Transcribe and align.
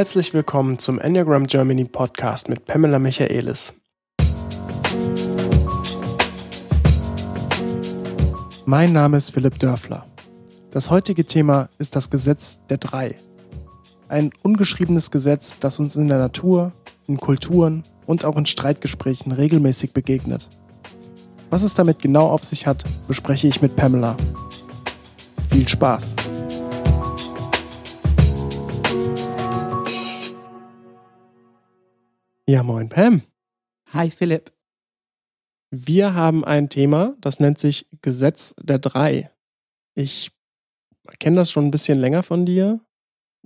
Herzlich 0.00 0.32
willkommen 0.32 0.78
zum 0.78 0.98
Enneagram 0.98 1.46
Germany 1.46 1.84
Podcast 1.84 2.48
mit 2.48 2.64
Pamela 2.64 2.98
Michaelis. 2.98 3.82
Mein 8.64 8.94
Name 8.94 9.18
ist 9.18 9.32
Philipp 9.32 9.58
Dörfler. 9.58 10.06
Das 10.70 10.88
heutige 10.88 11.26
Thema 11.26 11.68
ist 11.76 11.96
das 11.96 12.08
Gesetz 12.08 12.60
der 12.70 12.78
Drei. 12.78 13.16
Ein 14.08 14.30
ungeschriebenes 14.42 15.10
Gesetz, 15.10 15.58
das 15.58 15.78
uns 15.78 15.96
in 15.96 16.08
der 16.08 16.16
Natur, 16.16 16.72
in 17.06 17.18
Kulturen 17.18 17.82
und 18.06 18.24
auch 18.24 18.38
in 18.38 18.46
Streitgesprächen 18.46 19.32
regelmäßig 19.32 19.92
begegnet. 19.92 20.48
Was 21.50 21.62
es 21.62 21.74
damit 21.74 21.98
genau 21.98 22.26
auf 22.28 22.42
sich 22.42 22.66
hat, 22.66 22.84
bespreche 23.06 23.48
ich 23.48 23.60
mit 23.60 23.76
Pamela. 23.76 24.16
Viel 25.50 25.68
Spaß! 25.68 26.14
Ja, 32.50 32.64
moin 32.64 32.88
Pam. 32.88 33.22
Hi 33.92 34.10
Philipp. 34.10 34.52
Wir 35.70 36.14
haben 36.14 36.44
ein 36.44 36.68
Thema, 36.68 37.14
das 37.20 37.38
nennt 37.38 37.60
sich 37.60 37.86
Gesetz 38.02 38.56
der 38.60 38.80
Drei. 38.80 39.30
Ich 39.94 40.32
kenne 41.20 41.36
das 41.36 41.52
schon 41.52 41.66
ein 41.66 41.70
bisschen 41.70 42.00
länger 42.00 42.24
von 42.24 42.44
dir. 42.46 42.80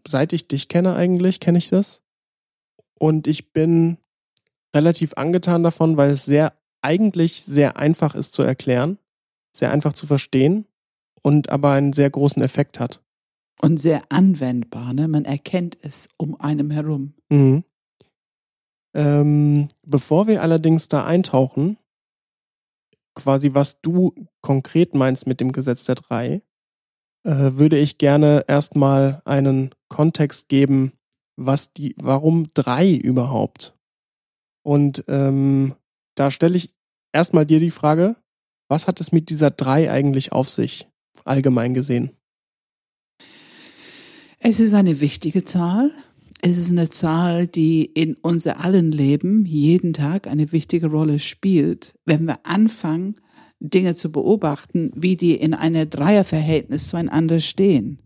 Seit 0.08 0.32
ich 0.32 0.48
dich 0.48 0.68
kenne 0.68 0.96
eigentlich, 0.96 1.38
kenne 1.38 1.58
ich 1.58 1.68
das. 1.68 2.00
Und 2.98 3.26
ich 3.26 3.52
bin 3.52 3.98
relativ 4.74 5.12
angetan 5.18 5.62
davon, 5.62 5.98
weil 5.98 6.08
es 6.08 6.24
sehr, 6.24 6.58
eigentlich 6.80 7.44
sehr 7.44 7.76
einfach 7.76 8.14
ist 8.14 8.32
zu 8.32 8.40
erklären, 8.40 8.96
sehr 9.54 9.70
einfach 9.70 9.92
zu 9.92 10.06
verstehen 10.06 10.66
und 11.20 11.50
aber 11.50 11.72
einen 11.72 11.92
sehr 11.92 12.08
großen 12.08 12.42
Effekt 12.42 12.80
hat. 12.80 13.02
Und 13.60 13.76
sehr 13.76 14.00
anwendbar, 14.08 14.94
ne? 14.94 15.08
Man 15.08 15.26
erkennt 15.26 15.76
es 15.82 16.08
um 16.16 16.40
einem 16.40 16.70
herum. 16.70 17.12
Mhm. 17.28 17.64
Ähm, 18.94 19.68
bevor 19.84 20.28
wir 20.28 20.42
allerdings 20.42 20.88
da 20.88 21.04
eintauchen, 21.04 21.78
quasi 23.14 23.54
was 23.54 23.80
du 23.80 24.14
konkret 24.40 24.94
meinst 24.94 25.26
mit 25.26 25.40
dem 25.40 25.52
Gesetz 25.52 25.84
der 25.84 25.96
drei, 25.96 26.42
äh, 27.24 27.52
würde 27.54 27.78
ich 27.78 27.98
gerne 27.98 28.44
erstmal 28.46 29.22
einen 29.24 29.74
Kontext 29.88 30.48
geben, 30.48 30.92
was 31.36 31.72
die, 31.72 31.94
warum 31.98 32.46
drei 32.54 32.92
überhaupt? 32.92 33.74
Und 34.62 35.04
ähm, 35.08 35.74
da 36.14 36.30
stelle 36.30 36.56
ich 36.56 36.74
erstmal 37.12 37.46
dir 37.46 37.60
die 37.60 37.70
Frage, 37.70 38.16
was 38.68 38.86
hat 38.86 39.00
es 39.00 39.12
mit 39.12 39.30
dieser 39.30 39.50
drei 39.50 39.90
eigentlich 39.90 40.32
auf 40.32 40.48
sich, 40.48 40.88
allgemein 41.24 41.74
gesehen? 41.74 42.10
Es 44.38 44.60
ist 44.60 44.74
eine 44.74 45.00
wichtige 45.00 45.44
Zahl. 45.44 45.90
Es 46.46 46.58
ist 46.58 46.70
eine 46.70 46.90
Zahl, 46.90 47.46
die 47.46 47.86
in 47.86 48.16
unser 48.20 48.60
allen 48.60 48.92
Leben 48.92 49.46
jeden 49.46 49.94
Tag 49.94 50.26
eine 50.26 50.52
wichtige 50.52 50.88
Rolle 50.88 51.18
spielt. 51.18 51.94
Wenn 52.04 52.26
wir 52.26 52.40
anfangen, 52.42 53.14
Dinge 53.60 53.94
zu 53.94 54.12
beobachten, 54.12 54.90
wie 54.94 55.16
die 55.16 55.36
in 55.36 55.54
einem 55.54 55.88
Dreierverhältnis 55.88 56.88
zueinander 56.88 57.40
stehen. 57.40 57.98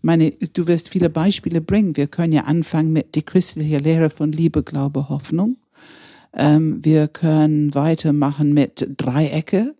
Meine, 0.00 0.30
du 0.30 0.66
wirst 0.66 0.88
viele 0.88 1.10
Beispiele 1.10 1.60
bringen. 1.60 1.94
Wir 1.98 2.06
können 2.06 2.32
ja 2.32 2.44
anfangen 2.44 2.90
mit 2.90 3.14
die 3.14 3.22
christliche 3.22 3.76
Lehre 3.76 4.08
von 4.08 4.32
Liebe, 4.32 4.62
Glaube, 4.62 5.10
Hoffnung. 5.10 5.58
Ähm, 6.32 6.82
wir 6.82 7.06
können 7.06 7.74
weitermachen 7.74 8.54
mit 8.54 8.94
Dreiecke. 8.96 9.74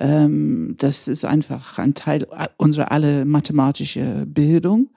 Ähm, 0.00 0.74
das 0.78 1.06
ist 1.06 1.24
einfach 1.24 1.78
ein 1.78 1.94
Teil 1.94 2.26
unserer 2.56 2.90
alle 2.90 3.24
mathematische 3.24 4.26
Bildung. 4.26 4.88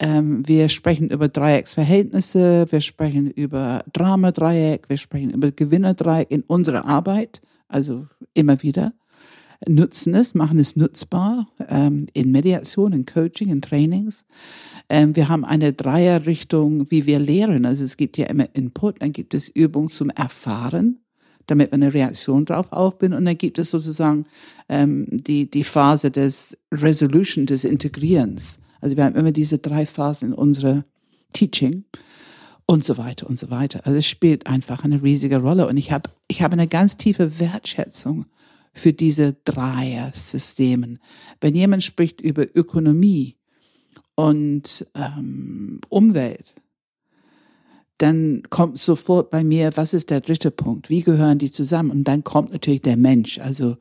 Ähm, 0.00 0.46
wir 0.46 0.68
sprechen 0.68 1.10
über 1.10 1.28
Dreiecksverhältnisse, 1.28 2.66
wir 2.70 2.80
sprechen 2.80 3.30
über 3.30 3.84
Dramadreieck, 3.92 4.88
wir 4.88 4.96
sprechen 4.96 5.30
über 5.30 5.50
Gewinnerdreieck 5.50 6.30
in 6.30 6.42
unserer 6.42 6.84
Arbeit, 6.84 7.42
also 7.68 8.06
immer 8.34 8.62
wieder. 8.62 8.92
Nutzen 9.66 10.14
es, 10.14 10.36
machen 10.36 10.60
es 10.60 10.76
nutzbar 10.76 11.48
ähm, 11.68 12.06
in 12.12 12.30
Mediation, 12.30 12.92
in 12.92 13.06
Coaching, 13.06 13.48
in 13.48 13.60
Trainings. 13.60 14.24
Ähm, 14.88 15.16
wir 15.16 15.28
haben 15.28 15.44
eine 15.44 15.72
Dreierrichtung, 15.72 16.88
wie 16.92 17.06
wir 17.06 17.18
lehren. 17.18 17.66
Also 17.66 17.82
es 17.82 17.96
gibt 17.96 18.16
ja 18.18 18.26
immer 18.26 18.46
Input, 18.54 19.02
dann 19.02 19.12
gibt 19.12 19.34
es 19.34 19.48
Übungen 19.48 19.88
zum 19.88 20.10
Erfahren, 20.10 21.00
damit 21.46 21.72
wir 21.72 21.74
eine 21.74 21.92
Reaktion 21.92 22.44
drauf 22.44 22.70
aufbinden. 22.70 23.18
Und 23.18 23.24
dann 23.24 23.36
gibt 23.36 23.58
es 23.58 23.72
sozusagen 23.72 24.26
ähm, 24.68 25.06
die, 25.10 25.50
die 25.50 25.64
Phase 25.64 26.12
des 26.12 26.56
Resolution, 26.72 27.46
des 27.46 27.64
Integrierens. 27.64 28.60
Also 28.80 28.96
wir 28.96 29.04
haben 29.04 29.16
immer 29.16 29.32
diese 29.32 29.58
drei 29.58 29.86
Phasen 29.86 30.28
in 30.28 30.34
unserer 30.34 30.84
Teaching 31.32 31.84
und 32.66 32.84
so 32.84 32.98
weiter 32.98 33.26
und 33.26 33.38
so 33.38 33.50
weiter. 33.50 33.80
Also 33.84 33.98
es 33.98 34.06
spielt 34.06 34.46
einfach 34.46 34.84
eine 34.84 35.02
riesige 35.02 35.38
Rolle 35.38 35.66
und 35.66 35.76
ich 35.76 35.90
habe 35.90 36.10
ich 36.28 36.42
habe 36.42 36.52
eine 36.52 36.68
ganz 36.68 36.96
tiefe 36.96 37.40
Wertschätzung 37.40 38.26
für 38.72 38.92
diese 38.92 39.36
Dreier-Systemen. 39.44 40.98
Wenn 41.40 41.54
jemand 41.54 41.82
spricht 41.82 42.20
über 42.20 42.46
Ökonomie 42.54 43.36
und 44.14 44.86
ähm, 44.94 45.80
Umwelt, 45.88 46.54
dann 47.98 48.42
kommt 48.48 48.78
sofort 48.78 49.30
bei 49.30 49.42
mir, 49.42 49.72
was 49.74 49.92
ist 49.92 50.10
der 50.10 50.20
dritte 50.20 50.52
Punkt? 50.52 50.88
Wie 50.88 51.02
gehören 51.02 51.38
die 51.38 51.50
zusammen? 51.50 51.90
Und 51.90 52.04
dann 52.04 52.22
kommt 52.22 52.52
natürlich 52.52 52.82
der 52.82 52.96
Mensch, 52.96 53.38
also 53.40 53.76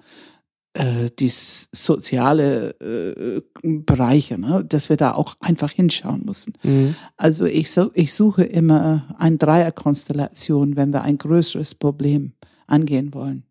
äh, 0.77 1.09
die 1.17 1.29
soziale 1.29 2.69
äh, 2.79 3.41
Bereiche, 3.63 4.37
ne? 4.37 4.63
dass 4.63 4.89
wir 4.89 4.97
da 4.97 5.13
auch 5.13 5.35
einfach 5.39 5.71
hinschauen 5.71 6.23
müssen. 6.25 6.53
Mhm. 6.63 6.95
Also 7.15 7.45
ich, 7.45 7.71
so, 7.71 7.89
ich 7.93 8.13
suche 8.13 8.43
immer 8.43 9.15
eine 9.17 9.37
Dreierkonstellation, 9.37 10.75
wenn 10.75 10.93
wir 10.93 11.01
ein 11.01 11.17
größeres 11.17 11.75
Problem 11.75 12.33
angehen 12.67 13.13
wollen. 13.13 13.43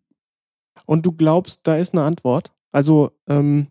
Und 0.85 1.05
du 1.05 1.11
glaubst, 1.11 1.61
da 1.63 1.75
ist 1.75 1.93
eine 1.93 2.03
Antwort? 2.03 2.53
Also 2.71 3.11
ähm, 3.27 3.67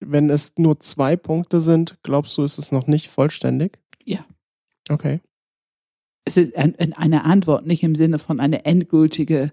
wenn 0.00 0.28
es 0.28 0.52
nur 0.56 0.78
zwei 0.80 1.16
Punkte 1.16 1.60
sind, 1.60 1.98
glaubst 2.02 2.36
du, 2.36 2.42
ist 2.42 2.58
es 2.58 2.72
noch 2.72 2.86
nicht 2.86 3.08
vollständig? 3.08 3.78
Ja. 4.04 4.24
Okay. 4.88 5.20
Es 6.24 6.36
ist 6.36 6.54
eine 6.56 7.24
Antwort, 7.24 7.66
nicht 7.66 7.82
im 7.82 7.94
Sinne 7.94 8.18
von 8.18 8.38
eine 8.38 8.66
endgültige 8.66 9.50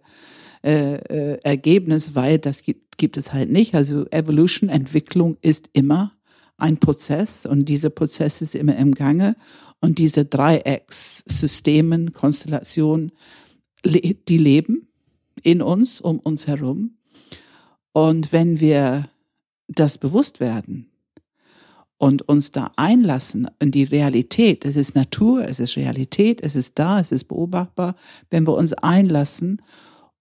äh, 0.66 0.96
äh, 0.96 1.40
Ergebnis, 1.44 2.16
weil 2.16 2.40
das 2.40 2.64
gibt, 2.64 2.98
gibt 2.98 3.18
es 3.18 3.34
halt 3.34 3.52
nicht. 3.52 3.76
Also 3.76 4.08
Evolution, 4.10 4.68
Entwicklung 4.68 5.38
ist 5.42 5.70
immer 5.74 6.14
ein 6.58 6.80
Prozess 6.80 7.46
und 7.46 7.70
dieser 7.70 7.92
Prozess 7.92 8.42
ist 8.42 8.56
immer 8.56 8.76
im 8.76 8.96
Gange 8.96 9.36
und 9.80 10.00
diese 10.00 10.26
Dreieckssystemen, 10.26 12.14
Konstellationen, 12.14 13.12
die 13.86 14.38
leben 14.40 14.88
in 15.44 15.62
uns, 15.62 16.02
um 16.02 16.18
uns 16.18 16.48
herum. 16.48 16.98
Und 17.92 18.34
wenn 18.34 18.60
wir 18.60 19.08
das 19.68 20.00
bewusst 20.00 20.40
werden 20.40 20.90
und 22.00 22.28
uns 22.28 22.52
da 22.52 22.72
einlassen 22.76 23.52
in 23.60 23.70
die 23.70 23.84
Realität, 23.84 24.66
es 24.66 24.76
ist 24.78 24.96
Natur, 24.96 25.48
es 25.48 25.60
ist 25.60 25.78
Realität, 25.78 26.42
es 26.44 26.56
ist 26.56 26.80
da, 26.80 27.00
es 27.00 27.12
ist 27.12 27.26
beobachtbar, 27.26 27.96
wenn 28.32 28.48
wir 28.48 28.56
uns 28.56 28.74
einlassen 28.74 29.62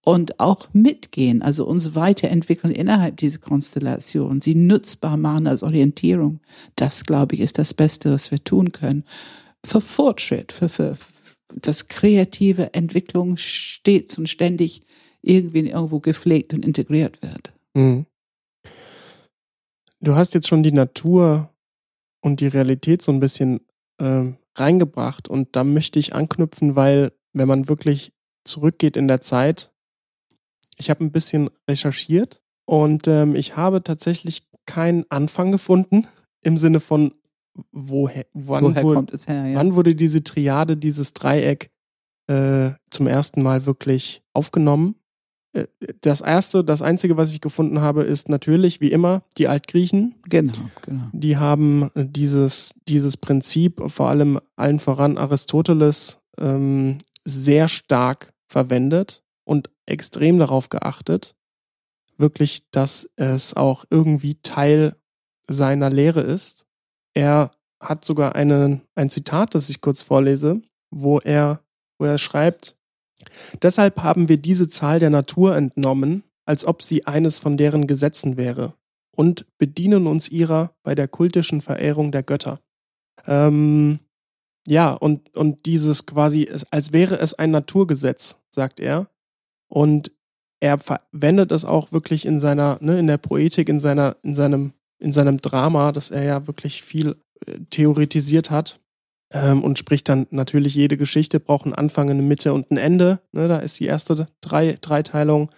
und 0.05 0.39
auch 0.39 0.67
mitgehen, 0.71 1.41
also 1.41 1.65
uns 1.65 1.95
weiterentwickeln 1.95 2.71
innerhalb 2.71 3.17
dieser 3.17 3.39
Konstellation, 3.39 4.39
sie 4.39 4.53
nutzbar 4.53 5.17
machen 5.17 5.47
als 5.47 5.63
Orientierung. 5.63 6.39
Das, 6.75 7.05
glaube 7.05 7.35
ich, 7.35 7.41
ist 7.41 7.57
das 7.57 7.73
Beste, 7.73 8.11
was 8.11 8.29
wir 8.29 8.41
tun 8.43 8.71
können. 8.71 9.03
Für 9.65 9.81
Fortschritt, 9.81 10.51
für, 10.51 10.69
für, 10.69 10.95
das 11.49 11.87
kreative 11.87 12.73
Entwicklung 12.73 13.37
stets 13.37 14.17
und 14.17 14.29
ständig 14.29 14.83
irgendwie 15.23 15.67
irgendwo 15.67 15.99
gepflegt 15.99 16.53
und 16.53 16.63
integriert 16.63 17.21
wird. 17.23 17.53
Mhm. 17.73 18.05
Du 20.01 20.15
hast 20.15 20.35
jetzt 20.35 20.47
schon 20.47 20.61
die 20.61 20.71
Natur 20.71 21.49
und 22.21 22.41
die 22.41 22.47
Realität 22.47 23.01
so 23.01 23.11
ein 23.11 23.19
bisschen 23.19 23.61
äh, 23.97 24.33
reingebracht 24.55 25.27
und 25.27 25.55
da 25.55 25.63
möchte 25.63 25.97
ich 25.97 26.13
anknüpfen, 26.13 26.75
weil 26.75 27.11
wenn 27.33 27.47
man 27.47 27.67
wirklich 27.67 28.13
zurückgeht 28.43 28.97
in 28.97 29.07
der 29.07 29.21
Zeit, 29.21 29.71
ich 30.77 30.89
habe 30.89 31.03
ein 31.03 31.11
bisschen 31.11 31.49
recherchiert 31.69 32.41
und 32.65 33.07
ähm, 33.07 33.35
ich 33.35 33.55
habe 33.55 33.83
tatsächlich 33.83 34.47
keinen 34.65 35.05
Anfang 35.09 35.51
gefunden 35.51 36.07
im 36.41 36.57
Sinne 36.57 36.79
von 36.79 37.13
woher, 37.71 38.25
wann, 38.33 38.63
woher 38.63 38.83
wurde, 38.83 39.17
her, 39.25 39.47
ja. 39.47 39.55
wann 39.55 39.75
wurde 39.75 39.95
diese 39.95 40.23
Triade, 40.23 40.77
dieses 40.77 41.13
Dreieck 41.13 41.71
äh, 42.27 42.71
zum 42.89 43.07
ersten 43.07 43.41
Mal 43.41 43.65
wirklich 43.65 44.23
aufgenommen. 44.33 44.95
Äh, 45.53 45.67
das 46.01 46.21
erste, 46.21 46.63
das 46.63 46.81
einzige, 46.81 47.17
was 47.17 47.31
ich 47.31 47.41
gefunden 47.41 47.81
habe, 47.81 48.03
ist 48.03 48.29
natürlich 48.29 48.81
wie 48.81 48.91
immer 48.91 49.23
die 49.37 49.47
Altgriechen. 49.47 50.15
Genau, 50.27 50.53
genau. 50.81 51.03
Die 51.13 51.37
haben 51.37 51.89
dieses 51.95 52.73
dieses 52.87 53.17
Prinzip, 53.17 53.81
vor 53.87 54.09
allem 54.09 54.39
allen 54.55 54.79
voran 54.79 55.17
Aristoteles, 55.17 56.19
ähm, 56.37 56.97
sehr 57.23 57.69
stark 57.69 58.33
verwendet 58.47 59.24
und 59.45 59.69
extrem 59.85 60.37
darauf 60.37 60.69
geachtet, 60.69 61.35
wirklich, 62.17 62.69
dass 62.71 63.09
es 63.15 63.55
auch 63.55 63.85
irgendwie 63.89 64.35
Teil 64.41 64.95
seiner 65.47 65.89
Lehre 65.89 66.21
ist. 66.21 66.65
Er 67.13 67.51
hat 67.79 68.03
sogar 68.03 68.35
eine, 68.35 68.81
ein 68.95 69.09
Zitat, 69.09 69.55
das 69.55 69.69
ich 69.69 69.81
kurz 69.81 70.01
vorlese, 70.01 70.61
wo 70.91 71.19
er, 71.19 71.61
wo 71.97 72.05
er 72.05 72.17
schreibt, 72.17 72.75
Deshalb 73.61 74.03
haben 74.03 74.29
wir 74.29 74.37
diese 74.37 74.67
Zahl 74.67 74.99
der 74.99 75.09
Natur 75.09 75.55
entnommen, 75.55 76.23
als 76.45 76.65
ob 76.65 76.81
sie 76.81 77.05
eines 77.05 77.39
von 77.39 77.57
deren 77.57 77.87
Gesetzen 77.87 78.37
wäre, 78.37 78.73
und 79.15 79.45
bedienen 79.57 80.07
uns 80.07 80.29
ihrer 80.29 80.75
bei 80.83 80.95
der 80.95 81.07
kultischen 81.07 81.61
Verehrung 81.61 82.11
der 82.11 82.23
Götter. 82.23 82.59
Ähm, 83.25 83.99
ja, 84.67 84.93
und, 84.93 85.35
und 85.35 85.65
dieses 85.65 86.05
quasi, 86.05 86.49
als 86.71 86.91
wäre 86.91 87.19
es 87.19 87.33
ein 87.33 87.51
Naturgesetz, 87.51 88.37
sagt 88.49 88.79
er. 88.79 89.07
Und 89.75 90.13
er 90.61 90.77
verwendet 90.77 91.51
es 91.51 91.65
auch 91.65 91.91
wirklich 91.91 92.25
in 92.25 92.39
seiner, 92.39 92.77
ne, 92.79 92.97
in 92.97 93.07
der 93.07 93.17
Poetik, 93.17 93.67
in 93.67 93.81
seiner, 93.81 94.15
in 94.23 94.33
seinem, 94.33 94.71
in 94.99 95.11
seinem 95.11 95.41
Drama, 95.41 95.91
dass 95.91 96.11
er 96.11 96.23
ja 96.23 96.47
wirklich 96.47 96.81
viel 96.81 97.17
äh, 97.45 97.59
theoretisiert 97.69 98.51
hat. 98.51 98.79
Ähm, 99.33 99.65
und 99.65 99.77
spricht 99.77 100.07
dann 100.07 100.27
natürlich, 100.29 100.75
jede 100.75 100.95
Geschichte 100.95 101.41
braucht 101.41 101.65
einen 101.65 101.73
Anfang, 101.73 102.09
eine 102.09 102.21
Mitte 102.21 102.53
und 102.53 102.71
ein 102.71 102.77
Ende. 102.77 103.19
Ne, 103.33 103.49
da 103.49 103.57
ist 103.57 103.77
die 103.81 103.85
erste 103.85 104.27
drei, 104.39 104.77
Dreiteilung. 104.79 105.49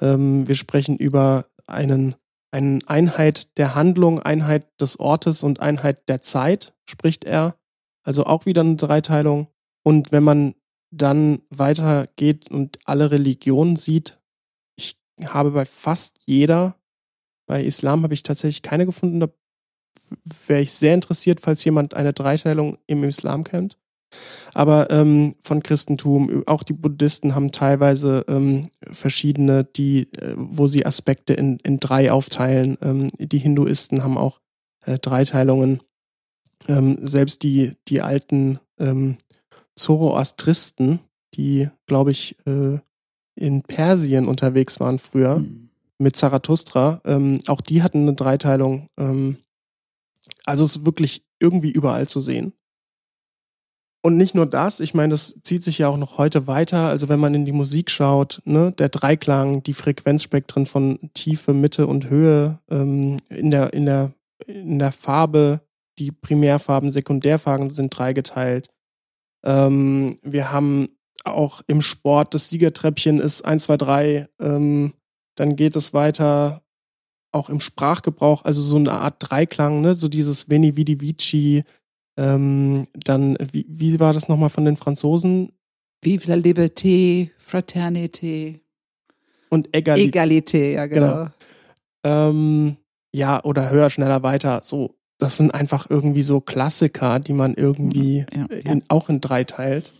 Ähm, 0.00 0.46
wir 0.46 0.54
sprechen 0.54 0.96
über 0.96 1.46
einen, 1.66 2.14
eine 2.52 2.78
Einheit 2.86 3.58
der 3.58 3.74
Handlung, 3.74 4.20
Einheit 4.20 4.68
des 4.80 5.00
Ortes 5.00 5.42
und 5.42 5.58
Einheit 5.58 6.08
der 6.08 6.22
Zeit, 6.22 6.72
spricht 6.88 7.24
er. 7.24 7.56
Also 8.04 8.26
auch 8.26 8.46
wieder 8.46 8.60
eine 8.60 8.76
Dreiteilung. 8.76 9.48
Und 9.82 10.12
wenn 10.12 10.22
man 10.22 10.54
dann 10.96 11.42
weitergeht 11.50 12.50
und 12.50 12.78
alle 12.84 13.10
Religionen 13.10 13.76
sieht, 13.76 14.18
ich 14.76 14.96
habe 15.24 15.50
bei 15.50 15.64
fast 15.64 16.18
jeder, 16.26 16.76
bei 17.46 17.62
Islam 17.62 18.02
habe 18.02 18.14
ich 18.14 18.22
tatsächlich 18.22 18.62
keine 18.62 18.86
gefunden, 18.86 19.20
da 19.20 19.28
wäre 20.46 20.60
ich 20.60 20.72
sehr 20.72 20.94
interessiert, 20.94 21.40
falls 21.40 21.64
jemand 21.64 21.94
eine 21.94 22.12
Dreiteilung 22.12 22.78
im 22.86 23.04
Islam 23.04 23.44
kennt. 23.44 23.76
Aber 24.54 24.90
ähm, 24.90 25.34
von 25.42 25.62
Christentum, 25.62 26.44
auch 26.46 26.62
die 26.62 26.72
Buddhisten 26.72 27.34
haben 27.34 27.52
teilweise 27.52 28.24
ähm, 28.28 28.70
verschiedene, 28.82 29.64
die, 29.64 30.12
äh, 30.14 30.34
wo 30.36 30.66
sie 30.66 30.86
Aspekte 30.86 31.34
in, 31.34 31.58
in 31.58 31.80
drei 31.80 32.12
aufteilen. 32.12 32.78
Ähm, 32.82 33.10
die 33.18 33.38
Hinduisten 33.38 34.02
haben 34.02 34.16
auch 34.16 34.40
äh, 34.84 34.98
Dreiteilungen. 34.98 35.80
Ähm, 36.68 36.98
selbst 37.02 37.42
die, 37.42 37.72
die 37.88 38.00
alten 38.00 38.60
ähm, 38.78 39.18
Zoroastristen, 39.76 41.00
die, 41.34 41.68
glaube 41.86 42.10
ich, 42.10 42.36
äh, 42.46 42.78
in 43.34 43.62
Persien 43.62 44.26
unterwegs 44.26 44.80
waren 44.80 44.98
früher, 44.98 45.38
mhm. 45.38 45.68
mit 45.98 46.16
Zarathustra, 46.16 47.00
ähm, 47.04 47.40
auch 47.46 47.60
die 47.60 47.82
hatten 47.82 48.02
eine 48.02 48.14
Dreiteilung. 48.14 48.88
Ähm, 48.96 49.38
also 50.44 50.64
es 50.64 50.76
ist 50.76 50.86
wirklich 50.86 51.24
irgendwie 51.38 51.70
überall 51.70 52.08
zu 52.08 52.20
sehen. 52.20 52.52
Und 54.02 54.16
nicht 54.16 54.36
nur 54.36 54.46
das, 54.46 54.78
ich 54.78 54.94
meine, 54.94 55.10
das 55.10 55.34
zieht 55.42 55.64
sich 55.64 55.78
ja 55.78 55.88
auch 55.88 55.96
noch 55.96 56.16
heute 56.16 56.46
weiter. 56.46 56.88
Also 56.88 57.08
wenn 57.08 57.18
man 57.18 57.34
in 57.34 57.44
die 57.44 57.50
Musik 57.50 57.90
schaut, 57.90 58.40
ne, 58.44 58.70
der 58.70 58.88
Dreiklang, 58.88 59.64
die 59.64 59.74
Frequenzspektren 59.74 60.64
von 60.64 61.10
Tiefe, 61.12 61.52
Mitte 61.52 61.88
und 61.88 62.08
Höhe, 62.08 62.60
ähm, 62.70 63.18
in 63.30 63.50
der, 63.50 63.72
in 63.72 63.84
der, 63.84 64.12
in 64.46 64.78
der 64.78 64.92
Farbe, 64.92 65.60
die 65.98 66.12
Primärfarben, 66.12 66.92
Sekundärfarben 66.92 67.70
sind 67.70 67.90
dreigeteilt. 67.98 68.68
Ähm, 69.44 70.18
wir 70.22 70.52
haben 70.52 70.88
auch 71.24 71.62
im 71.66 71.82
Sport, 71.82 72.34
das 72.34 72.48
Siegertreppchen 72.48 73.20
ist 73.20 73.44
1, 73.44 73.64
2, 73.64 73.76
3, 73.76 74.28
ähm, 74.40 74.92
dann 75.34 75.56
geht 75.56 75.76
es 75.76 75.92
weiter 75.92 76.62
auch 77.32 77.50
im 77.50 77.60
Sprachgebrauch, 77.60 78.44
also 78.44 78.62
so 78.62 78.76
eine 78.76 78.92
Art 78.92 79.16
Dreiklang, 79.18 79.82
ne? 79.82 79.94
so 79.94 80.08
dieses 80.08 80.48
Veni 80.48 80.76
Vidi 80.76 81.00
Vici, 81.00 81.64
ähm, 82.16 82.86
dann, 82.94 83.36
wie, 83.52 83.66
wie 83.68 84.00
war 84.00 84.14
das 84.14 84.28
nochmal 84.28 84.50
von 84.50 84.64
den 84.64 84.76
Franzosen? 84.76 85.52
Vive 86.02 86.28
la 86.28 86.36
Liberté, 86.36 87.30
Fraternité. 87.38 88.60
Und 89.50 89.74
Egalité. 89.74 90.08
Egalité, 90.08 90.72
ja 90.72 90.86
genau. 90.86 91.06
genau. 91.06 91.30
Ähm, 92.04 92.76
ja, 93.12 93.42
oder 93.44 93.70
höher, 93.70 93.90
schneller, 93.90 94.22
weiter. 94.22 94.60
So, 94.62 94.95
das 95.18 95.36
sind 95.36 95.52
einfach 95.54 95.88
irgendwie 95.88 96.22
so 96.22 96.40
Klassiker, 96.40 97.20
die 97.20 97.32
man 97.32 97.54
irgendwie 97.54 98.26
ja, 98.32 98.46
ja. 98.50 98.72
In, 98.72 98.82
auch 98.88 99.08
in 99.08 99.20
drei 99.20 99.44
teilt. 99.44 99.92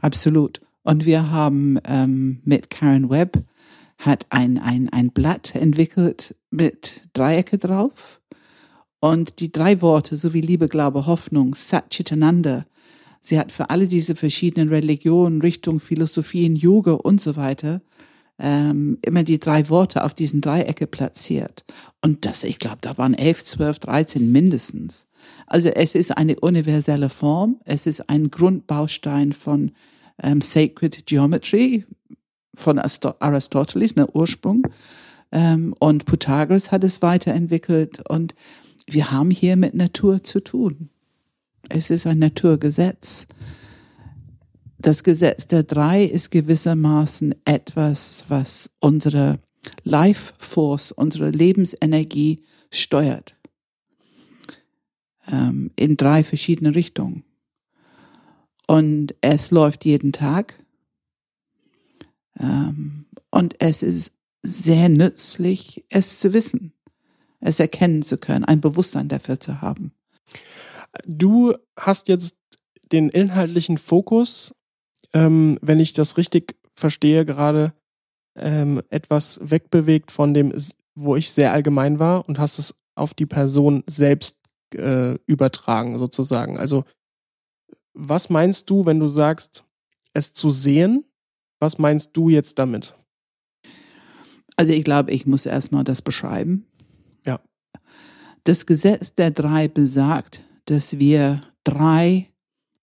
Absolut. 0.00 0.60
Und 0.82 1.06
wir 1.06 1.30
haben 1.30 1.78
ähm, 1.86 2.40
mit 2.44 2.70
Karen 2.70 3.10
Webb 3.10 3.38
hat 3.98 4.26
ein, 4.30 4.58
ein, 4.58 4.88
ein 4.90 5.10
Blatt 5.10 5.54
entwickelt 5.54 6.36
mit 6.50 7.02
Dreiecke 7.14 7.58
drauf 7.58 8.20
und 9.00 9.40
die 9.40 9.52
drei 9.52 9.82
Worte, 9.82 10.16
so 10.16 10.32
wie 10.34 10.40
Liebe, 10.40 10.68
Glaube, 10.68 11.06
Hoffnung, 11.06 11.54
Satchitananda, 11.54 12.64
sie 13.20 13.38
hat 13.38 13.52
für 13.52 13.70
alle 13.70 13.86
diese 13.86 14.14
verschiedenen 14.14 14.68
Religionen, 14.68 15.40
Richtungen, 15.40 15.80
Philosophien, 15.80 16.56
Yoga 16.56 16.92
und 16.92 17.20
so 17.20 17.36
weiter, 17.36 17.80
ähm, 18.38 18.98
immer 19.04 19.24
die 19.24 19.38
drei 19.38 19.68
Worte 19.68 20.04
auf 20.04 20.14
diesen 20.14 20.40
Dreiecke 20.40 20.86
platziert. 20.86 21.64
Und 22.02 22.24
das, 22.24 22.44
ich 22.44 22.58
glaube, 22.58 22.78
da 22.80 22.96
waren 22.98 23.14
elf, 23.14 23.44
zwölf, 23.44 23.78
dreizehn 23.78 24.30
mindestens. 24.30 25.08
Also 25.46 25.68
es 25.68 25.94
ist 25.94 26.16
eine 26.16 26.38
universelle 26.38 27.08
Form, 27.08 27.60
es 27.64 27.86
ist 27.86 28.08
ein 28.08 28.30
Grundbaustein 28.30 29.32
von 29.32 29.72
ähm, 30.22 30.40
Sacred 30.40 31.06
Geometry, 31.06 31.84
von 32.54 32.78
Aristoteles, 32.78 33.96
ne, 33.96 34.06
Ursprung. 34.12 34.62
Ähm, 35.30 35.74
und 35.78 36.06
Pythagoras 36.06 36.70
hat 36.70 36.84
es 36.84 37.02
weiterentwickelt. 37.02 38.08
Und 38.08 38.34
wir 38.86 39.10
haben 39.10 39.30
hier 39.30 39.56
mit 39.56 39.74
Natur 39.74 40.22
zu 40.24 40.40
tun. 40.40 40.90
Es 41.68 41.90
ist 41.90 42.06
ein 42.06 42.18
Naturgesetz. 42.18 43.26
Das 44.78 45.02
Gesetz 45.02 45.46
der 45.48 45.64
drei 45.64 46.04
ist 46.04 46.30
gewissermaßen 46.30 47.34
etwas, 47.44 48.26
was 48.28 48.70
unsere 48.78 49.40
Life 49.82 50.34
Force, 50.38 50.92
unsere 50.92 51.30
Lebensenergie 51.30 52.44
steuert. 52.70 53.36
Ähm, 55.30 55.72
in 55.76 55.96
drei 55.96 56.22
verschiedene 56.22 56.74
Richtungen. 56.74 57.24
Und 58.68 59.14
es 59.20 59.50
läuft 59.50 59.84
jeden 59.84 60.12
Tag. 60.12 60.64
Ähm, 62.38 63.06
und 63.30 63.60
es 63.60 63.82
ist 63.82 64.12
sehr 64.42 64.88
nützlich, 64.88 65.84
es 65.90 66.20
zu 66.20 66.32
wissen, 66.32 66.72
es 67.40 67.58
erkennen 67.58 68.02
zu 68.02 68.16
können, 68.16 68.44
ein 68.44 68.60
Bewusstsein 68.60 69.08
dafür 69.08 69.40
zu 69.40 69.60
haben. 69.60 69.92
Du 71.04 71.54
hast 71.76 72.08
jetzt 72.08 72.38
den 72.92 73.08
inhaltlichen 73.08 73.76
Fokus, 73.76 74.54
ähm, 75.12 75.58
wenn 75.62 75.80
ich 75.80 75.92
das 75.92 76.16
richtig 76.16 76.56
verstehe, 76.74 77.24
gerade 77.24 77.72
ähm, 78.36 78.82
etwas 78.90 79.40
wegbewegt 79.42 80.10
von 80.10 80.34
dem, 80.34 80.52
wo 80.94 81.16
ich 81.16 81.30
sehr 81.30 81.52
allgemein 81.52 81.98
war 81.98 82.28
und 82.28 82.38
hast 82.38 82.58
es 82.58 82.74
auf 82.94 83.14
die 83.14 83.26
Person 83.26 83.84
selbst 83.86 84.38
äh, 84.74 85.14
übertragen, 85.26 85.98
sozusagen. 85.98 86.58
Also, 86.58 86.84
was 87.94 88.30
meinst 88.30 88.70
du, 88.70 88.86
wenn 88.86 89.00
du 89.00 89.08
sagst, 89.08 89.64
es 90.12 90.32
zu 90.32 90.50
sehen? 90.50 91.04
Was 91.60 91.78
meinst 91.78 92.10
du 92.16 92.28
jetzt 92.28 92.58
damit? 92.58 92.94
Also 94.56 94.72
ich 94.72 94.84
glaube, 94.84 95.12
ich 95.12 95.26
muss 95.26 95.46
erstmal 95.46 95.84
das 95.84 96.02
beschreiben. 96.02 96.66
Ja. 97.24 97.40
Das 98.44 98.66
Gesetz 98.66 99.14
der 99.14 99.30
drei 99.30 99.68
besagt, 99.68 100.42
dass 100.66 100.98
wir 100.98 101.40
drei 101.64 102.28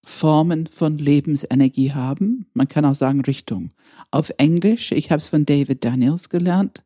Formen 0.07 0.67
von 0.67 0.99
Lebensenergie 0.99 1.91
haben. 1.91 2.45
Man 2.53 2.67
kann 2.67 2.85
auch 2.85 2.93
sagen 2.93 3.21
Richtung. 3.21 3.71
Auf 4.11 4.31
Englisch, 4.37 4.91
ich 4.91 5.09
habe 5.09 5.17
es 5.17 5.29
von 5.29 5.45
David 5.45 5.83
Daniels 5.83 6.29
gelernt, 6.29 6.85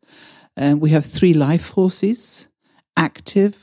uh, 0.58 0.82
we 0.82 0.96
have 0.96 1.08
three 1.12 1.34
life 1.34 1.64
forces, 1.64 2.50
active, 2.96 3.56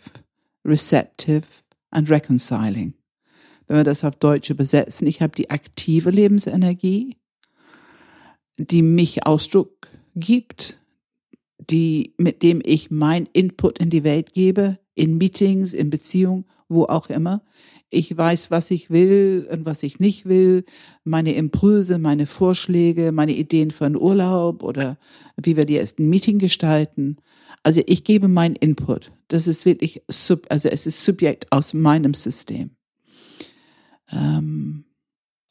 receptive 0.65 1.45
and 1.91 2.11
reconciling. 2.11 2.93
Wenn 3.67 3.79
wir 3.79 3.85
das 3.85 4.05
auf 4.05 4.17
Deutsch 4.17 4.51
übersetzen, 4.51 5.07
ich 5.07 5.23
habe 5.23 5.35
die 5.35 5.51
aktive 5.51 6.11
Lebensenergie, 6.11 7.17
die 8.59 8.83
mich 8.83 9.27
Ausdruck 9.27 9.89
gibt, 10.15 10.79
die, 11.59 12.15
mit 12.19 12.43
dem 12.43 12.61
ich 12.63 12.91
mein 12.91 13.27
Input 13.33 13.79
in 13.79 13.89
die 13.89 14.05
Welt 14.05 14.35
gebe, 14.35 14.79
in 14.95 15.17
Meetings, 15.17 15.73
in 15.73 15.91
Beziehungen, 15.91 16.45
wo 16.69 16.85
auch 16.85 17.09
immer. 17.09 17.43
Ich 17.89 18.17
weiß, 18.17 18.51
was 18.51 18.71
ich 18.71 18.91
will 18.91 19.49
und 19.51 19.65
was 19.65 19.83
ich 19.83 20.01
nicht 20.01 20.27
will, 20.27 20.65
meine 21.05 21.35
Impulse, 21.35 21.99
meine 21.99 22.27
Vorschläge, 22.27 23.13
meine 23.13 23.35
Ideen 23.35 23.71
für 23.71 23.87
einen 23.87 23.97
Urlaub 23.97 24.63
oder 24.63 24.99
wie 25.37 25.57
wir 25.57 25.65
die 25.65 25.75
erst 25.75 25.99
ein 25.99 26.09
Meeting 26.09 26.39
gestalten. 26.39 27.17
Also 27.63 27.83
ich 27.87 28.05
gebe 28.05 28.29
meinen 28.29 28.57
Input. 28.57 29.13
Das 29.29 29.47
ist 29.47 29.67
wirklich, 29.67 30.03
sub, 30.09 30.47
also 30.51 30.69
es 30.69 30.87
ist 30.87 31.05
Subjekt 31.05 31.51
aus 31.53 31.75
meinem 31.75 32.15
System. 32.15 32.71
Ähm, 34.13 34.85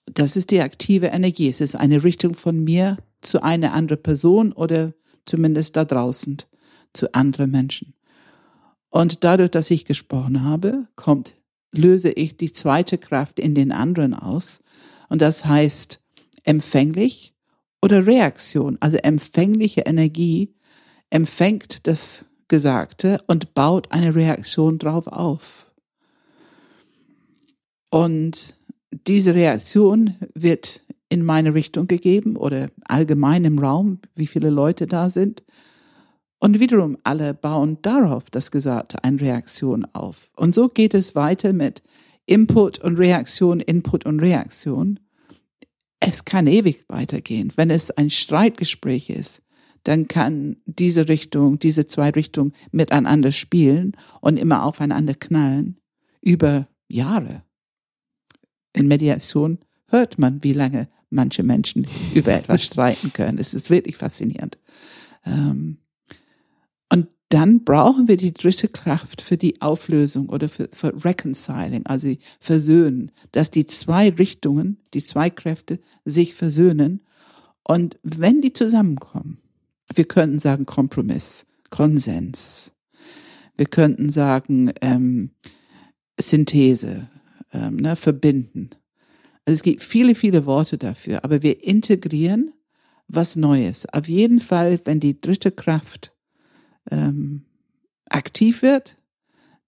das 0.05 0.38
ist 0.38 0.51
die 0.51 0.62
aktive 0.62 1.07
Energie. 1.07 1.50
Es 1.50 1.62
ist 1.62 1.75
eine 1.75 2.03
Richtung 2.03 2.36
von 2.36 2.63
mir 2.63 2.98
zu 3.22 3.43
einer 3.43 3.74
anderen 3.74 4.01
Person 4.01 4.53
oder 4.53 4.93
zumindest 5.25 5.75
da 5.75 5.84
draußen 5.84 6.38
zu 6.93 7.13
anderen 7.13 7.51
Menschen. 7.51 7.95
Und 8.96 9.25
dadurch, 9.25 9.52
dass 9.52 9.72
ich 9.72 9.84
gesprochen 9.84 10.46
habe, 10.46 10.88
kommt 10.96 11.36
löse 11.74 12.12
ich 12.12 12.38
die 12.38 12.54
zweite 12.54 12.98
Kraft 12.98 13.42
in 13.42 13.54
den 13.54 13.74
anderen 13.74 14.14
aus. 14.14 14.62
Und 15.10 15.22
das 15.22 15.44
heißt 15.44 16.00
empfänglich 16.46 17.34
oder 17.82 18.08
Reaktion. 18.08 18.78
Also 18.80 18.96
empfängliche 18.96 19.82
Energie 19.82 20.56
empfängt 21.10 21.86
das 21.88 22.24
Gesagte 22.48 23.20
und 23.28 23.54
baut 23.54 23.92
eine 23.92 24.16
Reaktion 24.16 24.80
drauf 24.80 25.08
auf. 25.08 25.74
Und 27.90 28.56
diese 28.92 29.36
Reaktion 29.36 30.16
wird 30.36 30.80
in 31.10 31.25
meine 31.25 31.54
Richtung 31.54 31.88
gegeben 31.88 32.38
oder 32.38 32.70
allgemein 32.86 33.44
im 33.44 33.60
Raum, 33.60 34.00
wie 34.14 34.28
viele 34.28 34.50
Leute 34.50 34.88
da 34.88 35.10
sind. 35.10 35.44
Und 36.46 36.60
wiederum 36.60 36.96
alle 37.02 37.34
bauen 37.34 37.80
darauf 37.82 38.30
das 38.30 38.52
Gesagte 38.52 39.04
eine 39.04 39.20
Reaktion 39.20 39.84
auf. 39.94 40.30
Und 40.36 40.54
so 40.54 40.70
geht 40.70 40.94
es 40.94 41.16
weiter 41.16 41.54
mit 41.54 41.82
Input 42.28 42.78
und 42.78 43.00
Reaktion, 43.00 43.60
Input 43.60 44.06
und 44.06 44.20
Reaktion. 44.20 45.00
Es 46.00 46.24
kann 46.24 46.46
ewig 46.46 46.86
weitergehen. 46.88 47.52
Wenn 47.56 47.72
es 47.72 47.90
ein 47.90 48.12
Streitgespräch 48.12 49.10
ist, 49.10 49.42
dann 49.86 50.08
kann 50.08 50.58
diese 50.68 51.08
Richtung, 51.08 51.58
diese 51.58 51.88
zwei 51.88 52.12
Richtungen 52.12 52.54
miteinander 52.72 53.32
spielen 53.32 53.94
und 54.22 54.38
immer 54.38 54.66
aufeinander 54.66 55.16
knallen 55.16 55.80
über 56.22 56.68
Jahre. 56.88 57.42
In 58.72 58.88
Mediation 58.88 59.58
hört 59.88 60.20
man, 60.20 60.44
wie 60.44 60.54
lange 60.54 60.90
manche 61.10 61.42
Menschen 61.42 61.88
über 62.14 62.34
etwas 62.34 62.64
streiten 62.66 63.14
können. 63.14 63.40
Es 63.40 63.56
ist 63.56 63.72
wirklich 63.72 63.98
faszinierend. 63.98 64.60
Ähm, 65.25 65.80
und 66.89 67.08
dann 67.30 67.63
brauchen 67.63 68.08
wir 68.08 68.18
die 68.18 68.34
dritte 68.34 68.68
Kraft 68.68 69.22
für 69.22 69.38
die 69.38 69.62
Auflösung 69.62 70.30
oder 70.30 70.48
für, 70.48 70.70
für 70.72 71.04
Reconciling, 71.04 71.86
also 71.86 72.13
Versöhnen, 72.39 73.12
dass 73.32 73.51
die 73.51 73.65
zwei 73.65 74.10
Richtungen, 74.10 74.77
die 74.94 75.04
zwei 75.04 75.30
Kräfte 75.30 75.80
sich 76.06 76.36
versöhnen. 76.36 77.01
Und 77.68 77.98
wenn 78.04 78.42
die 78.42 78.54
zusammenkommen, 78.54 79.39
wir 79.94 80.06
könnten 80.06 80.39
sagen 80.39 80.65
Kompromiss, 80.65 81.46
Konsens, 81.72 82.74
wir 83.58 83.65
könnten 83.65 84.10
sagen 84.10 84.72
ähm, 84.82 85.32
Synthese, 86.20 87.10
ähm, 87.54 87.77
ne, 87.77 87.96
verbinden. 87.96 88.70
Also 89.46 89.56
es 89.56 89.63
gibt 89.63 89.84
viele, 89.84 90.15
viele 90.15 90.46
Worte 90.46 90.77
dafür, 90.77 91.24
aber 91.24 91.42
wir 91.44 91.63
integrieren 91.63 92.54
was 93.08 93.36
Neues. 93.36 93.88
Auf 93.94 94.08
jeden 94.08 94.39
Fall, 94.39 94.80
wenn 94.86 95.00
die 95.00 95.20
dritte 95.20 95.51
Kraft 95.51 96.14
ähm, 96.92 97.46
aktiv 98.10 98.62
wird, 98.62 98.98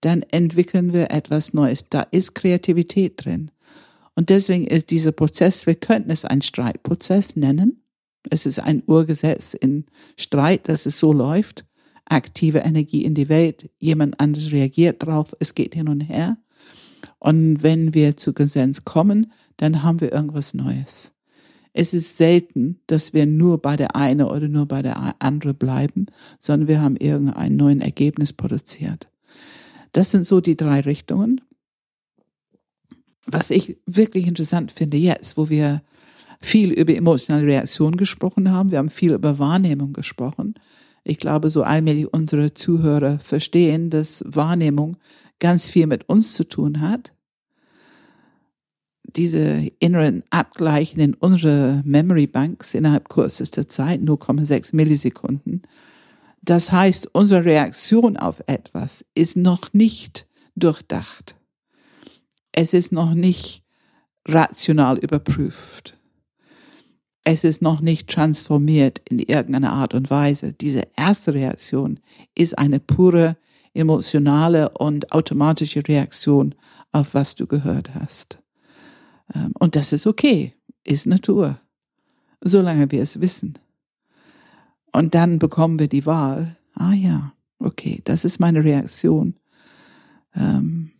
dann 0.01 0.21
entwickeln 0.23 0.93
wir 0.93 1.11
etwas 1.11 1.53
Neues. 1.53 1.89
Da 1.89 2.01
ist 2.01 2.35
Kreativität 2.35 3.25
drin. 3.25 3.51
Und 4.15 4.29
deswegen 4.29 4.65
ist 4.65 4.89
dieser 4.89 5.11
Prozess, 5.11 5.67
wir 5.67 5.75
könnten 5.75 6.11
es 6.11 6.25
einen 6.25 6.41
Streitprozess 6.41 7.35
nennen. 7.35 7.83
Es 8.29 8.45
ist 8.45 8.59
ein 8.59 8.83
Urgesetz 8.85 9.53
in 9.53 9.85
Streit, 10.17 10.69
dass 10.69 10.85
es 10.85 10.99
so 10.99 11.13
läuft. 11.13 11.65
Aktive 12.05 12.59
Energie 12.59 13.03
in 13.03 13.15
die 13.15 13.29
Welt, 13.29 13.69
jemand 13.79 14.19
anderes 14.19 14.51
reagiert 14.51 15.03
drauf, 15.03 15.35
es 15.39 15.55
geht 15.55 15.75
hin 15.75 15.89
und 15.89 16.01
her. 16.01 16.37
Und 17.19 17.63
wenn 17.63 17.93
wir 17.93 18.17
zu 18.17 18.33
Konsens 18.33 18.85
kommen, 18.85 19.31
dann 19.57 19.83
haben 19.83 20.01
wir 20.01 20.11
irgendwas 20.11 20.53
Neues. 20.53 21.13
Es 21.79 21.93
ist 21.93 22.17
selten, 22.17 22.79
dass 22.87 23.13
wir 23.13 23.27
nur 23.27 23.61
bei 23.61 23.75
der 23.75 23.95
eine 23.95 24.29
oder 24.29 24.47
nur 24.47 24.65
bei 24.65 24.81
der 24.81 25.13
andere 25.19 25.53
bleiben, 25.53 26.07
sondern 26.39 26.67
wir 26.67 26.81
haben 26.81 26.95
irgendein 26.95 27.55
neues 27.55 27.83
Ergebnis 27.83 28.33
produziert. 28.33 29.11
Das 29.91 30.09
sind 30.09 30.25
so 30.25 30.41
die 30.41 30.57
drei 30.57 30.79
Richtungen. 30.79 31.39
Was 33.27 33.51
ich 33.51 33.77
wirklich 33.85 34.25
interessant 34.25 34.71
finde 34.71 34.97
jetzt, 34.97 35.37
wo 35.37 35.49
wir 35.49 35.83
viel 36.41 36.71
über 36.71 36.95
emotionale 36.95 37.45
Reaktion 37.45 37.95
gesprochen 37.95 38.49
haben, 38.49 38.71
wir 38.71 38.79
haben 38.79 38.89
viel 38.89 39.13
über 39.13 39.37
Wahrnehmung 39.37 39.93
gesprochen. 39.93 40.55
Ich 41.03 41.19
glaube, 41.19 41.51
so 41.51 41.61
allmählich 41.61 42.11
unsere 42.11 42.55
Zuhörer 42.55 43.19
verstehen, 43.19 43.91
dass 43.91 44.23
Wahrnehmung 44.25 44.97
ganz 45.37 45.69
viel 45.69 45.85
mit 45.85 46.09
uns 46.09 46.33
zu 46.33 46.43
tun 46.43 46.81
hat 46.81 47.13
diese 49.15 49.67
inneren 49.79 50.23
Abgleichen 50.29 50.99
in 50.99 51.13
unsere 51.13 51.81
Memory 51.85 52.27
Banks 52.27 52.73
innerhalb 52.73 53.09
kürzester 53.09 53.69
Zeit, 53.69 54.01
0,6 54.01 54.75
Millisekunden. 54.75 55.61
Das 56.41 56.71
heißt, 56.71 57.09
unsere 57.13 57.45
Reaktion 57.45 58.17
auf 58.17 58.41
etwas 58.47 59.05
ist 59.15 59.37
noch 59.37 59.73
nicht 59.73 60.27
durchdacht. 60.55 61.35
Es 62.51 62.73
ist 62.73 62.91
noch 62.91 63.13
nicht 63.13 63.63
rational 64.25 64.97
überprüft. 64.97 65.97
Es 67.23 67.43
ist 67.43 67.61
noch 67.61 67.81
nicht 67.81 68.09
transformiert 68.09 69.01
in 69.09 69.19
irgendeiner 69.19 69.73
Art 69.73 69.93
und 69.93 70.09
Weise. 70.09 70.53
Diese 70.53 70.83
erste 70.95 71.33
Reaktion 71.33 71.99
ist 72.35 72.57
eine 72.57 72.79
pure 72.79 73.35
emotionale 73.73 74.69
und 74.69 75.11
automatische 75.11 75.87
Reaktion 75.87 76.55
auf 76.91 77.13
was 77.13 77.35
du 77.35 77.45
gehört 77.45 77.93
hast. 77.95 78.39
Ähm, 79.33 79.53
und 79.59 79.75
das 79.75 79.93
ist 79.93 80.07
okay, 80.07 80.53
ist 80.83 81.07
Natur, 81.07 81.59
solange 82.41 82.91
wir 82.91 83.01
es 83.01 83.21
wissen. 83.21 83.57
Und 84.91 85.15
dann 85.15 85.39
bekommen 85.39 85.79
wir 85.79 85.87
die 85.87 86.05
Wahl, 86.05 86.57
ah 86.73 86.93
ja, 86.93 87.33
okay, 87.59 88.01
das 88.03 88.25
ist 88.25 88.39
meine 88.39 88.63
Reaktion. 88.63 89.35
Ähm, 90.35 90.91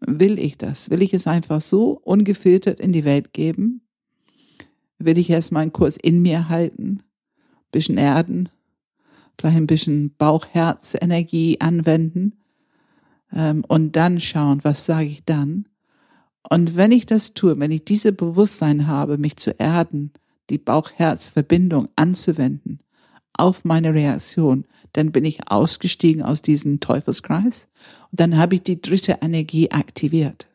will 0.00 0.38
ich 0.38 0.58
das? 0.58 0.90
Will 0.90 1.02
ich 1.02 1.14
es 1.14 1.26
einfach 1.26 1.60
so 1.60 2.00
ungefiltert 2.02 2.80
in 2.80 2.92
die 2.92 3.04
Welt 3.04 3.32
geben? 3.32 3.82
Will 4.98 5.18
ich 5.18 5.30
erstmal 5.30 5.62
einen 5.62 5.72
Kurs 5.72 5.96
in 5.96 6.22
mir 6.22 6.48
halten, 6.48 7.02
bisschen 7.70 7.98
erden, 7.98 8.48
vielleicht 9.38 9.56
ein 9.56 9.66
bisschen 9.66 10.14
Bauch-Herz-Energie 10.16 11.60
anwenden 11.60 12.36
ähm, 13.32 13.64
und 13.66 13.96
dann 13.96 14.20
schauen, 14.20 14.60
was 14.62 14.86
sage 14.86 15.08
ich 15.08 15.24
dann? 15.24 15.66
Und 16.48 16.76
wenn 16.76 16.92
ich 16.92 17.06
das 17.06 17.34
tue, 17.34 17.58
wenn 17.58 17.70
ich 17.70 17.84
diese 17.84 18.12
Bewusstsein 18.12 18.86
habe, 18.86 19.18
mich 19.18 19.36
zu 19.36 19.50
erden, 19.52 20.12
die 20.50 20.58
Bauch-Herz-Verbindung 20.58 21.88
anzuwenden 21.96 22.80
auf 23.32 23.64
meine 23.64 23.94
Reaktion, 23.94 24.66
dann 24.92 25.10
bin 25.10 25.24
ich 25.24 25.50
ausgestiegen 25.50 26.22
aus 26.22 26.42
diesem 26.42 26.80
Teufelskreis 26.80 27.68
und 28.10 28.20
dann 28.20 28.36
habe 28.36 28.56
ich 28.56 28.62
die 28.62 28.80
dritte 28.80 29.18
Energie 29.22 29.70
aktiviert. 29.70 30.48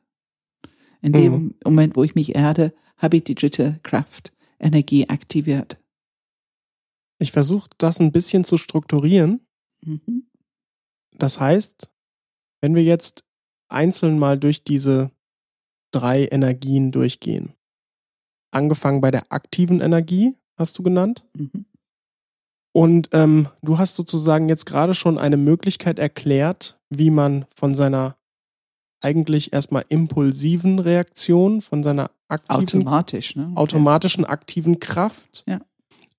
In 1.02 1.14
dem 1.14 1.34
mhm. 1.34 1.56
Moment, 1.64 1.96
wo 1.96 2.04
ich 2.04 2.16
mich 2.16 2.36
erde, 2.36 2.74
habe 2.98 3.18
ich 3.18 3.24
die 3.24 3.36
dritte 3.36 3.80
Kraft, 3.84 4.32
Energie 4.60 5.10
aktiviert. 5.10 5.78
Ich 7.20 7.32
versuche 7.32 7.70
das 7.78 8.00
ein 8.00 8.12
bisschen 8.12 8.46
zu 8.46 8.58
strukturieren. 8.58 9.42
Mhm. 9.84 10.28
Das 11.18 11.40
heißt, 11.40 11.90
wenn 12.62 12.76
wir 12.76 12.84
jetzt 12.84 13.26
einzeln 13.68 14.20
mal 14.20 14.40
durch 14.40 14.64
diese 14.64 15.12
drei 15.92 16.28
Energien 16.32 16.92
durchgehen. 16.92 17.54
Angefangen 18.52 19.02
bei 19.02 19.12
der 19.12 19.32
aktiven 19.32 19.82
Energie, 19.82 20.36
hast 20.58 20.78
du 20.78 20.84
genannt. 20.84 21.24
Mhm. 21.36 21.66
Und 22.72 23.10
ähm, 23.14 23.48
du 23.62 23.78
hast 23.78 23.96
sozusagen 23.96 24.48
jetzt 24.48 24.66
gerade 24.66 24.94
schon 24.94 25.18
eine 25.18 25.38
Möglichkeit 25.38 26.00
erklärt, 26.00 26.80
wie 26.90 27.10
man 27.10 27.46
von 27.56 27.76
seiner 27.76 28.16
eigentlich 29.02 29.54
erstmal 29.54 29.86
impulsiven 29.90 30.80
Reaktion, 30.80 31.62
von 31.62 31.84
seiner 31.84 32.12
aktiven, 32.28 32.62
Automatisch, 32.62 33.36
ne? 33.36 33.46
okay. 33.46 33.58
automatischen 33.60 34.26
aktiven 34.26 34.80
Kraft 34.80 35.44
ja. 35.48 35.62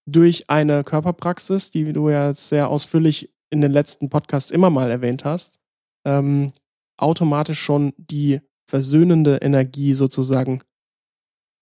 durch 0.07 0.49
eine 0.49 0.83
Körperpraxis, 0.83 1.71
die 1.71 1.93
du 1.93 2.09
ja 2.09 2.33
sehr 2.35 2.69
ausführlich 2.69 3.31
in 3.51 3.61
den 3.61 3.73
letzten 3.73 4.09
Podcasts 4.09 4.51
immer 4.51 4.71
mal 4.71 4.91
erwähnt 4.91 5.25
hast, 5.25 5.59
ähm, 6.07 6.51
automatisch 6.97 7.61
schon 7.61 7.93
die 7.97 8.41
versöhnende 8.71 9.39
Energie 9.39 9.95
sozusagen 9.95 10.63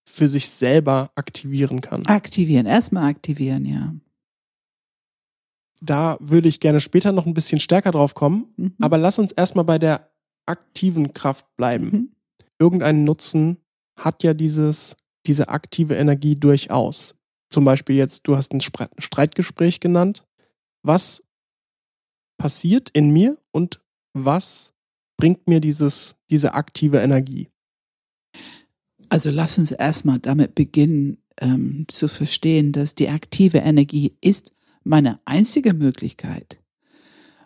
für 0.06 0.28
sich 0.28 0.48
selber 0.48 1.10
aktivieren 1.14 1.80
kann. 1.80 2.06
Aktivieren, 2.06 2.66
erstmal 2.66 3.10
aktivieren, 3.10 3.64
ja. 3.64 3.94
Da 5.80 6.18
würde 6.20 6.48
ich 6.48 6.60
gerne 6.60 6.80
später 6.80 7.12
noch 7.12 7.24
ein 7.24 7.34
bisschen 7.34 7.60
stärker 7.60 7.92
drauf 7.92 8.14
kommen, 8.14 8.52
mhm. 8.56 8.74
aber 8.80 8.98
lass 8.98 9.18
uns 9.18 9.32
erstmal 9.32 9.64
bei 9.64 9.78
der 9.78 10.10
aktiven 10.46 11.14
Kraft 11.14 11.46
bleiben. 11.56 11.86
Mhm. 11.86 12.12
Irgendeinen 12.58 13.04
Nutzen 13.04 13.58
hat 13.98 14.22
ja 14.22 14.34
dieses, 14.34 14.96
diese 15.26 15.48
aktive 15.48 15.94
Energie 15.94 16.36
durchaus. 16.36 17.14
Zum 17.50 17.64
Beispiel 17.64 17.96
jetzt, 17.96 18.28
du 18.28 18.36
hast 18.36 18.52
ein 18.52 18.60
Streitgespräch 18.60 19.80
genannt. 19.80 20.24
Was 20.82 21.22
passiert 22.38 22.90
in 22.90 23.12
mir 23.12 23.38
und 23.52 23.80
was 24.12 24.74
bringt 25.18 25.46
mir 25.46 25.60
dieses, 25.60 26.16
diese 26.30 26.54
aktive 26.54 26.98
Energie? 26.98 27.48
Also 29.10 29.30
lass 29.30 29.58
uns 29.58 29.70
erstmal 29.70 30.18
damit 30.18 30.54
beginnen 30.54 31.18
ähm, 31.40 31.84
zu 31.88 32.08
verstehen, 32.08 32.72
dass 32.72 32.94
die 32.94 33.10
aktive 33.10 33.58
Energie 33.58 34.16
ist 34.22 34.54
meine 34.84 35.20
einzige 35.26 35.74
Möglichkeit, 35.74 36.58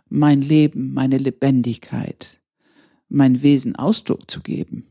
mein 0.08 0.42
Leben, 0.42 0.92
meine 0.92 1.18
Lebendigkeit, 1.18 2.40
mein 3.08 3.42
Wesen 3.42 3.74
Ausdruck 3.74 4.30
zu 4.30 4.40
geben. 4.40 4.86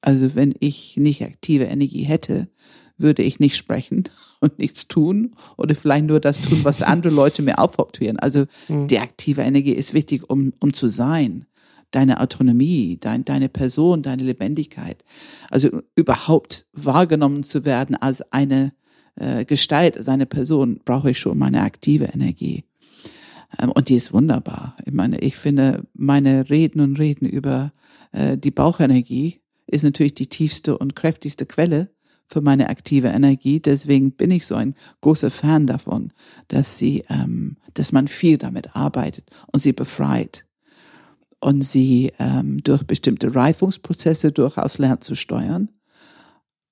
Also 0.00 0.34
wenn 0.34 0.54
ich 0.60 0.96
nicht 0.96 1.22
aktive 1.22 1.64
Energie 1.64 2.04
hätte, 2.04 2.48
würde 2.96 3.22
ich 3.22 3.40
nicht 3.40 3.56
sprechen 3.56 4.04
und 4.40 4.58
nichts 4.58 4.88
tun 4.88 5.34
oder 5.56 5.74
vielleicht 5.74 6.06
nur 6.06 6.20
das 6.20 6.40
tun, 6.40 6.60
was 6.62 6.82
andere 6.82 7.12
Leute 7.14 7.42
mir 7.42 7.58
aufoptieren. 7.58 8.18
Also 8.18 8.46
mhm. 8.68 8.88
die 8.88 8.98
aktive 8.98 9.42
Energie 9.42 9.72
ist 9.72 9.94
wichtig, 9.94 10.28
um, 10.28 10.52
um 10.60 10.72
zu 10.72 10.88
sein. 10.88 11.46
Deine 11.90 12.20
Autonomie, 12.20 12.98
dein, 13.00 13.24
deine 13.24 13.48
Person, 13.48 14.02
deine 14.02 14.22
Lebendigkeit. 14.22 15.04
Also 15.50 15.82
überhaupt 15.96 16.66
wahrgenommen 16.72 17.42
zu 17.42 17.64
werden 17.64 17.96
als 17.96 18.22
eine 18.32 18.72
äh, 19.16 19.44
Gestalt, 19.44 19.96
als 19.96 20.08
eine 20.08 20.26
Person, 20.26 20.80
brauche 20.84 21.10
ich 21.10 21.18
schon 21.18 21.38
meine 21.38 21.62
aktive 21.62 22.04
Energie. 22.04 22.64
Ähm, 23.58 23.72
und 23.72 23.88
die 23.88 23.96
ist 23.96 24.12
wunderbar. 24.12 24.76
Ich 24.84 24.92
meine, 24.92 25.18
ich 25.20 25.36
finde, 25.36 25.86
meine 25.94 26.48
Reden 26.50 26.80
und 26.80 26.98
Reden 26.98 27.26
über 27.26 27.72
äh, 28.12 28.36
die 28.36 28.50
Bauchenergie 28.50 29.40
ist 29.66 29.84
natürlich 29.84 30.14
die 30.14 30.28
tiefste 30.28 30.78
und 30.78 30.96
kräftigste 30.96 31.46
Quelle 31.46 31.90
für 32.26 32.40
meine 32.40 32.68
aktive 32.68 33.08
Energie. 33.08 33.60
Deswegen 33.60 34.12
bin 34.12 34.30
ich 34.30 34.46
so 34.46 34.54
ein 34.54 34.74
großer 35.00 35.30
Fan 35.30 35.66
davon, 35.66 36.12
dass 36.48 36.78
sie, 36.78 37.04
ähm, 37.08 37.56
dass 37.74 37.92
man 37.92 38.08
viel 38.08 38.38
damit 38.38 38.76
arbeitet 38.76 39.30
und 39.52 39.60
sie 39.60 39.72
befreit 39.72 40.46
und 41.40 41.62
sie 41.62 42.12
ähm, 42.18 42.62
durch 42.62 42.84
bestimmte 42.84 43.34
Reifungsprozesse 43.34 44.32
durchaus 44.32 44.78
lernt 44.78 45.04
zu 45.04 45.14
steuern, 45.14 45.70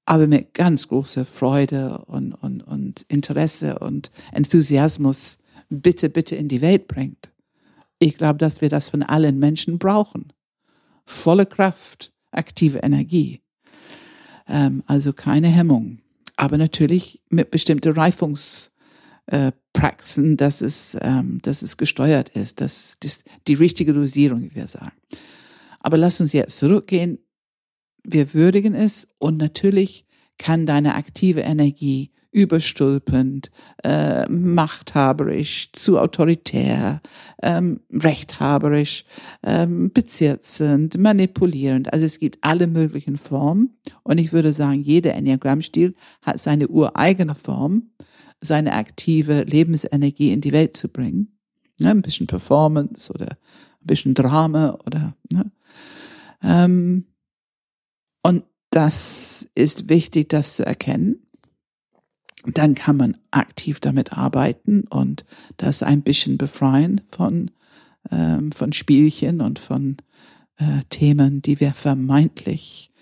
aber 0.05 0.27
mit 0.27 0.55
ganz 0.55 0.89
großer 0.89 1.25
Freude 1.25 1.99
und, 2.07 2.33
und, 2.35 2.63
und 2.63 3.05
Interesse 3.09 3.79
und 3.79 4.11
Enthusiasmus 4.33 5.39
bitte, 5.69 6.09
bitte 6.09 6.37
in 6.37 6.49
die 6.49 6.61
Welt 6.61 6.89
bringt. 6.89 7.31
Ich 7.99 8.17
glaube, 8.17 8.39
dass 8.39 8.61
wir 8.61 8.69
das 8.69 8.91
von 8.91 9.03
allen 9.03 9.39
Menschen 9.39 9.79
brauchen. 9.79 10.33
Volle 11.05 11.47
Kraft, 11.47 12.13
aktive 12.31 12.79
Energie. 12.79 13.41
Ähm, 14.47 14.83
also 14.87 15.13
keine 15.13 15.49
Hemmung. 15.49 15.99
Aber 16.37 16.59
natürlich 16.59 17.21
mit 17.29 17.51
bestimmten 17.51 17.93
Reifungspraxen, 17.93 18.78
äh, 19.29 19.53
dass 20.37 20.61
es, 20.61 20.97
ähm, 21.01 21.39
dass 21.43 21.63
es 21.63 21.77
gesteuert 21.77 22.31
ist, 22.31 22.61
dass 22.61 22.99
das 23.01 23.23
die 23.47 23.55
richtige 23.55 23.93
Dosierung, 23.93 24.43
wie 24.43 24.55
wir 24.55 24.67
sagen. 24.67 24.93
Aber 25.81 25.97
lass 25.97 26.21
uns 26.21 26.33
jetzt 26.33 26.59
zurückgehen. 26.59 27.19
Wir 28.03 28.35
würdigen 28.35 28.75
es 28.75 29.07
und 29.19 29.37
natürlich 29.37 30.05
kann 30.39 30.67
deine 30.67 30.95
aktive 30.95 31.41
Energie 31.41 32.11
überstülpend, 32.31 33.51
äh, 33.85 34.29
machthaberisch, 34.29 35.73
zu 35.73 35.99
autoritär, 35.99 37.01
ähm, 37.43 37.81
rechthaberisch, 37.93 39.05
ähm, 39.43 39.91
bezirzend, 39.93 40.99
manipulierend. 40.99 41.93
Also 41.93 42.05
es 42.05 42.19
gibt 42.19 42.39
alle 42.43 42.67
möglichen 42.67 43.17
Formen. 43.17 43.79
Und 44.03 44.19
ich 44.19 44.33
würde 44.33 44.53
sagen, 44.53 44.83
jeder 44.83 45.15
Enneagrammstil 45.15 45.95
hat 46.23 46.39
seine 46.39 46.69
ureigene 46.69 47.35
Form, 47.35 47.91
seine 48.41 48.73
aktive 48.75 49.43
Lebensenergie 49.43 50.33
in 50.33 50.41
die 50.41 50.53
Welt 50.53 50.77
zu 50.77 50.89
bringen. 50.89 51.39
Ne, 51.79 51.91
ein 51.91 52.03
bisschen 52.03 52.27
Performance 52.27 53.13
oder 53.13 53.27
ein 53.27 53.87
bisschen 53.87 54.15
Drama 54.15 54.79
oder 54.87 55.15
ne? 55.33 55.51
ähm, 56.43 57.05
und 58.23 58.45
das 58.71 59.49
ist 59.55 59.89
wichtig, 59.89 60.29
das 60.29 60.57
zu 60.57 60.67
erkennen 60.67 61.29
dann 62.55 62.75
kann 62.75 62.97
man 62.97 63.17
aktiv 63.31 63.81
damit 63.81 64.13
arbeiten 64.13 64.83
und 64.83 65.25
das 65.57 65.83
ein 65.83 66.03
bisschen 66.03 66.39
befreien 66.39 67.01
von, 67.11 67.51
ähm, 68.11 68.53
von 68.53 68.73
Spielchen 68.73 69.41
und 69.41 69.59
von 69.59 69.97
äh, 70.57 70.83
Themen, 70.89 71.43
die 71.43 71.61
wir 71.61 71.75
vermeintlich 71.75 72.93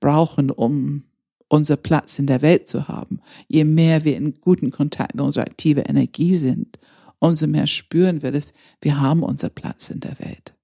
brauchen, 0.00 0.50
um 0.50 1.04
unser 1.52 1.76
Platz 1.76 2.18
in 2.18 2.26
der 2.26 2.42
Welt 2.42 2.66
zu 2.66 2.88
haben. 2.88 3.20
Je 3.46 3.64
mehr 3.64 4.04
wir 4.04 4.16
in 4.16 4.40
guten 4.40 4.70
Kontakt 4.70 5.14
mit 5.14 5.24
unserer 5.24 5.44
aktiven 5.44 5.84
Energie 5.84 6.34
sind, 6.34 6.78
umso 7.18 7.46
mehr 7.46 7.66
spüren 7.66 8.22
wir 8.22 8.32
das, 8.32 8.52
wir 8.80 9.00
haben 9.00 9.22
unser 9.22 9.50
Platz 9.50 9.90
in 9.90 10.00
der 10.00 10.18
Welt. 10.18 10.54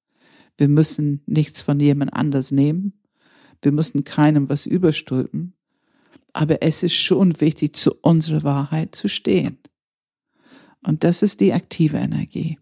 Wir 0.57 0.69
müssen 0.69 1.23
nichts 1.27 1.63
von 1.63 1.79
jemand 1.79 2.15
anders 2.15 2.51
nehmen. 2.51 2.95
Wir 3.63 3.73
müssen 3.73 4.05
keinem 4.05 4.49
was 4.49 4.67
überstülpen 4.67 5.55
aber 6.33 6.63
es 6.63 6.83
ist 6.83 6.95
schon 6.95 7.41
wichtig, 7.41 7.77
zu 7.77 7.95
unserer 8.01 8.43
Wahrheit 8.43 8.95
zu 8.95 9.09
stehen. 9.09 9.59
Und 10.87 11.05
das 11.05 11.23
ist 11.23 11.41
die 11.41 11.53
aktive 11.53 11.97
Energie. 11.97 12.59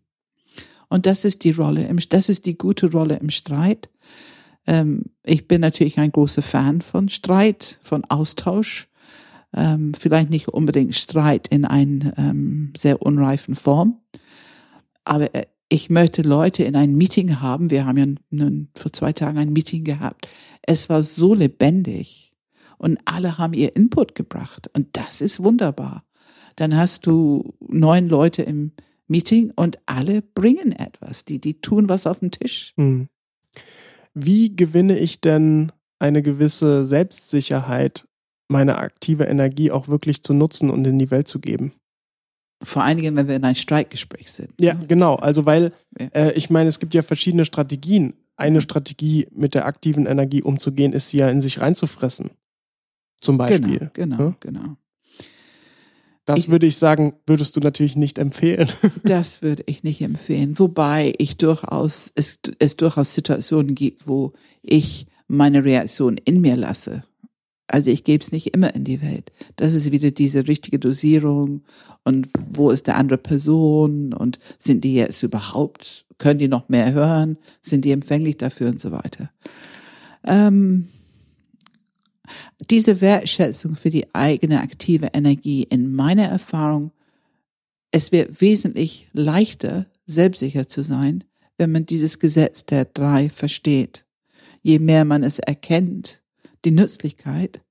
Und 0.88 1.04
das 1.04 1.24
ist 1.24 1.44
die 1.44 1.50
Rolle, 1.50 1.86
im, 1.86 1.98
das 2.08 2.28
ist 2.28 2.46
die 2.46 2.56
gute 2.56 2.90
Rolle 2.90 3.16
im 3.16 3.30
Streit. 3.30 3.90
Ähm, 4.66 5.04
ich 5.24 5.48
bin 5.48 5.60
natürlich 5.60 5.98
ein 5.98 6.12
großer 6.12 6.42
Fan 6.42 6.80
von 6.80 7.08
Streit, 7.08 7.78
von 7.82 8.04
Austausch. 8.04 8.88
Ähm, 9.54 9.94
vielleicht 9.94 10.30
nicht 10.30 10.48
unbedingt 10.48 10.94
Streit 10.94 11.48
in 11.48 11.64
einer 11.64 12.16
ähm, 12.18 12.72
sehr 12.76 13.00
unreifen 13.02 13.54
Form. 13.54 14.00
Aber 15.04 15.34
äh, 15.34 15.46
ich 15.68 15.90
möchte 15.90 16.22
Leute 16.22 16.64
in 16.64 16.76
ein 16.76 16.94
Meeting 16.94 17.40
haben. 17.40 17.70
Wir 17.70 17.86
haben 17.86 17.98
ja 17.98 18.06
nun, 18.30 18.68
vor 18.76 18.92
zwei 18.92 19.12
Tagen 19.12 19.38
ein 19.38 19.52
Meeting 19.52 19.84
gehabt. 19.84 20.28
Es 20.62 20.88
war 20.88 21.02
so 21.02 21.34
lebendig 21.34 22.32
und 22.78 22.98
alle 23.04 23.38
haben 23.38 23.52
ihr 23.52 23.74
Input 23.74 24.14
gebracht. 24.14 24.68
Und 24.74 24.96
das 24.96 25.20
ist 25.20 25.42
wunderbar. 25.42 26.04
Dann 26.56 26.76
hast 26.76 27.06
du 27.06 27.54
neun 27.60 28.08
Leute 28.08 28.42
im 28.42 28.72
Meeting 29.08 29.52
und 29.54 29.78
alle 29.86 30.22
bringen 30.22 30.72
etwas. 30.72 31.24
Die, 31.24 31.40
die 31.40 31.60
tun 31.60 31.88
was 31.88 32.06
auf 32.06 32.20
dem 32.20 32.30
Tisch. 32.30 32.72
Hm. 32.76 33.08
Wie 34.18 34.56
gewinne 34.56 34.98
ich 34.98 35.20
denn 35.20 35.72
eine 35.98 36.22
gewisse 36.22 36.86
Selbstsicherheit, 36.86 38.08
meine 38.48 38.78
aktive 38.78 39.24
Energie 39.24 39.70
auch 39.70 39.88
wirklich 39.88 40.22
zu 40.22 40.32
nutzen 40.32 40.70
und 40.70 40.86
in 40.86 40.98
die 40.98 41.10
Welt 41.10 41.28
zu 41.28 41.38
geben? 41.38 41.72
Vor 42.62 42.82
allen 42.82 42.96
Dingen, 42.96 43.14
wenn 43.16 43.28
wir 43.28 43.36
in 43.36 43.44
einem 43.44 43.54
Streitgespräch 43.54 44.32
sind. 44.32 44.54
Ja, 44.58 44.72
genau. 44.72 45.16
Also 45.16 45.44
weil 45.44 45.72
äh, 45.98 46.32
ich 46.32 46.48
meine, 46.48 46.70
es 46.70 46.80
gibt 46.80 46.94
ja 46.94 47.02
verschiedene 47.02 47.44
Strategien. 47.44 48.14
Eine 48.38 48.62
Strategie, 48.62 49.28
mit 49.32 49.54
der 49.54 49.66
aktiven 49.66 50.06
Energie 50.06 50.42
umzugehen, 50.42 50.94
ist 50.94 51.10
sie 51.10 51.18
ja 51.18 51.28
in 51.28 51.42
sich 51.42 51.60
reinzufressen 51.60 52.30
zum 53.20 53.36
Beispiel. 53.36 53.90
Genau, 53.92 54.16
genau, 54.16 54.22
ja? 54.22 54.36
genau. 54.40 54.76
Das 56.26 56.40
ich, 56.40 56.48
würde 56.50 56.66
ich 56.66 56.76
sagen, 56.76 57.14
würdest 57.26 57.56
du 57.56 57.60
natürlich 57.60 57.96
nicht 57.96 58.18
empfehlen. 58.18 58.68
Das 59.04 59.42
würde 59.42 59.62
ich 59.66 59.84
nicht 59.84 60.02
empfehlen. 60.02 60.58
Wobei 60.58 61.14
ich 61.18 61.36
durchaus, 61.36 62.10
es, 62.16 62.40
es 62.58 62.76
durchaus 62.76 63.14
Situationen 63.14 63.74
gibt, 63.74 64.08
wo 64.08 64.32
ich 64.62 65.06
meine 65.28 65.64
Reaktion 65.64 66.18
in 66.24 66.40
mir 66.40 66.56
lasse. 66.56 67.04
Also 67.68 67.90
ich 67.90 68.04
gebe 68.04 68.22
es 68.22 68.32
nicht 68.32 68.54
immer 68.54 68.74
in 68.74 68.84
die 68.84 69.02
Welt. 69.02 69.32
Das 69.56 69.74
ist 69.74 69.90
wieder 69.92 70.10
diese 70.10 70.46
richtige 70.46 70.78
Dosierung 70.78 71.62
und 72.04 72.28
wo 72.52 72.70
ist 72.70 72.86
der 72.86 72.96
andere 72.96 73.18
Person 73.18 74.12
und 74.12 74.38
sind 74.58 74.84
die 74.84 74.94
jetzt 74.94 75.22
überhaupt, 75.22 76.06
können 76.18 76.38
die 76.38 76.48
noch 76.48 76.68
mehr 76.68 76.92
hören, 76.92 77.38
sind 77.62 77.84
die 77.84 77.90
empfänglich 77.90 78.36
dafür 78.36 78.68
und 78.68 78.80
so 78.80 78.92
weiter. 78.92 79.30
Ähm, 80.24 80.88
diese 82.70 83.00
Wertschätzung 83.00 83.76
für 83.76 83.90
die 83.90 84.14
eigene 84.14 84.60
aktive 84.60 85.10
Energie 85.12 85.62
in 85.62 85.94
meiner 85.94 86.26
Erfahrung, 86.26 86.92
es 87.90 88.12
wird 88.12 88.40
wesentlich 88.40 89.08
leichter, 89.12 89.86
selbstsicher 90.06 90.68
zu 90.68 90.82
sein, 90.82 91.24
wenn 91.56 91.72
man 91.72 91.86
dieses 91.86 92.18
Gesetz 92.18 92.66
der 92.66 92.84
drei 92.84 93.28
versteht. 93.28 94.06
Je 94.62 94.78
mehr 94.78 95.04
man 95.04 95.22
es 95.22 95.38
erkennt, 95.38 96.22
die 96.64 96.72
Nützlichkeit 96.72 97.62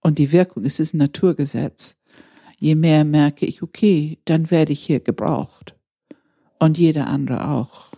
und 0.00 0.18
die 0.18 0.32
Wirkung, 0.32 0.64
es 0.64 0.80
ist 0.80 0.94
ein 0.94 0.98
Naturgesetz, 0.98 1.96
je 2.58 2.74
mehr 2.74 3.04
merke 3.04 3.46
ich, 3.46 3.62
okay, 3.62 4.18
dann 4.24 4.50
werde 4.50 4.72
ich 4.72 4.80
hier 4.80 5.00
gebraucht. 5.00 5.74
Und 6.58 6.78
jeder 6.78 7.06
andere 7.06 7.50
auch. 7.50 7.92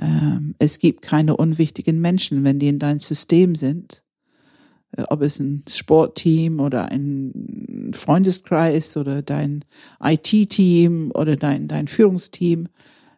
Ähm, 0.00 0.54
es 0.58 0.78
gibt 0.78 1.02
keine 1.02 1.36
unwichtigen 1.36 2.00
Menschen, 2.00 2.44
wenn 2.44 2.58
die 2.58 2.68
in 2.68 2.78
dein 2.78 2.98
System 2.98 3.54
sind 3.54 4.04
ob 5.08 5.22
es 5.22 5.38
ein 5.38 5.64
Sportteam 5.68 6.60
oder 6.60 6.90
ein 6.90 7.90
Freundeskreis 7.94 8.96
oder 8.96 9.22
dein 9.22 9.64
IT-Team 10.02 11.10
oder 11.14 11.36
dein, 11.36 11.68
dein 11.68 11.88
Führungsteam, 11.88 12.68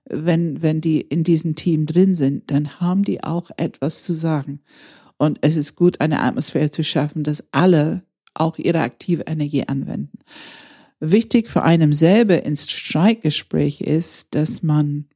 wenn, 0.04 0.62
wenn 0.62 0.80
die 0.80 1.00
in 1.00 1.22
diesem 1.24 1.54
Team 1.54 1.86
drin 1.86 2.14
sind, 2.14 2.50
dann 2.50 2.80
haben 2.80 3.02
die 3.02 3.22
auch 3.22 3.50
etwas 3.56 4.02
zu 4.02 4.12
sagen. 4.12 4.60
Und 5.18 5.38
es 5.42 5.56
ist 5.56 5.76
gut, 5.76 6.00
eine 6.00 6.20
Atmosphäre 6.20 6.70
zu 6.70 6.82
schaffen, 6.82 7.24
dass 7.24 7.44
alle 7.52 8.02
auch 8.34 8.58
ihre 8.58 8.80
aktive 8.80 9.24
Energie 9.26 9.64
anwenden. 9.66 10.18
Wichtig 11.00 11.48
für 11.48 11.62
einem 11.62 11.92
selber 11.92 12.44
ins 12.44 12.70
Streitgespräch 12.70 13.80
ist, 13.80 14.34
dass 14.34 14.62
man, 14.62 15.08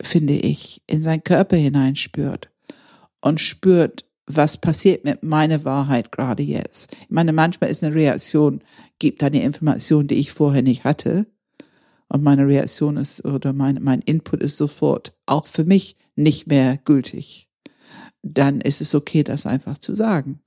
finde 0.00 0.34
ich, 0.34 0.82
in 0.86 1.02
seinen 1.02 1.24
Körper 1.24 1.56
hineinspürt 1.56 2.50
und 3.20 3.40
spürt, 3.40 4.06
was 4.26 4.56
passiert 4.56 5.04
mit 5.04 5.22
meiner 5.22 5.64
Wahrheit 5.64 6.12
gerade 6.12 6.42
jetzt? 6.42 6.92
Ich 7.00 7.10
meine, 7.10 7.32
manchmal 7.32 7.70
ist 7.70 7.82
eine 7.82 7.94
Reaktion, 7.94 8.62
gibt 8.98 9.22
eine 9.22 9.42
Information, 9.42 10.06
die 10.06 10.16
ich 10.16 10.32
vorher 10.32 10.62
nicht 10.62 10.84
hatte. 10.84 11.26
Und 12.08 12.22
meine 12.22 12.46
Reaktion 12.46 12.96
ist, 12.96 13.24
oder 13.24 13.52
mein, 13.52 13.78
mein 13.82 14.00
Input 14.02 14.42
ist 14.42 14.56
sofort 14.56 15.14
auch 15.26 15.46
für 15.46 15.64
mich 15.64 15.96
nicht 16.14 16.46
mehr 16.46 16.78
gültig. 16.84 17.48
Dann 18.22 18.60
ist 18.60 18.80
es 18.80 18.94
okay, 18.94 19.24
das 19.24 19.46
einfach 19.46 19.78
zu 19.78 19.94
sagen. 19.94 20.40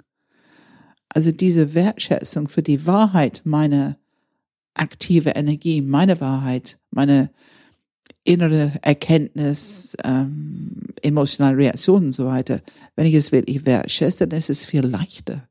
Also 1.09 1.31
diese 1.31 1.73
Wertschätzung 1.73 2.47
für 2.47 2.61
die 2.61 2.85
Wahrheit 2.85 3.41
meiner 3.45 3.97
aktive 4.73 5.31
Energie, 5.31 5.81
meine 5.81 6.19
Wahrheit, 6.21 6.77
meine 6.91 7.31
innere 8.25 8.73
Erkenntnis, 8.81 9.95
ähm, 10.03 10.81
emotionale 11.01 11.57
Reaktionen 11.57 12.07
und 12.07 12.11
so 12.11 12.25
weiter. 12.25 12.59
Wenn 12.95 13.05
ich 13.05 13.13
es 13.13 13.31
wirklich 13.31 13.65
wertschätze, 13.65 14.27
dann 14.27 14.37
ist 14.37 14.49
es 14.49 14.65
viel 14.65 14.85
leichter, 14.85 15.47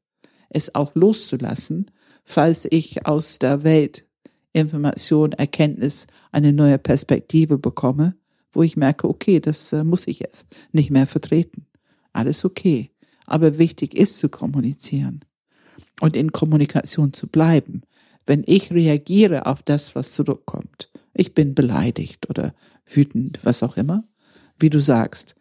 es 0.51 0.75
auch 0.75 0.95
loszulassen, 0.95 1.87
falls 2.25 2.67
ich 2.71 3.07
aus 3.07 3.39
der 3.39 3.65
Welt 3.65 4.05
Information, 4.53 5.33
Erkenntnis, 5.33 6.07
eine 6.31 6.53
neue 6.53 6.79
Perspektive 6.79 7.59
bekomme, 7.59 8.15
wo 8.53 8.63
ich 8.63 8.77
merke, 8.77 9.09
okay, 9.09 9.41
das 9.41 9.73
äh, 9.73 9.83
muss 9.83 10.07
ich 10.07 10.21
jetzt 10.21 10.47
nicht 10.73 10.91
mehr 10.91 11.07
vertreten. 11.07 11.67
Alles 12.13 12.45
okay. 12.45 12.91
Aber 13.27 13.59
wichtig 13.59 13.97
ist 13.97 14.19
zu 14.19 14.29
kommunizieren 14.29 15.25
und 16.01 16.15
in 16.15 16.31
Kommunikation 16.31 17.13
zu 17.13 17.27
bleiben. 17.27 17.83
Wenn 18.27 18.45
ich 18.47 18.71
reagiere 18.71 19.47
auf 19.47 19.63
das, 19.63 19.95
was 19.97 20.13
zurückkommt, 20.13 20.91
ich 21.15 21.35
bin 21.35 21.55
beleidigt 21.55 22.29
oder 22.29 22.55
wütend, 22.87 23.41
was 23.43 23.63
auch 23.63 23.77
immer, 23.77 24.05
wie 24.59 24.71
du 24.71 24.81
sagst, 24.81 25.37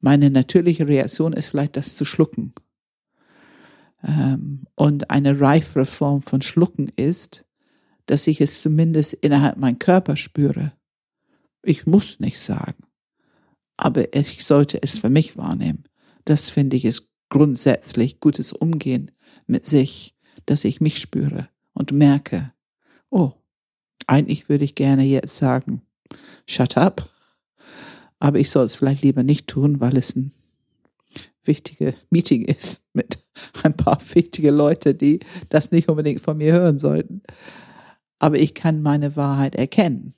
meine 0.00 0.30
natürliche 0.30 0.86
Reaktion 0.86 1.32
ist 1.32 1.48
vielleicht 1.48 1.76
das 1.76 1.96
zu 1.96 2.04
schlucken. 2.04 2.52
Ähm, 4.02 4.64
und 4.74 5.10
eine 5.10 5.40
reifere 5.40 5.86
Form 5.86 6.20
von 6.20 6.42
Schlucken 6.42 6.92
ist, 6.96 7.46
dass 8.06 8.26
ich 8.26 8.40
es 8.40 8.60
zumindest 8.60 9.14
innerhalb 9.14 9.56
meinem 9.56 9.78
Körper 9.78 10.16
spüre. 10.16 10.72
Ich 11.62 11.86
muss 11.86 12.20
nicht 12.20 12.38
sagen, 12.38 12.84
aber 13.78 14.14
ich 14.14 14.44
sollte 14.44 14.82
es 14.82 14.98
für 14.98 15.08
mich 15.08 15.38
wahrnehmen. 15.38 15.84
Das 16.26 16.50
finde 16.50 16.76
ich 16.76 16.84
ist 16.84 17.08
grundsätzlich 17.30 18.20
gutes 18.20 18.52
Umgehen 18.52 19.10
mit 19.46 19.64
sich, 19.64 20.14
dass 20.46 20.64
ich 20.64 20.80
mich 20.80 21.00
spüre 21.00 21.48
und 21.72 21.92
merke, 21.92 22.52
oh, 23.10 23.32
eigentlich 24.06 24.48
würde 24.48 24.64
ich 24.64 24.74
gerne 24.74 25.04
jetzt 25.04 25.36
sagen, 25.36 25.82
shut 26.46 26.76
up, 26.76 27.10
aber 28.20 28.38
ich 28.38 28.50
soll 28.50 28.64
es 28.64 28.76
vielleicht 28.76 29.02
lieber 29.02 29.22
nicht 29.22 29.46
tun, 29.46 29.80
weil 29.80 29.96
es 29.96 30.14
ein 30.16 30.32
wichtiges 31.44 31.94
Meeting 32.10 32.42
ist 32.44 32.84
mit 32.92 33.18
ein 33.62 33.76
paar 33.76 33.98
wichtige 34.14 34.50
Leute, 34.50 34.94
die 34.94 35.20
das 35.48 35.70
nicht 35.70 35.88
unbedingt 35.88 36.20
von 36.20 36.36
mir 36.36 36.52
hören 36.52 36.78
sollten 36.78 37.22
aber 38.24 38.38
ich 38.38 38.54
kann 38.54 38.80
meine 38.80 39.16
Wahrheit 39.16 39.54
erkennen. 39.54 40.14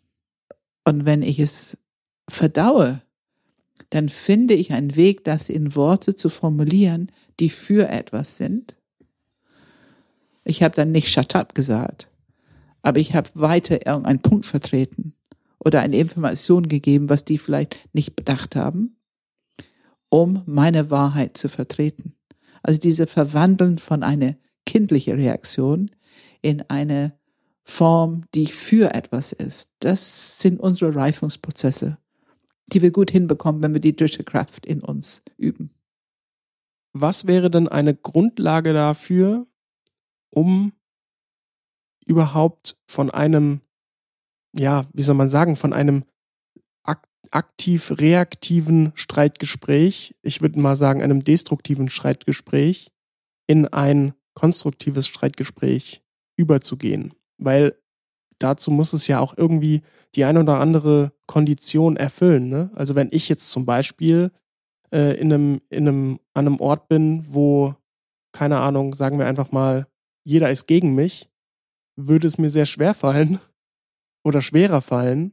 Und 0.84 1.06
wenn 1.06 1.22
ich 1.22 1.40
es 1.40 1.76
verdaue, 2.28 3.02
dann 3.90 4.08
finde 4.08 4.54
ich 4.54 4.72
einen 4.72 4.94
Weg, 4.94 5.24
das 5.24 5.48
in 5.48 5.74
Worte 5.74 6.14
zu 6.14 6.28
formulieren, 6.28 7.10
die 7.40 7.50
für 7.50 7.88
etwas 7.88 8.36
sind. 8.36 8.76
Ich 10.44 10.62
habe 10.62 10.76
dann 10.76 10.92
nicht 10.92 11.08
shut 11.08 11.34
up 11.34 11.56
gesagt, 11.56 12.08
aber 12.86 13.00
ich 13.00 13.16
habe 13.16 13.28
weiter 13.34 13.84
irgendeinen 13.84 14.22
Punkt 14.22 14.46
vertreten 14.46 15.12
oder 15.58 15.80
eine 15.80 15.96
Information 15.96 16.68
gegeben, 16.68 17.08
was 17.08 17.24
die 17.24 17.36
vielleicht 17.36 17.74
nicht 17.92 18.14
bedacht 18.14 18.54
haben, 18.54 18.96
um 20.08 20.44
meine 20.46 20.88
Wahrheit 20.88 21.36
zu 21.36 21.48
vertreten. 21.48 22.14
Also 22.62 22.78
diese 22.78 23.08
Verwandeln 23.08 23.78
von 23.78 24.04
einer 24.04 24.36
kindlichen 24.66 25.16
Reaktion 25.16 25.90
in 26.42 26.62
eine 26.70 27.18
Form, 27.64 28.22
die 28.36 28.46
für 28.46 28.94
etwas 28.94 29.32
ist. 29.32 29.68
Das 29.80 30.38
sind 30.38 30.60
unsere 30.60 30.94
Reifungsprozesse, 30.94 31.98
die 32.68 32.82
wir 32.82 32.92
gut 32.92 33.10
hinbekommen, 33.10 33.64
wenn 33.64 33.74
wir 33.74 33.80
die 33.80 33.96
dritte 33.96 34.22
Kraft 34.22 34.64
in 34.64 34.80
uns 34.80 35.24
üben. 35.36 35.70
Was 36.92 37.26
wäre 37.26 37.50
denn 37.50 37.66
eine 37.66 37.96
Grundlage 37.96 38.72
dafür, 38.72 39.44
um 40.30 40.72
überhaupt 42.06 42.76
von 42.86 43.10
einem, 43.10 43.60
ja, 44.54 44.84
wie 44.92 45.02
soll 45.02 45.14
man 45.14 45.28
sagen, 45.28 45.56
von 45.56 45.72
einem 45.72 46.04
aktiv-reaktiven 47.32 48.92
Streitgespräch, 48.94 50.14
ich 50.22 50.40
würde 50.42 50.60
mal 50.60 50.76
sagen, 50.76 51.02
einem 51.02 51.24
destruktiven 51.24 51.90
Streitgespräch, 51.90 52.92
in 53.48 53.66
ein 53.66 54.14
konstruktives 54.34 55.08
Streitgespräch 55.08 56.02
überzugehen? 56.36 57.12
weil 57.38 57.76
dazu 58.38 58.70
muss 58.70 58.92
es 58.92 59.06
ja 59.06 59.20
auch 59.20 59.36
irgendwie 59.36 59.82
die 60.14 60.24
eine 60.24 60.40
oder 60.40 60.60
andere 60.60 61.12
Kondition 61.26 61.96
erfüllen. 61.96 62.48
Ne? 62.48 62.70
Also 62.74 62.94
wenn 62.94 63.08
ich 63.10 63.28
jetzt 63.28 63.50
zum 63.50 63.64
Beispiel 63.64 64.30
äh, 64.92 65.18
in 65.18 65.32
einem, 65.32 65.60
in 65.70 65.88
einem, 65.88 66.20
an 66.34 66.46
einem 66.46 66.60
Ort 66.60 66.88
bin, 66.88 67.24
wo, 67.28 67.74
keine 68.32 68.60
Ahnung, 68.60 68.94
sagen 68.94 69.18
wir 69.18 69.26
einfach 69.26 69.52
mal, 69.52 69.86
jeder 70.24 70.50
ist 70.50 70.66
gegen 70.66 70.94
mich, 70.94 71.28
würde 71.96 72.26
es 72.26 72.38
mir 72.38 72.50
sehr 72.50 72.66
schwer 72.66 72.94
fallen 72.94 73.40
oder 74.24 74.42
schwerer 74.42 74.82
fallen, 74.82 75.32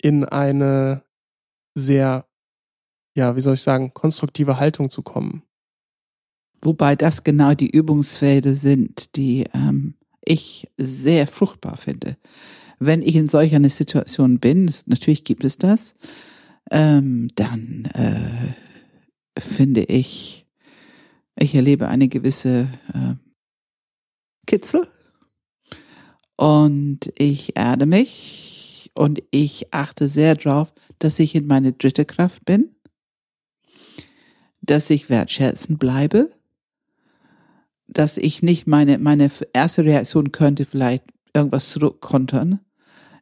in 0.00 0.24
eine 0.24 1.02
sehr, 1.74 2.26
ja, 3.14 3.36
wie 3.36 3.40
soll 3.40 3.54
ich 3.54 3.62
sagen, 3.62 3.92
konstruktive 3.94 4.58
Haltung 4.58 4.90
zu 4.90 5.02
kommen. 5.02 5.42
Wobei 6.60 6.96
das 6.96 7.22
genau 7.22 7.54
die 7.54 7.70
Übungsfelder 7.70 8.54
sind, 8.54 9.16
die 9.16 9.44
ähm, 9.54 9.94
ich 10.24 10.68
sehr 10.76 11.26
fruchtbar 11.26 11.76
finde. 11.76 12.16
Wenn 12.80 13.02
ich 13.02 13.14
in 13.16 13.26
solch 13.26 13.54
einer 13.54 13.70
Situation 13.70 14.38
bin, 14.38 14.72
natürlich 14.86 15.24
gibt 15.24 15.44
es 15.44 15.58
das, 15.58 15.94
ähm, 16.70 17.28
dann 17.34 17.86
äh, 17.94 19.40
finde 19.40 19.82
ich, 19.84 20.46
ich 21.38 21.54
erlebe 21.54 21.88
eine 21.88 22.08
gewisse 22.08 22.68
äh, 22.92 23.14
Kitzel 24.46 24.88
und 26.38 27.12
ich 27.18 27.56
erde 27.56 27.84
mich 27.84 28.92
und 28.94 29.22
ich 29.32 29.74
achte 29.74 30.08
sehr 30.08 30.36
darauf, 30.36 30.72
dass 31.00 31.18
ich 31.18 31.34
in 31.34 31.48
meine 31.48 31.72
dritte 31.72 32.04
Kraft 32.04 32.44
bin, 32.44 32.76
dass 34.62 34.88
ich 34.88 35.10
wertschätzend 35.10 35.80
bleibe, 35.80 36.30
dass 37.88 38.18
ich 38.18 38.40
nicht 38.42 38.68
meine, 38.68 38.98
meine 38.98 39.30
erste 39.52 39.84
Reaktion 39.84 40.30
könnte 40.30 40.64
vielleicht 40.64 41.02
irgendwas 41.34 41.72
zurückkontern. 41.72 42.60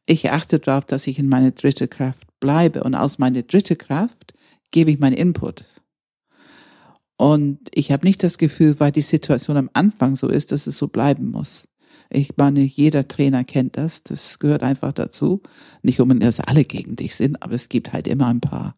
Ich 0.04 0.30
achte 0.30 0.58
darauf, 0.58 0.84
dass 0.84 1.06
ich 1.06 1.18
in 1.18 1.30
meine 1.30 1.52
dritte 1.52 1.88
Kraft 1.88 2.38
bleibe 2.38 2.84
und 2.84 2.94
aus 2.94 3.18
meiner 3.18 3.42
dritte 3.42 3.76
Kraft 3.76 4.34
gebe 4.72 4.90
ich 4.90 4.98
meinen 4.98 5.16
Input. 5.16 5.64
Und 7.16 7.60
ich 7.72 7.92
habe 7.92 8.06
nicht 8.06 8.22
das 8.22 8.36
Gefühl, 8.36 8.78
weil 8.78 8.92
die 8.92 9.00
Situation 9.00 9.56
am 9.56 9.70
Anfang 9.72 10.16
so 10.16 10.28
ist, 10.28 10.52
dass 10.52 10.66
es 10.66 10.76
so 10.76 10.88
bleiben 10.88 11.30
muss. 11.30 11.66
Ich 12.10 12.36
meine, 12.36 12.60
jeder 12.60 13.08
Trainer 13.08 13.44
kennt 13.44 13.76
das. 13.76 14.02
Das 14.02 14.38
gehört 14.38 14.62
einfach 14.62 14.92
dazu. 14.92 15.42
Nicht 15.82 16.00
unbedingt, 16.00 16.24
dass 16.24 16.40
alle 16.40 16.64
gegen 16.64 16.96
dich 16.96 17.14
sind, 17.14 17.42
aber 17.42 17.54
es 17.54 17.68
gibt 17.68 17.92
halt 17.92 18.06
immer 18.06 18.28
ein 18.28 18.40
paar, 18.40 18.74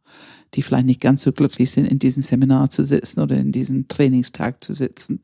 die 0.54 0.62
vielleicht 0.62 0.86
nicht 0.86 1.00
ganz 1.00 1.22
so 1.22 1.32
glücklich 1.32 1.70
sind, 1.70 1.86
in 1.86 1.98
diesem 1.98 2.22
Seminar 2.22 2.70
zu 2.70 2.84
sitzen 2.84 3.20
oder 3.20 3.36
in 3.36 3.52
diesem 3.52 3.88
Trainingstag 3.88 4.64
zu 4.64 4.74
sitzen. 4.74 5.22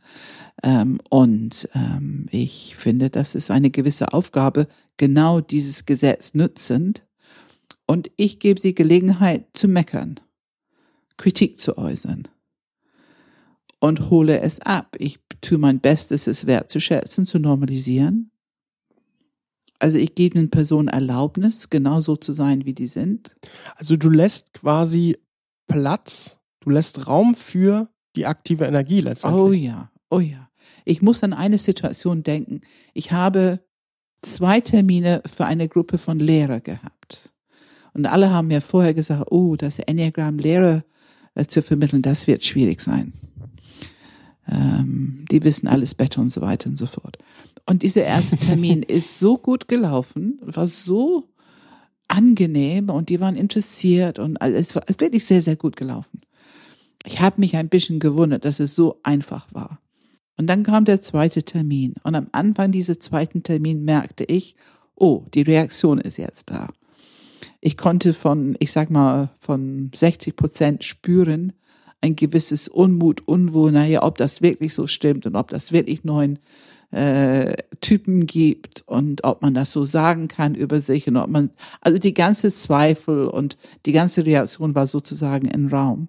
Ähm, 0.63 0.99
und 1.09 1.69
ähm, 1.75 2.27
ich 2.31 2.77
finde, 2.77 3.11
das 3.11 3.35
ist 3.35 3.51
eine 3.51 3.71
gewisse 3.71 4.13
Aufgabe, 4.13 4.69
genau 4.97 5.41
dieses 5.41 5.87
Gesetz 5.87 6.35
nützend. 6.35 7.07
Und 7.87 8.11
ich 8.17 8.39
gebe 8.39 8.61
sie 8.61 8.75
Gelegenheit 8.75 9.47
zu 9.55 9.69
meckern, 9.69 10.21
Kritik 11.17 11.59
zu 11.59 11.79
äußern 11.79 12.29
und 13.81 14.11
hole 14.11 14.41
es 14.41 14.61
ab. 14.61 14.97
Ich 14.99 15.19
tue 15.41 15.59
mein 15.59 15.81
Bestes, 15.81 16.27
es 16.27 16.47
wertzuschätzen, 16.47 17.27
zu 17.27 17.39
normalisieren. 17.39 18.31
Also 19.79 19.99
ich 19.99 20.15
gebe 20.15 20.39
den 20.39 20.51
Personen 20.51 20.89
Erlaubnis, 20.89 21.69
genau 21.69 22.01
so 22.01 22.17
zu 22.17 22.33
sein, 22.33 22.65
wie 22.65 22.75
die 22.75 22.87
sind. 22.87 23.37
Also 23.77 23.97
du 23.97 24.09
lässt 24.09 24.55
quasi 24.55 25.19
Platz, 25.67 26.39
du 26.61 26.71
lässt 26.71 27.07
Raum 27.07 27.35
für 27.35 27.89
die 28.17 28.27
aktive 28.27 28.65
Energie 28.65 29.01
letztendlich. 29.01 29.43
Oh 29.43 29.53
ja, 29.53 29.91
oh 30.11 30.21
ja. 30.21 30.49
Ich 30.85 31.03
muss 31.03 31.23
an 31.23 31.33
eine 31.33 31.59
Situation 31.59 32.23
denken. 32.23 32.61
Ich 32.93 33.13
habe 33.13 33.61
zwei 34.23 34.61
Termine 34.61 35.23
für 35.27 35.45
eine 35.45 35.69
Gruppe 35.69 35.99
von 35.99 36.19
Lehrer 36.19 36.61
gehabt. 36.61 37.33
Und 37.93 38.07
alle 38.07 38.31
haben 38.31 38.49
mir 38.49 38.61
vorher 38.61 38.95
gesagt, 38.95 39.31
oh, 39.31 39.57
das 39.57 39.79
Enneagramm 39.79 40.39
Lehrer 40.39 40.85
äh, 41.35 41.47
zu 41.47 41.63
vermitteln, 41.63 42.03
das 42.03 42.27
wird 42.27 42.45
schwierig 42.45 42.81
sein. 42.81 43.13
Ähm, 44.51 45.25
die 45.31 45.43
wissen 45.43 45.69
alles 45.69 45.95
besser 45.95 46.21
und 46.21 46.31
so 46.31 46.41
weiter 46.41 46.69
und 46.69 46.77
so 46.77 46.87
fort. 46.87 47.19
Und 47.67 47.83
dieser 47.83 48.03
erste 48.03 48.37
Termin 48.37 48.83
ist 48.87 49.19
so 49.19 49.39
gut 49.39 49.69
gelaufen, 49.69 50.39
war 50.43 50.67
so 50.67 51.29
angenehm 52.09 52.91
und 52.91 53.09
die 53.09 53.21
waren 53.21 53.37
interessiert 53.37 54.19
und 54.19 54.37
es 54.41 54.75
war 54.75 54.85
wirklich 54.99 55.25
sehr, 55.25 55.41
sehr 55.41 55.57
gut 55.57 55.77
gelaufen. 55.77 56.21
Ich 57.07 57.21
habe 57.21 57.41
mich 57.41 57.57
ein 57.57 57.69
bisschen 57.69 57.99
gewundert, 57.99 58.45
dass 58.45 58.61
es 58.61 58.75
so 58.75 59.01
einfach 59.03 59.47
war. 59.53 59.81
Und 60.37 60.49
dann 60.49 60.63
kam 60.65 60.85
der 60.85 61.01
zweite 61.01 61.43
Termin 61.43 61.95
und 62.03 62.15
am 62.15 62.29
Anfang 62.33 62.73
dieses 62.73 62.99
zweiten 62.99 63.43
Termin 63.43 63.85
merkte 63.85 64.25
ich, 64.25 64.57
oh, 64.95 65.25
die 65.33 65.43
Reaktion 65.43 65.99
ist 65.99 66.19
jetzt 66.19 66.51
da. 66.51 66.69
ich 67.61 67.77
konnte 67.77 68.13
von, 68.13 68.57
ich 68.59 68.73
sag 68.73 68.91
mal, 68.91 69.31
von 69.39 69.91
60 69.95 70.37
Prozent 70.37 70.85
spüren, 70.85 71.53
ein 72.05 72.17
gewisses 72.17 72.69
Unmut, 72.69 73.27
Unwohl, 73.27 73.73
naja, 73.73 74.03
ob 74.03 74.19
das 74.19 74.43
wirklich 74.43 74.75
so 74.75 74.87
stimmt 74.87 75.25
und 75.25 75.37
ob 75.37 75.49
das 75.49 75.73
wirklich 75.73 76.05
neuen 76.05 76.39
äh, 76.91 77.55
Typen 77.81 78.27
gibt 78.27 78.85
und 78.87 79.25
ob 79.25 79.41
man 79.41 79.55
das 79.55 79.73
so 79.73 79.85
sagen 79.85 80.29
kann 80.29 80.55
über 80.55 80.83
sich 80.83 81.09
und 81.09 81.17
ob 81.17 81.31
man, 81.31 81.51
also 81.81 81.99
die 81.99 82.13
ganze 82.13 82.53
Zweifel 82.53 83.27
und 83.27 83.57
die 83.87 83.93
ganze 83.93 84.27
Reaktion 84.27 84.75
war 84.75 84.87
sozusagen 84.87 85.47
im 85.47 85.69
Raum. 85.69 86.09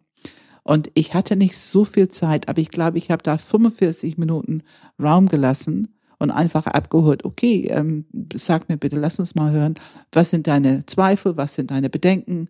Und 0.64 0.92
ich 0.96 1.14
hatte 1.14 1.38
nicht 1.38 1.58
so 1.58 1.86
viel 1.86 2.10
Zeit, 2.10 2.50
aber 2.50 2.60
ich 2.60 2.70
glaube, 2.70 2.98
ich 2.98 3.10
habe 3.10 3.24
da 3.24 3.38
45 3.38 4.18
Minuten 4.18 4.64
Raum 5.02 5.30
gelassen 5.30 5.96
und 6.20 6.30
einfach 6.30 6.68
abgeholt, 6.68 7.24
okay, 7.24 7.68
ähm, 7.70 8.06
sag 8.34 8.68
mir 8.68 8.78
bitte, 8.78 8.98
lass 8.98 9.20
uns 9.20 9.34
mal 9.36 9.52
hören, 9.52 9.76
was 10.12 10.32
sind 10.32 10.48
deine 10.48 10.86
Zweifel, 10.88 11.38
was 11.38 11.56
sind 11.56 11.72
deine 11.72 11.90
Bedenken, 11.90 12.48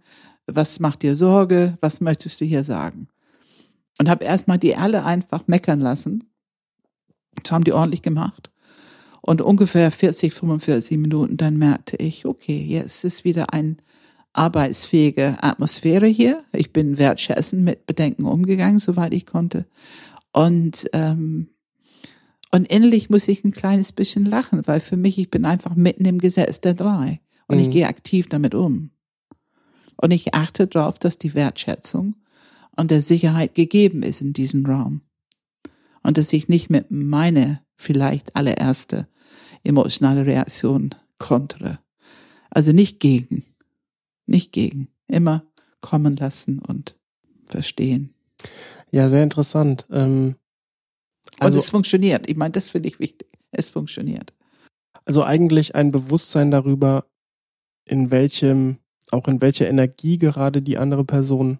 was 0.47 0.79
macht 0.79 1.03
dir 1.03 1.15
Sorge, 1.15 1.77
was 1.79 2.01
möchtest 2.01 2.41
du 2.41 2.45
hier 2.45 2.63
sagen? 2.63 3.07
Und 3.97 4.09
habe 4.09 4.25
erstmal 4.25 4.57
die 4.57 4.75
alle 4.75 5.05
einfach 5.05 5.47
meckern 5.47 5.79
lassen. 5.79 6.23
Das 7.41 7.51
haben 7.51 7.63
die 7.63 7.73
ordentlich 7.73 8.01
gemacht. 8.01 8.51
Und 9.21 9.41
ungefähr 9.41 9.89
40, 9.89 10.33
45 10.33 10.97
Minuten, 10.97 11.37
dann 11.37 11.57
merkte 11.57 11.97
ich, 11.97 12.25
okay, 12.25 12.61
jetzt 12.61 13.03
ist 13.03 13.23
wieder 13.23 13.53
ein 13.53 13.81
arbeitsfähige 14.33 15.37
Atmosphäre 15.41 16.07
hier. 16.07 16.43
Ich 16.51 16.73
bin 16.73 16.97
wertschätzend 16.97 17.63
mit 17.63 17.85
Bedenken 17.85 18.25
umgegangen, 18.25 18.79
soweit 18.79 19.13
ich 19.13 19.25
konnte. 19.25 19.65
Und 20.31 20.85
ähm, 20.93 21.49
und 22.55 22.69
innerlich 22.69 23.09
muss 23.09 23.27
ich 23.27 23.43
ein 23.43 23.51
kleines 23.51 23.91
bisschen 23.91 24.23
lachen, 24.23 24.65
weil 24.65 24.79
für 24.79 24.95
mich, 24.95 25.17
ich 25.19 25.29
bin 25.29 25.43
einfach 25.43 25.75
mitten 25.75 26.05
im 26.05 26.19
Gesetz 26.19 26.61
der 26.61 26.73
drei. 26.73 27.19
Und 27.47 27.57
mhm. 27.57 27.63
ich 27.63 27.69
gehe 27.69 27.85
aktiv 27.85 28.29
damit 28.29 28.55
um. 28.55 28.91
Und 29.97 30.11
ich 30.11 30.33
achte 30.33 30.65
darauf, 30.65 30.97
dass 30.97 31.17
die 31.17 31.33
Wertschätzung 31.33 32.15
und 32.75 32.91
der 32.91 33.01
Sicherheit 33.01 33.55
gegeben 33.55 34.03
ist 34.03 34.21
in 34.21 34.33
diesem 34.33 34.65
Raum. 34.65 35.01
Und 36.03 36.17
dass 36.17 36.33
ich 36.33 36.49
nicht 36.49 36.69
mit 36.69 36.91
meiner 36.91 37.61
vielleicht 37.77 38.35
allererste 38.35 39.07
emotionale 39.63 40.25
Reaktion 40.25 40.93
kontere. 41.17 41.79
Also 42.49 42.71
nicht 42.71 42.99
gegen. 42.99 43.43
Nicht 44.27 44.51
gegen. 44.51 44.87
Immer 45.07 45.45
kommen 45.81 46.15
lassen 46.15 46.59
und 46.59 46.95
verstehen. 47.49 48.13
Ja, 48.91 49.09
sehr 49.09 49.23
interessant. 49.23 49.87
Ähm, 49.91 50.35
also, 51.39 51.57
und 51.57 51.63
es 51.63 51.69
funktioniert. 51.69 52.29
Ich 52.29 52.37
meine, 52.37 52.51
das 52.51 52.71
finde 52.71 52.89
ich 52.89 52.99
wichtig. 52.99 53.27
Es 53.51 53.69
funktioniert. 53.69 54.33
Also 55.05 55.23
eigentlich 55.23 55.75
ein 55.75 55.91
Bewusstsein 55.91 56.51
darüber, 56.51 57.05
in 57.87 58.09
welchem, 58.09 58.77
auch 59.11 59.27
in 59.27 59.41
welcher 59.41 59.69
Energie 59.69 60.17
gerade 60.17 60.61
die 60.61 60.77
andere 60.77 61.05
Person 61.05 61.59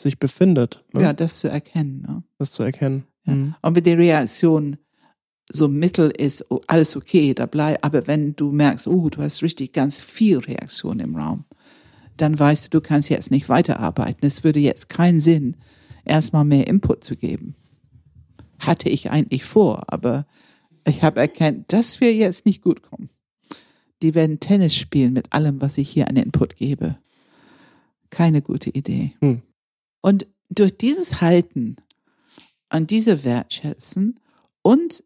sich 0.00 0.18
befindet. 0.18 0.84
Ne? 0.92 1.02
Ja, 1.02 1.12
das 1.12 1.38
zu 1.38 1.48
erkennen. 1.48 2.02
Ne? 2.02 2.22
Das 2.38 2.52
zu 2.52 2.62
erkennen. 2.62 3.04
Ja. 3.24 3.34
Mhm. 3.34 3.54
Und 3.62 3.76
wenn 3.76 3.84
die 3.84 3.92
Reaktion 3.92 4.76
so 5.50 5.68
mittel 5.68 6.10
ist, 6.10 6.44
oh, 6.50 6.60
alles 6.66 6.96
okay, 6.96 7.32
da 7.32 7.46
bleib, 7.46 7.84
aber 7.84 8.06
wenn 8.06 8.34
du 8.34 8.50
merkst, 8.50 8.88
oh, 8.88 9.08
du 9.08 9.22
hast 9.22 9.42
richtig 9.42 9.72
ganz 9.72 9.96
viel 9.96 10.38
Reaktion 10.38 10.98
im 11.00 11.16
Raum, 11.16 11.44
dann 12.16 12.38
weißt 12.38 12.66
du, 12.66 12.70
du 12.70 12.80
kannst 12.80 13.10
jetzt 13.10 13.30
nicht 13.30 13.48
weiterarbeiten. 13.48 14.26
Es 14.26 14.42
würde 14.42 14.58
jetzt 14.58 14.88
keinen 14.88 15.20
Sinn, 15.20 15.56
erstmal 16.04 16.44
mehr 16.44 16.66
Input 16.66 17.04
zu 17.04 17.16
geben 17.16 17.54
hatte 18.58 18.88
ich 18.88 19.10
eigentlich 19.10 19.44
vor, 19.44 19.92
aber 19.92 20.26
ich 20.86 21.02
habe 21.02 21.20
erkannt, 21.20 21.72
dass 21.72 22.00
wir 22.00 22.14
jetzt 22.14 22.46
nicht 22.46 22.62
gut 22.62 22.82
kommen. 22.82 23.10
Die 24.02 24.14
werden 24.14 24.40
Tennis 24.40 24.74
spielen 24.74 25.12
mit 25.12 25.32
allem, 25.32 25.60
was 25.60 25.78
ich 25.78 25.88
hier 25.88 26.08
an 26.08 26.16
Input 26.16 26.56
gebe. 26.56 26.96
Keine 28.10 28.42
gute 28.42 28.70
Idee. 28.70 29.12
Hm. 29.20 29.42
Und 30.00 30.26
durch 30.48 30.76
dieses 30.76 31.20
Halten 31.20 31.76
an 32.68 32.86
diese 32.86 33.24
Wertschätzen 33.24 34.20
und 34.62 35.02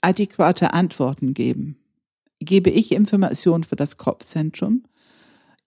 adäquate 0.00 0.72
Antworten 0.72 1.34
geben, 1.34 1.78
gebe 2.40 2.70
ich 2.70 2.92
Informationen 2.92 3.64
für 3.64 3.76
das 3.76 3.96
Kopfzentrum. 3.96 4.84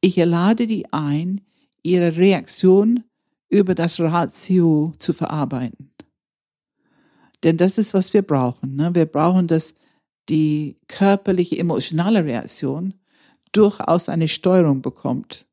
Ich 0.02 0.16
lade 0.18 0.68
die 0.68 0.92
ein, 0.94 1.42
ihre 1.82 2.18
Reaktion 2.18 3.04
über 3.50 3.76
das 3.76 4.00
Ratio 4.00 4.94
zu 5.00 5.14
verarbeiten. 5.14 5.92
Denn 7.44 7.58
das 7.58 7.78
ist, 7.78 7.94
was 7.94 8.14
wir 8.14 8.22
brauchen. 8.22 8.76
Ne? 8.76 8.94
Wir 8.94 9.06
brauchen, 9.06 9.48
dass 9.48 9.74
die 10.30 10.78
körperliche, 10.88 11.58
emotionale 11.58 12.26
Reaktion 12.26 12.94
durchaus 13.54 14.10
eine 14.10 14.28
Steuerung 14.28 14.82
bekommt 14.82 15.47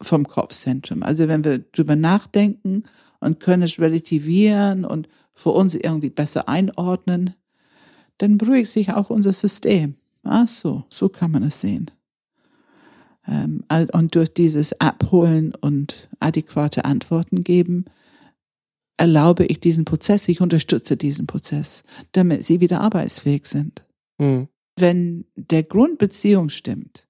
vom 0.00 0.26
Kopfzentrum. 0.26 1.02
Also 1.02 1.28
wenn 1.28 1.44
wir 1.44 1.58
drüber 1.58 1.96
nachdenken 1.96 2.84
und 3.20 3.40
können 3.40 3.62
es 3.62 3.78
relativieren 3.78 4.84
und 4.84 5.08
für 5.32 5.50
uns 5.50 5.74
irgendwie 5.74 6.10
besser 6.10 6.48
einordnen, 6.48 7.34
dann 8.18 8.38
beruhigt 8.38 8.70
sich 8.70 8.92
auch 8.92 9.10
unser 9.10 9.32
System. 9.32 9.96
Ach 10.22 10.48
so, 10.48 10.84
so 10.88 11.08
kann 11.08 11.30
man 11.30 11.42
es 11.42 11.60
sehen. 11.60 11.90
Ähm, 13.26 13.64
und 13.92 14.14
durch 14.14 14.32
dieses 14.32 14.80
Abholen 14.80 15.54
und 15.54 16.08
adäquate 16.20 16.84
Antworten 16.84 17.42
geben, 17.42 17.86
erlaube 18.96 19.44
ich 19.44 19.60
diesen 19.60 19.84
Prozess, 19.84 20.28
ich 20.28 20.40
unterstütze 20.40 20.96
diesen 20.96 21.26
Prozess, 21.26 21.82
damit 22.12 22.44
sie 22.44 22.60
wieder 22.60 22.80
arbeitsfähig 22.80 23.46
sind. 23.46 23.84
Mhm. 24.18 24.48
Wenn 24.78 25.24
der 25.36 25.62
Grundbeziehung 25.62 26.48
stimmt 26.48 27.05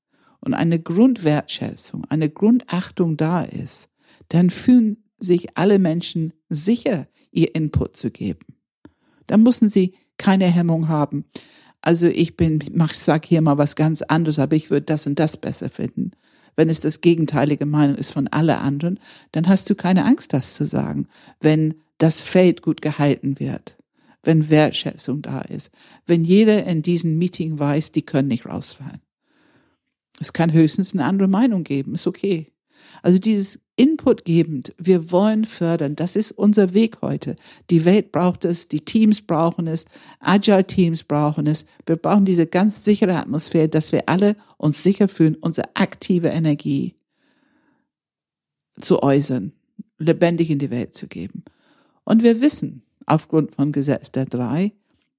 und 0.46 0.54
eine 0.54 0.78
Grundwertschätzung, 0.78 2.04
eine 2.08 2.30
Grundachtung 2.30 3.16
da 3.16 3.42
ist, 3.42 3.88
dann 4.28 4.48
fühlen 4.48 4.98
sich 5.18 5.58
alle 5.58 5.80
Menschen 5.80 6.32
sicher, 6.48 7.08
ihr 7.32 7.52
Input 7.56 7.96
zu 7.96 8.12
geben. 8.12 8.46
Dann 9.26 9.42
müssen 9.42 9.68
sie 9.68 9.96
keine 10.18 10.46
Hemmung 10.46 10.86
haben. 10.86 11.24
Also 11.80 12.06
ich 12.06 12.36
bin, 12.36 12.60
ich 12.60 12.92
sag 12.92 13.26
hier 13.26 13.40
mal 13.40 13.58
was 13.58 13.74
ganz 13.74 14.02
anderes, 14.02 14.38
aber 14.38 14.54
ich 14.54 14.70
würde 14.70 14.86
das 14.86 15.08
und 15.08 15.18
das 15.18 15.36
besser 15.36 15.68
finden. 15.68 16.12
Wenn 16.54 16.68
es 16.68 16.78
das 16.78 17.00
gegenteilige 17.00 17.66
Meinung 17.66 17.96
ist 17.96 18.12
von 18.12 18.28
alle 18.28 18.58
anderen, 18.58 19.00
dann 19.32 19.48
hast 19.48 19.68
du 19.68 19.74
keine 19.74 20.04
Angst, 20.04 20.32
das 20.32 20.54
zu 20.54 20.64
sagen. 20.64 21.06
Wenn 21.40 21.74
das 21.98 22.22
Feld 22.22 22.62
gut 22.62 22.82
gehalten 22.82 23.40
wird, 23.40 23.76
wenn 24.22 24.48
Wertschätzung 24.48 25.22
da 25.22 25.40
ist, 25.40 25.70
wenn 26.06 26.22
jeder 26.22 26.64
in 26.66 26.82
diesem 26.82 27.18
Meeting 27.18 27.58
weiß, 27.58 27.90
die 27.90 28.02
können 28.02 28.28
nicht 28.28 28.46
rausfallen. 28.46 29.00
Es 30.20 30.32
kann 30.32 30.52
höchstens 30.52 30.92
eine 30.92 31.04
andere 31.04 31.28
Meinung 31.28 31.64
geben, 31.64 31.94
ist 31.94 32.06
okay. 32.06 32.46
Also 33.02 33.18
dieses 33.18 33.60
Input 33.76 34.24
gebend, 34.24 34.74
wir 34.78 35.10
wollen 35.12 35.44
fördern, 35.44 35.96
das 35.96 36.16
ist 36.16 36.32
unser 36.32 36.72
Weg 36.72 37.02
heute. 37.02 37.36
Die 37.68 37.84
Welt 37.84 38.10
braucht 38.10 38.44
es, 38.46 38.68
die 38.68 38.80
Teams 38.80 39.20
brauchen 39.20 39.66
es, 39.66 39.84
Agile 40.18 40.66
Teams 40.66 41.04
brauchen 41.04 41.46
es. 41.46 41.66
Wir 41.84 41.96
brauchen 41.96 42.24
diese 42.24 42.46
ganz 42.46 42.84
sichere 42.84 43.16
Atmosphäre, 43.16 43.68
dass 43.68 43.92
wir 43.92 44.08
alle 44.08 44.36
uns 44.56 44.82
sicher 44.82 45.08
fühlen, 45.08 45.36
unsere 45.36 45.68
aktive 45.74 46.28
Energie 46.28 46.94
zu 48.80 49.02
äußern, 49.02 49.52
lebendig 49.98 50.50
in 50.50 50.58
die 50.58 50.70
Welt 50.70 50.94
zu 50.94 51.06
geben. 51.06 51.44
Und 52.04 52.22
wir 52.22 52.40
wissen 52.40 52.82
aufgrund 53.04 53.54
von 53.54 53.72
Gesetz 53.72 54.10
der 54.10 54.26
Drei, 54.26 54.72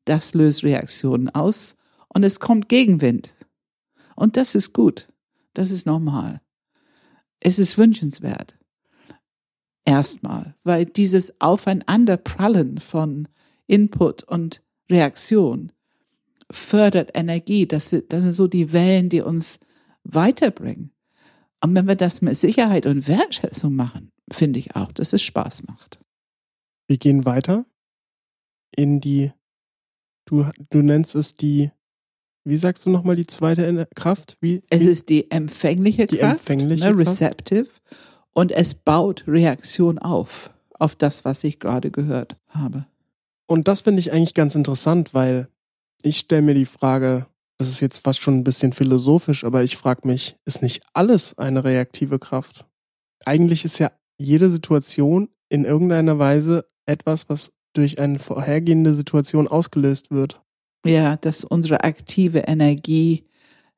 das 0.06 0.34
löst 0.34 0.64
Reaktionen 0.64 1.30
aus 1.30 1.76
und 2.08 2.24
es 2.24 2.40
kommt 2.40 2.70
Gegenwind. 2.70 3.36
Und 4.18 4.36
das 4.36 4.54
ist 4.54 4.74
gut. 4.74 5.08
Das 5.54 5.72
ist 5.72 5.86
normal 5.86 6.42
es 7.40 7.60
ist 7.60 7.78
wünschenswert. 7.78 8.58
Erstmal, 9.86 10.56
weil 10.64 10.86
dieses 10.86 11.40
Aufeinanderprallen 11.40 12.80
von 12.80 13.28
Input 13.68 14.24
und 14.24 14.62
Reaktion 14.90 15.72
fördert 16.52 17.12
Energie. 17.18 17.68
Das, 17.68 17.90
das 17.90 18.22
sind 18.22 18.34
so 18.34 18.48
die 18.48 18.74
Wellen, 18.74 19.10
die 19.10 19.22
uns 19.22 19.60
weiterbringen. 20.04 20.92
Und 21.64 21.76
wenn 21.76 21.88
wir 21.88 21.96
das 21.96 22.22
mit 22.22 22.38
Sicherheit 22.38 22.86
und 22.86 23.08
Wertschätzung 23.08 23.76
machen, 23.76 24.12
finde 24.30 24.60
ich 24.60 24.76
auch, 24.76 24.92
dass 24.92 25.14
es 25.14 25.22
Spaß 25.22 25.64
macht. 25.64 26.00
Wir 26.88 26.98
gehen 26.98 27.26
weiter 27.26 27.66
in 28.76 29.00
die, 29.00 29.32
du, 30.26 30.46
du 30.70 30.82
nennst 30.82 31.16
es 31.16 31.36
die 31.36 31.72
wie 32.48 32.58
sagst 32.58 32.86
du 32.86 32.90
nochmal 32.90 33.16
die 33.16 33.28
zweite 33.28 33.88
Kraft? 33.96 34.38
Wie, 34.40 34.64
es 34.70 34.82
ist 34.82 35.10
die 35.10 35.30
empfängliche 35.32 36.06
die 36.06 36.18
Kraft, 36.18 36.40
empfängliche 36.40 36.92
ne, 36.92 36.98
receptive, 36.98 37.68
und 38.34 38.52
es 38.52 38.74
baut 38.74 39.24
Reaktion 39.28 40.00
auf, 40.00 40.54
auf 40.80 40.96
das, 40.96 41.26
was 41.26 41.44
ich 41.44 41.60
gerade 41.60 41.92
gehört 41.92 42.38
habe. 42.48 42.86
Und 43.48 43.68
das 43.68 43.82
finde 43.82 44.00
ich 44.00 44.14
eigentlich 44.14 44.34
ganz 44.34 44.56
interessant, 44.56 45.14
weil 45.14 45.48
ich 46.04 46.18
stelle 46.18 46.42
mir 46.42 46.54
die 46.54 46.66
Frage, 46.66 47.28
das 47.58 47.70
ist 47.70 47.80
jetzt 47.80 48.00
fast 48.00 48.22
schon 48.22 48.36
ein 48.36 48.44
bisschen 48.44 48.74
philosophisch, 48.74 49.44
aber 49.44 49.64
ich 49.64 49.78
frage 49.78 50.08
mich, 50.08 50.38
ist 50.46 50.62
nicht 50.62 50.84
alles 50.94 51.38
eine 51.38 51.64
reaktive 51.64 52.20
Kraft? 52.20 52.66
Eigentlich 53.26 53.66
ist 53.66 53.80
ja 53.80 53.92
jede 54.18 54.50
Situation 54.50 55.30
in 55.50 55.66
irgendeiner 55.66 56.20
Weise 56.20 56.66
etwas, 56.86 57.30
was 57.30 57.54
durch 57.74 58.00
eine 58.00 58.20
vorhergehende 58.20 58.94
Situation 58.94 59.48
ausgelöst 59.48 60.12
wird. 60.12 60.42
Ja, 60.86 61.18
dass 61.18 61.44
unsere 61.44 61.84
aktive 61.84 62.40
Energie 62.40 63.26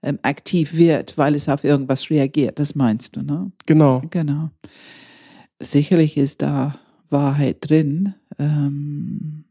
ähm, 0.02 0.20
aktiv 0.22 0.76
wird, 0.76 1.18
weil 1.18 1.36
es 1.36 1.50
auf 1.50 1.64
irgendwas 1.64 2.10
reagiert. 2.10 2.60
Das 2.60 2.76
meinst 2.76 3.16
du, 3.16 3.22
ne? 3.22 3.52
Genau. 3.66 4.02
Genau. 4.10 4.50
Sicherlich 5.60 6.18
ist 6.18 6.42
da 6.42 6.80
Wahrheit 7.10 7.58
drin. 7.62 8.16
Ähm, 8.38 9.46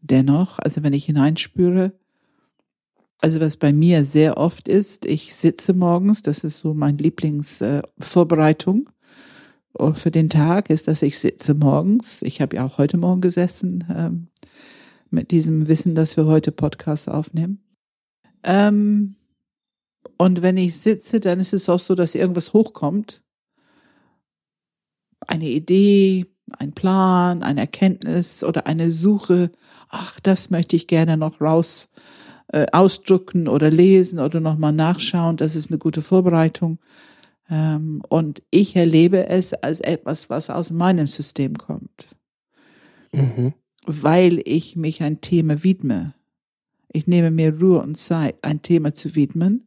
dennoch, 0.00 0.58
also 0.58 0.82
wenn 0.82 0.92
ich 0.92 1.06
hineinspüre, 1.06 1.92
also 3.20 3.40
was 3.40 3.56
bei 3.56 3.72
mir 3.72 4.04
sehr 4.04 4.36
oft 4.36 4.68
ist, 4.68 5.04
ich 5.04 5.34
sitze 5.34 5.72
morgens, 5.72 6.22
das 6.22 6.44
ist 6.44 6.58
so 6.58 6.74
mein 6.74 6.98
Lieblingsvorbereitung 6.98 8.90
äh, 9.78 9.92
für 9.92 10.10
den 10.10 10.28
Tag, 10.28 10.70
ist, 10.70 10.86
dass 10.88 11.02
ich 11.02 11.18
sitze 11.18 11.54
morgens. 11.54 12.22
Ich 12.22 12.40
habe 12.40 12.56
ja 12.56 12.64
auch 12.64 12.78
heute 12.78 12.96
Morgen 12.96 13.20
gesessen 13.20 13.84
ähm, 13.94 14.28
mit 15.10 15.30
diesem 15.30 15.68
Wissen, 15.68 15.94
dass 15.94 16.16
wir 16.16 16.26
heute 16.26 16.52
Podcasts 16.52 17.08
aufnehmen. 17.08 17.62
Ähm, 18.44 19.16
und 20.16 20.42
wenn 20.42 20.56
ich 20.56 20.76
sitze, 20.76 21.20
dann 21.20 21.40
ist 21.40 21.52
es 21.52 21.68
auch 21.68 21.80
so, 21.80 21.94
dass 21.94 22.14
irgendwas 22.14 22.52
hochkommt. 22.52 23.22
Eine 25.26 25.48
Idee, 25.48 26.26
ein 26.58 26.72
Plan, 26.72 27.42
eine 27.42 27.60
Erkenntnis 27.60 28.42
oder 28.42 28.66
eine 28.66 28.90
Suche. 28.90 29.52
Ach, 29.88 30.20
das 30.20 30.50
möchte 30.50 30.76
ich 30.76 30.86
gerne 30.86 31.16
noch 31.16 31.40
raus 31.40 31.88
äh, 32.52 32.66
ausdrucken 32.72 33.48
oder 33.48 33.70
lesen 33.70 34.18
oder 34.18 34.40
nochmal 34.40 34.72
nachschauen. 34.72 35.36
Das 35.36 35.56
ist 35.56 35.70
eine 35.70 35.78
gute 35.78 36.02
Vorbereitung. 36.02 36.78
Ähm, 37.50 38.02
und 38.08 38.42
ich 38.50 38.76
erlebe 38.76 39.28
es 39.28 39.54
als 39.54 39.80
etwas, 39.80 40.30
was 40.30 40.50
aus 40.50 40.70
meinem 40.70 41.06
System 41.06 41.56
kommt. 41.56 42.08
Mhm. 43.12 43.54
Weil 43.90 44.42
ich 44.44 44.76
mich 44.76 45.02
ein 45.02 45.22
Thema 45.22 45.64
widme. 45.64 46.12
Ich 46.92 47.06
nehme 47.06 47.30
mir 47.30 47.58
Ruhe 47.58 47.80
und 47.80 47.96
Zeit, 47.96 48.36
ein 48.42 48.60
Thema 48.60 48.92
zu 48.92 49.14
widmen 49.14 49.64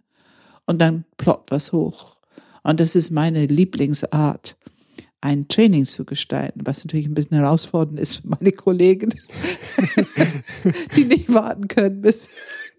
und 0.68 0.80
dann 0.80 1.06
ploppt 1.18 1.50
was 1.50 1.72
hoch. 1.72 2.18
Und 2.62 2.80
das 2.80 2.96
ist 2.96 3.10
meine 3.10 3.48
Lieblingsart, 3.48 4.58
ein 5.22 5.48
Training 5.48 5.88
zu 5.88 6.06
gestalten, 6.06 6.62
was 6.66 6.86
natürlich 6.86 7.08
ein 7.08 7.16
bisschen 7.16 7.38
herausfordernd 7.38 8.00
ist 8.00 8.18
für 8.18 8.28
meine 8.28 8.52
Kollegen, 8.52 9.10
die 10.96 11.06
nicht 11.06 11.34
warten 11.34 11.68
können, 11.68 12.02
bis, 12.02 12.78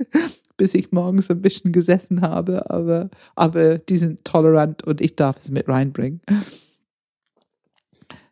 bis 0.56 0.74
ich 0.74 0.92
morgens 0.92 1.28
ein 1.28 1.42
bisschen 1.42 1.72
gesessen 1.72 2.20
habe, 2.20 2.70
aber, 2.70 3.10
aber 3.34 3.78
die 3.78 3.96
sind 3.96 4.24
tolerant 4.24 4.84
und 4.84 5.00
ich 5.00 5.16
darf 5.16 5.38
es 5.40 5.50
mit 5.50 5.66
reinbringen. 5.66 6.20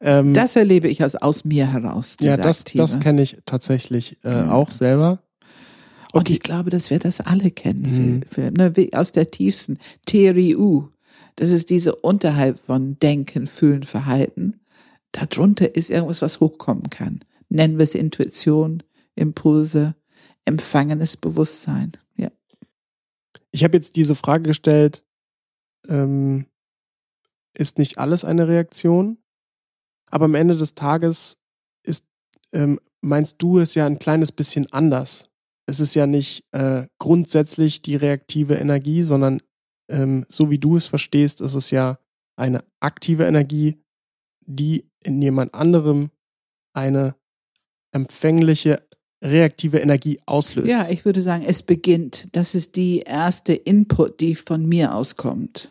Ähm, 0.01 0.33
Das 0.35 0.57
erlebe 0.57 0.89
ich 0.89 1.03
als 1.03 1.17
aus 1.17 1.45
mir 1.45 1.71
heraus. 1.73 2.17
ja, 2.21 2.37
das, 2.37 2.61
Aktive. 2.61 2.83
das 2.83 3.01
kenne 3.01 3.23
ich 3.23 3.39
tatsächlich 3.47 4.19
äh, 4.25 4.31
Ja. 4.31 4.53
auch 4.53 4.71
selber. 4.71 5.23
Und 6.13 6.23
Okay. 6.23 6.33
ich 6.35 6.41
glaube, 6.41 6.71
dass 6.71 6.91
wir 6.91 6.99
das 6.99 7.21
alle 7.21 7.51
kennen, 7.51 7.83
Mhm. 7.83 8.23
für, 8.29 8.51
für, 8.51 8.51
ne, 8.51 8.89
aus 8.95 9.13
der 9.13 9.31
tiefsten 9.31 9.79
TRIU. 10.07 10.89
Das 11.37 11.51
ist 11.51 11.71
diese 11.71 11.95
unterhalb 11.97 12.59
von 12.59 12.99
Denken, 12.99 13.47
Fühlen, 13.47 13.83
Verhalten. 13.85 14.61
Darunter 15.13 15.75
ist 15.75 15.91
irgendwas, 15.91 16.23
was 16.23 16.41
hochkommen 16.41 16.91
kann. 16.91 17.21
Nennen 17.49 17.79
wir 17.79 17.85
es 17.85 17.95
Intuition, 17.95 18.83
Impulse, 19.17 19.95
empfangenes 20.45 21.17
Bewusstsein. 21.17 21.93
Ja. 22.17 22.31
Ich 23.53 23.65
habe 23.65 23.77
jetzt 23.77 23.97
diese 23.97 24.15
Frage 24.15 24.45
gestellt, 24.45 25.05
ähm, 25.89 26.47
ist 27.55 27.79
nicht 27.79 27.99
alles 27.99 28.25
eine 28.25 28.49
Reaktion? 28.49 29.19
Aber 30.11 30.27
am 30.27 30.35
Ende 30.35 30.57
des 30.57 30.75
Tages 30.75 31.39
ist, 31.85 32.05
ähm, 32.53 32.79
meinst 33.01 33.41
du 33.41 33.59
es 33.59 33.75
ja 33.75 33.87
ein 33.87 33.99
kleines 33.99 34.33
bisschen 34.33 34.71
anders. 34.73 35.29
Es 35.67 35.81
ist 35.81 35.95
ja 35.95 36.07
nicht 36.07 36.45
äh, 36.53 36.87
grundsätzlich 36.99 37.83
die 37.83 37.97
reaktive 37.97 38.55
Energie, 38.55 39.03
sondern 39.03 39.41
ähm, 39.89 40.27
so 40.29 40.51
wie 40.51 40.59
du 40.59 40.77
es 40.77 40.87
verstehst, 40.87 41.41
ist 41.41 41.55
es 41.55 41.71
ja 41.71 41.99
eine 42.37 42.65
aktive 42.81 43.25
Energie, 43.25 43.83
die 44.47 44.91
in 45.05 45.21
jemand 45.23 45.55
anderem 45.55 46.11
eine 46.75 47.15
empfängliche 47.93 48.83
reaktive 49.23 49.79
Energie 49.79 50.19
auslöst. 50.25 50.69
ja, 50.69 50.89
ich 50.89 51.05
würde 51.05 51.21
sagen, 51.21 51.45
es 51.47 51.63
beginnt. 51.63 52.29
Das 52.33 52.55
ist 52.55 52.77
die 52.77 53.01
erste 53.01 53.53
Input, 53.53 54.21
die 54.21 54.35
von 54.35 54.67
mir 54.67 54.95
auskommt. 54.95 55.71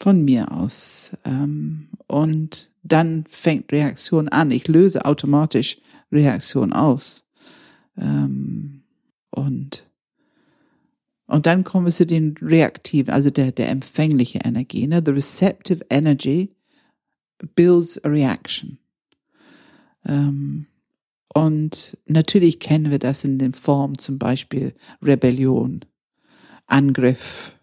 Von 0.00 0.24
mir 0.24 0.50
aus. 0.50 1.12
Ähm, 1.24 1.88
und 2.06 2.70
dann 2.82 3.24
fängt 3.28 3.70
Reaktion 3.70 4.28
an. 4.28 4.50
Ich 4.50 4.66
löse 4.66 5.04
automatisch 5.04 5.78
Reaktion 6.10 6.72
aus. 6.72 7.24
Ähm, 7.98 8.82
und, 9.30 9.86
und 11.26 11.46
dann 11.46 11.64
kommen 11.64 11.86
wir 11.86 11.92
zu 11.92 12.06
den 12.06 12.34
reaktiven, 12.40 13.12
also 13.12 13.30
der, 13.30 13.52
der 13.52 13.68
empfängliche 13.68 14.40
Energie. 14.42 14.86
Ne? 14.86 15.02
The 15.04 15.12
receptive 15.12 15.84
energy 15.90 16.50
builds 17.54 18.02
a 18.02 18.08
reaction. 18.08 18.78
Ähm, 20.06 20.66
und 21.32 21.96
natürlich 22.06 22.58
kennen 22.58 22.90
wir 22.90 22.98
das 22.98 23.22
in 23.22 23.38
den 23.38 23.52
Formen 23.52 23.98
zum 23.98 24.18
Beispiel 24.18 24.74
Rebellion, 25.02 25.84
Angriff, 26.66 27.59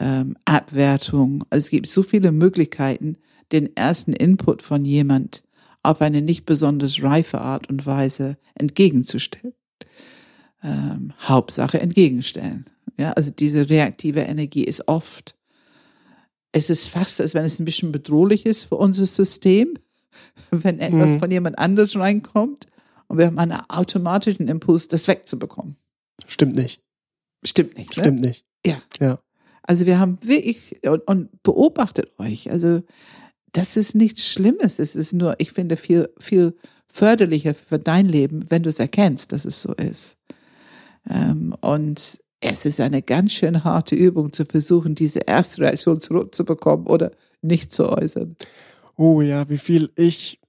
ähm, 0.00 0.36
Abwertung. 0.44 1.44
Also 1.50 1.64
es 1.64 1.70
gibt 1.70 1.86
so 1.88 2.02
viele 2.02 2.32
Möglichkeiten, 2.32 3.16
den 3.52 3.74
ersten 3.76 4.12
Input 4.12 4.62
von 4.62 4.84
jemand 4.84 5.42
auf 5.82 6.00
eine 6.00 6.20
nicht 6.20 6.46
besonders 6.46 7.02
reife 7.02 7.40
Art 7.40 7.68
und 7.70 7.86
Weise 7.86 8.36
entgegenzustellen. 8.54 9.54
Ähm, 10.62 11.12
Hauptsache 11.20 11.80
entgegenstellen. 11.80 12.66
Ja, 12.98 13.12
also 13.12 13.30
diese 13.30 13.68
reaktive 13.68 14.20
Energie 14.20 14.64
ist 14.64 14.88
oft, 14.88 15.36
es 16.52 16.70
ist 16.70 16.88
fast, 16.88 17.20
als 17.20 17.34
wenn 17.34 17.44
es 17.44 17.58
ein 17.60 17.66
bisschen 17.66 17.92
bedrohlich 17.92 18.46
ist 18.46 18.64
für 18.64 18.76
unser 18.76 19.06
System, 19.06 19.74
wenn 20.50 20.78
etwas 20.80 21.10
Mhm. 21.12 21.18
von 21.20 21.30
jemand 21.30 21.58
anders 21.58 21.94
reinkommt 21.96 22.66
und 23.08 23.18
wir 23.18 23.26
haben 23.26 23.38
einen 23.38 23.60
automatischen 23.68 24.48
Impuls, 24.48 24.88
das 24.88 25.06
wegzubekommen. 25.08 25.76
Stimmt 26.26 26.56
nicht. 26.56 26.80
Stimmt 27.44 27.76
nicht. 27.76 27.96
Ne? 27.96 28.02
Stimmt 28.02 28.20
nicht. 28.22 28.44
Also 29.66 29.86
wir 29.86 29.98
haben 29.98 30.18
wirklich 30.22 30.86
und, 30.86 31.06
und 31.06 31.42
beobachtet 31.42 32.10
euch. 32.18 32.50
Also 32.50 32.82
das 33.52 33.76
ist 33.76 33.94
nichts 33.94 34.26
Schlimmes. 34.26 34.78
Es 34.78 34.94
ist 34.96 35.12
nur, 35.12 35.34
ich 35.38 35.52
finde, 35.52 35.76
viel, 35.76 36.08
viel 36.18 36.56
förderlicher 36.86 37.54
für 37.54 37.78
dein 37.78 38.08
Leben, 38.08 38.46
wenn 38.48 38.62
du 38.62 38.68
es 38.68 38.78
erkennst, 38.78 39.32
dass 39.32 39.44
es 39.44 39.62
so 39.62 39.72
ist. 39.74 40.16
Ähm, 41.08 41.54
und 41.60 42.20
es 42.40 42.64
ist 42.64 42.80
eine 42.80 43.02
ganz 43.02 43.32
schön 43.32 43.64
harte 43.64 43.94
Übung, 43.94 44.32
zu 44.32 44.44
versuchen, 44.44 44.94
diese 44.94 45.20
erste 45.20 45.62
Reaktion 45.62 46.00
zurückzubekommen 46.00 46.86
oder 46.86 47.12
nicht 47.42 47.72
zu 47.72 47.88
äußern. 47.88 48.36
Oh 48.96 49.20
ja, 49.20 49.48
wie 49.48 49.58
viel 49.58 49.90
ich, 49.96 50.40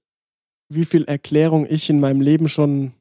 wie 0.68 0.84
viel 0.84 1.04
Erklärung 1.04 1.66
ich 1.68 1.88
in 1.90 2.00
meinem 2.00 2.20
Leben 2.20 2.48
schon 2.48 2.92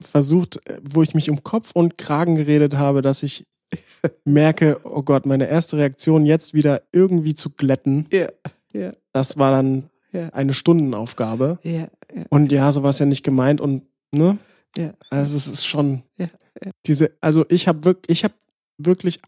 versucht, 0.00 0.60
äh, 0.68 0.80
wo 0.82 1.02
ich 1.02 1.14
mich 1.14 1.30
um 1.30 1.42
Kopf 1.42 1.70
und 1.74 1.98
Kragen 1.98 2.36
geredet 2.36 2.74
habe, 2.74 3.02
dass 3.02 3.22
ich 3.22 3.44
merke, 4.24 4.80
oh 4.84 5.02
Gott, 5.02 5.26
meine 5.26 5.46
erste 5.48 5.76
Reaktion 5.76 6.24
jetzt 6.26 6.54
wieder 6.54 6.82
irgendwie 6.92 7.34
zu 7.34 7.50
glätten, 7.50 8.06
Ja, 8.12 8.28
ja, 8.72 8.92
das 9.12 9.38
war 9.38 9.50
dann 9.50 9.90
Ja. 10.12 10.28
eine 10.30 10.54
Stundenaufgabe. 10.54 11.58
ja, 11.62 11.72
ja. 12.14 12.24
Und 12.30 12.52
ja, 12.52 12.70
so 12.72 12.82
war 12.82 12.90
es 12.90 12.98
ja 13.00 13.06
nicht 13.06 13.24
gemeint 13.24 13.60
und 13.60 13.82
ne? 14.12 14.38
Ja. 14.76 14.92
Also 15.10 15.36
es 15.36 15.46
ist 15.46 15.66
schon 15.66 16.02
Ja, 16.18 16.26
diese, 16.86 17.10
also 17.20 17.44
ich 17.48 17.66
habe 17.68 17.84
wirklich, 17.84 18.18
ich 18.18 18.24
habe 18.24 18.34
wirklich 18.78 19.20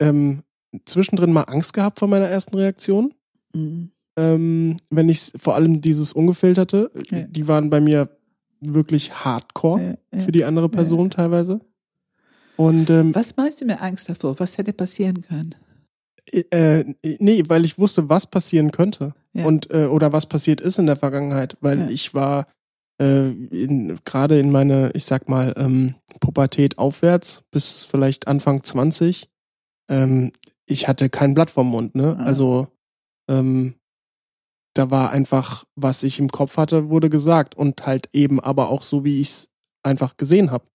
ähm, 0.00 0.42
zwischendrin 0.84 1.32
mal 1.32 1.42
Angst 1.42 1.72
gehabt 1.72 1.98
vor 1.98 2.08
meiner 2.08 2.26
ersten 2.28 2.56
Reaktion. 2.56 3.12
Mhm. 3.54 3.90
ähm, 4.18 4.76
wenn 4.90 5.08
ich 5.08 5.32
vor 5.38 5.54
allem 5.54 5.80
dieses 5.80 6.12
ungefilterte, 6.12 6.90
Ja. 7.10 7.22
die 7.22 7.48
waren 7.48 7.70
bei 7.70 7.80
mir 7.80 8.08
wirklich 8.60 9.12
hardcore 9.24 9.82
Ja, 9.82 9.94
ja. 10.18 10.24
für 10.24 10.32
die 10.32 10.44
andere 10.44 10.68
Person 10.70 11.10
teilweise. 11.10 11.58
Und 12.56 12.88
ähm, 12.90 13.14
Was 13.14 13.36
meinst 13.36 13.60
du 13.60 13.66
mit 13.66 13.80
Angst 13.80 14.08
davor? 14.08 14.38
Was 14.40 14.58
hätte 14.58 14.72
passieren 14.72 15.22
können? 15.22 15.54
äh, 16.50 16.82
nee, 17.20 17.44
weil 17.46 17.64
ich 17.64 17.78
wusste, 17.78 18.08
was 18.08 18.26
passieren 18.26 18.72
könnte 18.72 19.14
Ja. 19.32 19.44
und 19.46 19.70
äh, 19.70 19.86
oder 19.86 20.12
was 20.12 20.26
passiert 20.26 20.60
ist 20.60 20.76
in 20.78 20.86
der 20.86 20.96
Vergangenheit, 20.96 21.56
weil 21.60 21.82
Ja. 21.82 21.88
ich 21.88 22.14
war 22.14 22.48
äh, 23.00 23.28
in, 23.30 23.96
gerade 24.04 24.38
in 24.40 24.50
meine, 24.50 24.90
ich 24.94 25.04
sag 25.04 25.28
mal, 25.28 25.54
ähm, 25.56 25.94
Pubertät 26.18 26.78
aufwärts 26.78 27.44
bis 27.52 27.84
vielleicht 27.84 28.26
Anfang 28.26 28.64
20. 28.64 29.28
Ähm, 29.88 30.32
ich 30.66 30.88
hatte 30.88 31.08
kein 31.10 31.34
Blatt 31.34 31.50
vom 31.50 31.68
Mund, 31.68 31.94
ne? 31.94 32.16
Ah. 32.18 32.24
Also 32.24 32.68
ähm, 33.30 33.74
da 34.74 34.90
war 34.90 35.10
einfach, 35.10 35.64
was 35.76 36.02
ich 36.02 36.18
im 36.18 36.30
Kopf 36.32 36.56
hatte, 36.56 36.88
wurde 36.88 37.08
gesagt 37.08 37.54
und 37.54 37.86
halt 37.86 38.08
eben 38.12 38.40
aber 38.40 38.68
auch 38.70 38.82
so, 38.82 39.04
wie 39.04 39.20
ich 39.20 39.28
es 39.28 39.50
einfach 39.84 40.16
gesehen 40.16 40.50
habe. 40.50 40.66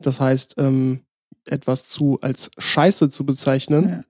Das 0.00 0.18
heißt, 0.20 0.54
ähm, 0.58 1.02
etwas 1.44 1.88
zu 1.88 2.18
als 2.20 2.50
Scheiße 2.58 3.10
zu 3.10 3.24
bezeichnen, 3.24 3.88
Ja, 3.88 4.00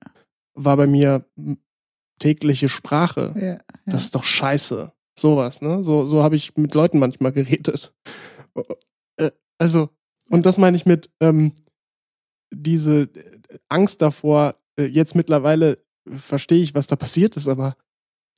war 0.54 0.76
bei 0.76 0.86
mir 0.86 1.24
tägliche 2.18 2.68
Sprache. 2.68 3.34
ja. 3.40 3.58
Das 3.86 4.04
ist 4.04 4.14
doch 4.14 4.24
scheiße. 4.24 4.92
Sowas, 5.18 5.62
ne? 5.62 5.82
So, 5.82 6.06
so 6.06 6.22
habe 6.22 6.36
ich 6.36 6.56
mit 6.56 6.74
Leuten 6.74 6.98
manchmal 6.98 7.32
geredet. 7.32 7.92
Äh, 9.16 9.30
Also, 9.58 9.88
und 10.30 10.46
das 10.46 10.58
meine 10.58 10.76
ich 10.76 10.84
mit, 10.86 11.10
ähm, 11.20 11.52
diese 12.52 13.02
äh, 13.02 13.58
Angst 13.68 14.02
davor, 14.02 14.56
äh, 14.78 14.84
jetzt 14.84 15.14
mittlerweile 15.14 15.78
verstehe 16.06 16.62
ich, 16.62 16.74
was 16.74 16.86
da 16.86 16.96
passiert 16.96 17.36
ist, 17.36 17.48
aber 17.48 17.76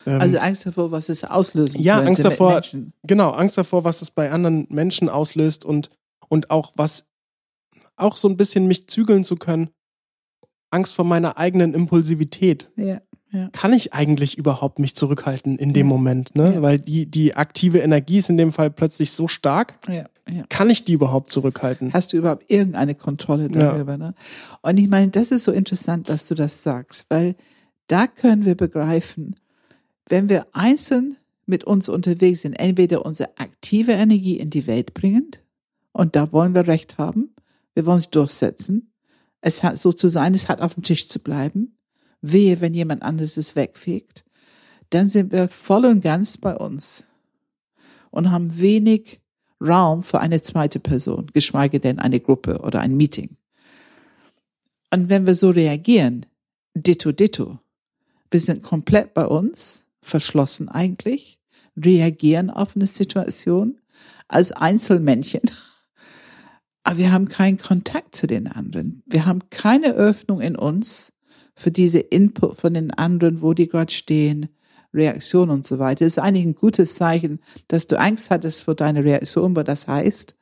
ähm, 0.07 0.21
also 0.21 0.39
Angst 0.39 0.67
davor, 0.67 0.91
was 0.91 1.09
es 1.09 1.25
auslösen 1.25 1.81
Ja, 1.81 2.01
Angst 2.01 2.25
davor, 2.25 2.63
genau, 3.03 3.31
Angst 3.31 3.59
davor, 3.59 3.85
was 3.85 4.03
es 4.03 4.11
bei 4.11 4.31
anderen 4.31 4.67
Menschen 4.71 5.09
auslöst 5.09 5.65
und, 5.65 5.91
und 6.29 6.51
auch 6.51 6.73
was, 6.77 7.07
auch 8.01 8.17
so 8.17 8.29
ein 8.29 8.37
bisschen 8.37 8.67
mich 8.67 8.87
zügeln 8.89 9.25
zu 9.25 9.37
können. 9.37 9.71
Angst 10.71 10.95
vor 10.95 11.05
meiner 11.05 11.37
eigenen 11.37 11.75
Impulsivität. 11.75 12.71
Ja, 12.77 13.01
ja. 13.33 13.49
Kann 13.53 13.73
ich 13.73 13.93
eigentlich 13.93 14.39
überhaupt 14.39 14.79
mich 14.79 14.97
zurückhalten 14.97 15.59
in 15.59 15.73
dem 15.73 15.87
ja. 15.87 15.95
Moment, 15.95 16.35
ne? 16.35 16.63
Weil 16.63 16.79
die, 16.79 17.07
die 17.07 17.35
aktive 17.35 17.79
Energie 17.79 18.19
ist 18.19 18.31
in 18.31 18.37
dem 18.37 18.53
Fall 18.53 18.71
plötzlich 18.71 19.13
so 19.13 19.29
stark. 19.29 19.79
Kann 20.49 20.71
ich 20.71 20.85
die 20.85 20.93
überhaupt 20.93 21.31
zurückhalten? 21.31 21.93
Hast 21.93 22.13
du 22.13 22.17
überhaupt 22.17 22.51
irgendeine 22.51 22.95
Kontrolle 22.95 23.49
darüber, 23.49 23.97
ne? 23.97 24.15
Und 24.63 24.79
ich 24.79 24.89
meine, 24.89 25.09
das 25.09 25.31
ist 25.31 25.45
so 25.45 25.53
interessant, 25.53 26.09
dass 26.09 26.27
du 26.29 26.35
das 26.35 26.63
sagst, 26.63 27.07
weil 27.09 27.35
da 27.87 28.07
können 28.07 28.45
wir 28.45 28.57
begreifen, 28.57 29.37
wenn 30.09 30.29
wir 30.29 30.47
einzeln 30.53 31.17
mit 31.47 31.65
uns 31.65 31.89
unterwegs 31.89 32.43
sind, 32.43 32.55
entweder 32.55 33.05
unsere 33.05 33.31
aktive 33.39 33.93
Energie 33.93 34.39
in 34.39 34.51
die 34.51 34.67
Welt 34.67 34.95
bringen, 34.95 35.31
und 35.93 36.15
da 36.15 36.33
wollen 36.33 36.55
wir 36.55 36.69
Recht 36.69 36.99
haben, 36.99 37.31
wir 37.81 37.87
wollen 37.87 37.99
es 37.99 38.11
durchsetzen, 38.11 38.93
es 39.41 39.63
hat 39.63 39.79
so 39.79 39.91
zu 39.91 40.09
sein, 40.09 40.35
es 40.35 40.51
hat 40.51 40.61
auf 40.61 40.75
dem 40.75 40.83
Tisch 40.83 41.09
zu 41.09 41.19
bleiben, 41.19 41.79
wehe, 42.21 42.61
wenn 42.61 42.75
jemand 42.75 43.03
anderes 43.03 43.39
es 43.39 43.57
wegfegt, 43.57 44.27
dann 44.91 45.09
sind 45.09 45.33
wir 45.33 45.49
voll 45.49 45.87
und 45.87 46.03
ganz 46.03 46.37
bei 46.37 46.55
uns 46.55 47.05
und 48.11 48.31
haben 48.31 48.61
wenig 48.61 49.23
Raum 49.63 50.03
für 50.03 50.21
eine 50.21 50.43
zweite 50.43 50.79
Person, 50.79 51.31
geschweige 51.33 51.81
denn 51.81 51.99
eine 51.99 52.21
Gruppe 52.21 52.59
oder 52.59 52.81
ein 52.81 52.99
Meeting. 52.99 53.39
Und 54.93 55.09
wenn 55.09 55.25
wir 55.25 55.35
so 55.35 55.49
reagieren, 55.49 56.27
ditto 56.75 57.13
ditto, 57.13 57.61
wir 58.31 58.41
sind 58.41 58.63
komplett 58.63 59.15
bei 59.15 59.27
uns, 59.27 59.87
verschlossen 60.03 60.69
eigentlich, 60.69 61.39
reagieren 61.83 62.51
auf 62.51 62.77
eine 62.77 62.87
Situation 62.87 63.81
als 64.29 64.53
Einzelmännchen. 64.53 65.43
Aber 66.91 66.99
wir 66.99 67.13
haben 67.13 67.29
keinen 67.29 67.57
Kontakt 67.57 68.17
zu 68.17 68.27
den 68.27 68.49
anderen. 68.49 69.05
Wir 69.07 69.25
haben 69.25 69.49
keine 69.51 69.95
Öffnung 69.95 70.41
in 70.41 70.57
uns 70.57 71.13
für 71.55 71.71
diese 71.71 72.01
Input 72.01 72.59
von 72.59 72.75
den 72.75 72.91
anderen, 72.91 73.43
wo 73.43 73.55
die 73.55 73.69
gerade 73.69 73.93
stehen, 73.93 74.49
Reaktion 74.93 75.51
und 75.51 75.65
so 75.65 75.79
weiter. 75.79 76.05
Das 76.05 76.15
ist 76.15 76.19
eigentlich 76.19 76.47
ein 76.47 76.57
gutes 76.57 76.97
Zeichen, 76.97 77.39
dass 77.69 77.87
du 77.87 77.97
Angst 77.97 78.31
hattest 78.31 78.65
vor 78.65 78.75
deiner 78.75 79.05
Reaktion, 79.05 79.55
weil 79.55 79.63
das 79.63 79.87
heißt, 79.87 80.35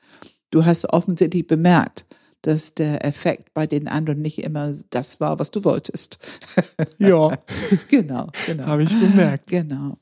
du 0.51 0.65
hast 0.65 0.91
offensichtlich 0.91 1.47
bemerkt, 1.47 2.07
dass 2.41 2.75
der 2.75 3.05
Effekt 3.05 3.53
bei 3.53 3.67
den 3.67 3.87
anderen 3.87 4.23
nicht 4.23 4.39
immer 4.39 4.73
das 4.89 5.21
war, 5.21 5.39
was 5.39 5.51
du 5.51 5.65
wolltest. 5.65 6.19
Ja. 6.99 7.37
genau, 7.89 8.29
genau. 8.47 8.65
Habe 8.65 8.85
ich 8.85 8.99
bemerkt. 8.99 9.49
Genau. 9.49 9.99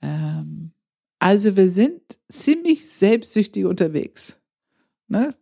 Ähm, 0.00 0.70
also 1.18 1.56
wir 1.56 1.68
sind 1.68 2.00
ziemlich 2.30 2.88
selbstsüchtig 2.88 3.64
unterwegs. 3.64 4.38
Ne? 5.08 5.34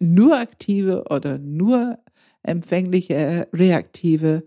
Nur 0.00 0.38
aktive 0.38 1.04
oder 1.10 1.38
nur 1.38 1.98
empfängliche 2.42 3.48
Reaktive 3.52 4.44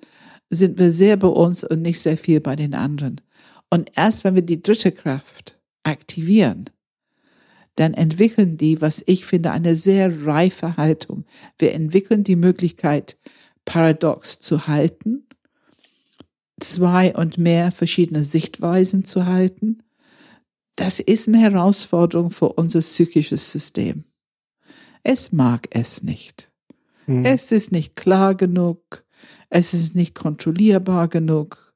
sind 0.49 0.79
wir 0.79 0.91
sehr 0.91 1.17
bei 1.17 1.27
uns 1.27 1.63
und 1.63 1.81
nicht 1.81 1.99
sehr 1.99 2.17
viel 2.17 2.39
bei 2.39 2.55
den 2.55 2.73
anderen. 2.73 3.21
Und 3.69 3.91
erst 3.95 4.23
wenn 4.23 4.35
wir 4.35 4.41
die 4.41 4.61
dritte 4.61 4.91
Kraft 4.91 5.59
aktivieren, 5.83 6.69
dann 7.75 7.93
entwickeln 7.93 8.57
die, 8.57 8.81
was 8.81 9.03
ich 9.05 9.25
finde, 9.25 9.51
eine 9.51 9.75
sehr 9.75 10.25
reife 10.25 10.77
Haltung. 10.77 11.25
Wir 11.59 11.73
entwickeln 11.73 12.23
die 12.23 12.35
Möglichkeit, 12.35 13.17
paradox 13.65 14.39
zu 14.39 14.67
halten, 14.67 15.27
zwei 16.59 17.13
und 17.13 17.37
mehr 17.37 17.71
verschiedene 17.71 18.23
Sichtweisen 18.23 19.05
zu 19.05 19.25
halten. 19.25 19.83
Das 20.75 20.99
ist 20.99 21.27
eine 21.27 21.39
Herausforderung 21.39 22.31
für 22.31 22.53
unser 22.53 22.79
psychisches 22.79 23.51
System. 23.51 24.05
Es 25.07 25.31
mag 25.31 25.69
es 25.71 26.03
nicht. 26.03 26.51
Hm. 27.05 27.23
Es 27.23 27.53
ist 27.53 27.71
nicht 27.71 27.95
klar 27.95 28.35
genug. 28.35 29.05
Es 29.49 29.73
ist 29.73 29.95
nicht 29.95 30.13
kontrollierbar 30.13 31.07
genug. 31.07 31.73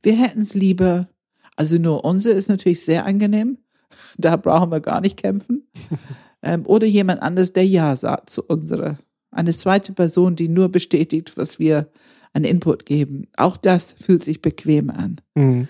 Wir 0.00 0.14
hätten 0.14 0.42
es 0.42 0.54
lieber, 0.54 1.08
also 1.56 1.76
nur 1.76 2.04
unsere 2.04 2.36
ist 2.36 2.48
natürlich 2.48 2.84
sehr 2.84 3.04
angenehm, 3.04 3.58
da 4.16 4.36
brauchen 4.36 4.70
wir 4.70 4.78
gar 4.78 5.00
nicht 5.00 5.16
kämpfen. 5.16 5.66
ähm, 6.42 6.64
oder 6.66 6.86
jemand 6.86 7.20
anderes, 7.20 7.52
der 7.52 7.66
Ja 7.66 7.96
sagt 7.96 8.30
zu 8.30 8.44
unserer. 8.44 8.96
Eine 9.32 9.52
zweite 9.52 9.92
Person, 9.92 10.36
die 10.36 10.48
nur 10.48 10.68
bestätigt, 10.68 11.36
was 11.36 11.58
wir 11.58 11.90
an 12.32 12.44
Input 12.44 12.86
geben. 12.86 13.26
Auch 13.36 13.56
das 13.56 13.90
fühlt 13.90 14.22
sich 14.22 14.40
bequem 14.40 14.90
an. 14.90 15.20
Mhm. 15.34 15.66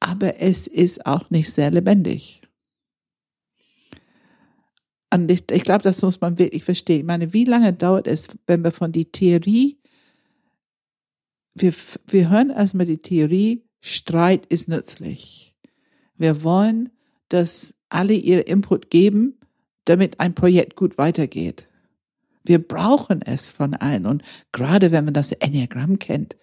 Aber 0.00 0.42
es 0.42 0.66
ist 0.66 1.06
auch 1.06 1.30
nicht 1.30 1.50
sehr 1.50 1.70
lebendig. 1.70 2.42
Und 5.12 5.30
ich, 5.30 5.44
ich 5.50 5.62
glaube, 5.62 5.82
das 5.82 6.02
muss 6.02 6.20
man 6.20 6.38
wirklich 6.38 6.64
verstehen. 6.64 7.00
Ich 7.00 7.06
meine, 7.06 7.32
wie 7.32 7.44
lange 7.44 7.72
dauert 7.72 8.06
es, 8.06 8.28
wenn 8.46 8.64
wir 8.64 8.72
von 8.72 8.92
die 8.92 9.10
Theorie, 9.10 9.78
wir, 11.54 11.72
wir 12.06 12.30
hören 12.30 12.50
erstmal 12.50 12.86
die 12.86 12.98
Theorie, 12.98 13.64
Streit 13.80 14.46
ist 14.46 14.68
nützlich. 14.68 15.54
Wir 16.16 16.42
wollen 16.42 16.90
dass 17.28 17.74
alle 17.88 18.14
ihr 18.14 18.46
Input 18.46 18.90
geben, 18.90 19.38
damit 19.84 20.20
ein 20.20 20.34
Projekt 20.34 20.76
gut 20.76 20.98
weitergeht. 20.98 21.68
Wir 22.44 22.58
brauchen 22.58 23.22
es 23.22 23.50
von 23.50 23.74
allen. 23.74 24.06
Und 24.06 24.22
gerade 24.52 24.92
wenn 24.92 25.04
man 25.04 25.14
das 25.14 25.32
Enneagramm 25.32 25.98
kennt, 25.98 26.36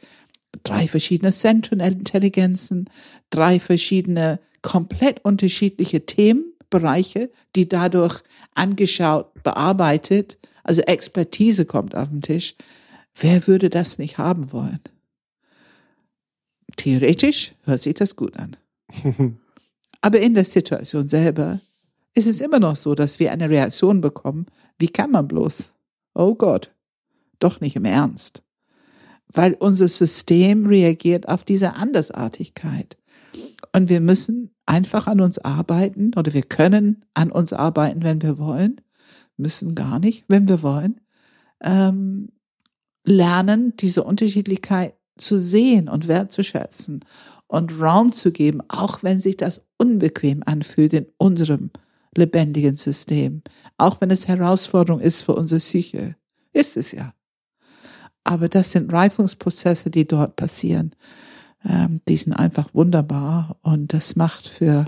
drei 0.64 0.88
verschiedene 0.88 1.32
Zentrenintelligenzen, 1.32 2.90
drei 3.30 3.60
verschiedene 3.60 4.40
komplett 4.62 5.24
unterschiedliche 5.24 6.06
Themenbereiche, 6.74 7.30
die 7.56 7.68
dadurch 7.68 8.24
angeschaut, 8.56 9.44
bearbeitet, 9.44 10.38
also 10.64 10.82
Expertise 10.82 11.66
kommt 11.66 11.96
auf 11.96 12.10
den 12.10 12.22
Tisch. 12.22 12.56
Wer 13.20 13.48
würde 13.48 13.70
das 13.70 13.98
nicht 13.98 14.18
haben 14.18 14.52
wollen? 14.52 14.80
Theoretisch 16.76 17.54
hört 17.66 17.82
sich 17.82 17.94
das 17.94 18.16
gut 18.16 18.36
an. 18.38 18.58
Aber 20.02 20.20
in 20.20 20.34
der 20.34 20.46
Situation 20.46 21.08
selber 21.08 21.60
ist 22.16 22.28
es 22.28 22.42
immer 22.42 22.60
noch 22.60 22.76
so, 22.76 22.96
dass 22.96 23.20
wir 23.20 23.32
eine 23.32 23.50
Reaktion 23.50 24.02
bekommen. 24.02 24.48
Wie 24.80 24.90
kann 24.90 25.12
man 25.12 25.28
bloß? 25.28 25.74
Oh 26.16 26.36
Gott, 26.36 26.72
doch 27.40 27.62
nicht 27.62 27.76
im 27.76 27.86
Ernst. 27.86 28.44
Weil 29.28 29.54
unser 29.54 29.88
System 29.88 30.66
reagiert 30.66 31.28
auf 31.28 31.44
diese 31.44 31.74
Andersartigkeit. 31.74 32.98
Und 33.72 33.90
wir 33.90 34.02
müssen 34.02 34.53
einfach 34.66 35.08
an 35.08 35.22
uns 35.22 35.40
arbeiten 35.40 36.14
oder 36.16 36.34
wir 36.34 36.44
können 36.44 37.06
an 37.14 37.32
uns 37.32 37.54
arbeiten, 37.54 38.04
wenn 38.04 38.22
wir 38.22 38.38
wollen, 38.38 38.82
müssen 39.38 39.76
gar 39.76 40.00
nicht, 40.00 40.26
wenn 40.28 40.48
wir 40.48 40.62
wollen, 40.62 41.02
ähm, 41.62 42.30
lernen, 43.06 43.76
diese 43.78 44.04
Unterschiedlichkeit 44.04 44.96
zu 45.18 45.38
sehen 45.38 45.90
und 45.90 46.08
wertzuschätzen 46.08 47.04
und 47.48 47.80
Raum 47.80 48.14
zu 48.14 48.32
geben, 48.32 48.62
auch 48.70 49.04
wenn 49.04 49.20
sich 49.20 49.38
das 49.38 49.62
unbequem 49.78 50.44
anfühlt 50.46 50.94
in 50.94 51.08
unserem 51.18 51.72
lebendigen 52.16 52.78
System, 52.78 53.42
auch 53.78 54.02
wenn 54.02 54.12
es 54.12 54.28
Herausforderung 54.28 55.00
ist 55.00 55.24
für 55.24 55.36
unsere 55.36 55.60
Psyche. 55.60 56.16
Ist 56.54 56.78
es 56.78 56.92
ja. 56.92 57.14
Aber 58.24 58.48
das 58.48 58.72
sind 58.72 58.92
Reifungsprozesse, 58.92 59.90
die 59.90 60.08
dort 60.08 60.36
passieren. 60.36 60.96
Ähm, 61.66 62.02
die 62.08 62.18
sind 62.18 62.34
einfach 62.34 62.74
wunderbar 62.74 63.58
und 63.62 63.94
das 63.94 64.16
macht 64.16 64.48
für 64.48 64.86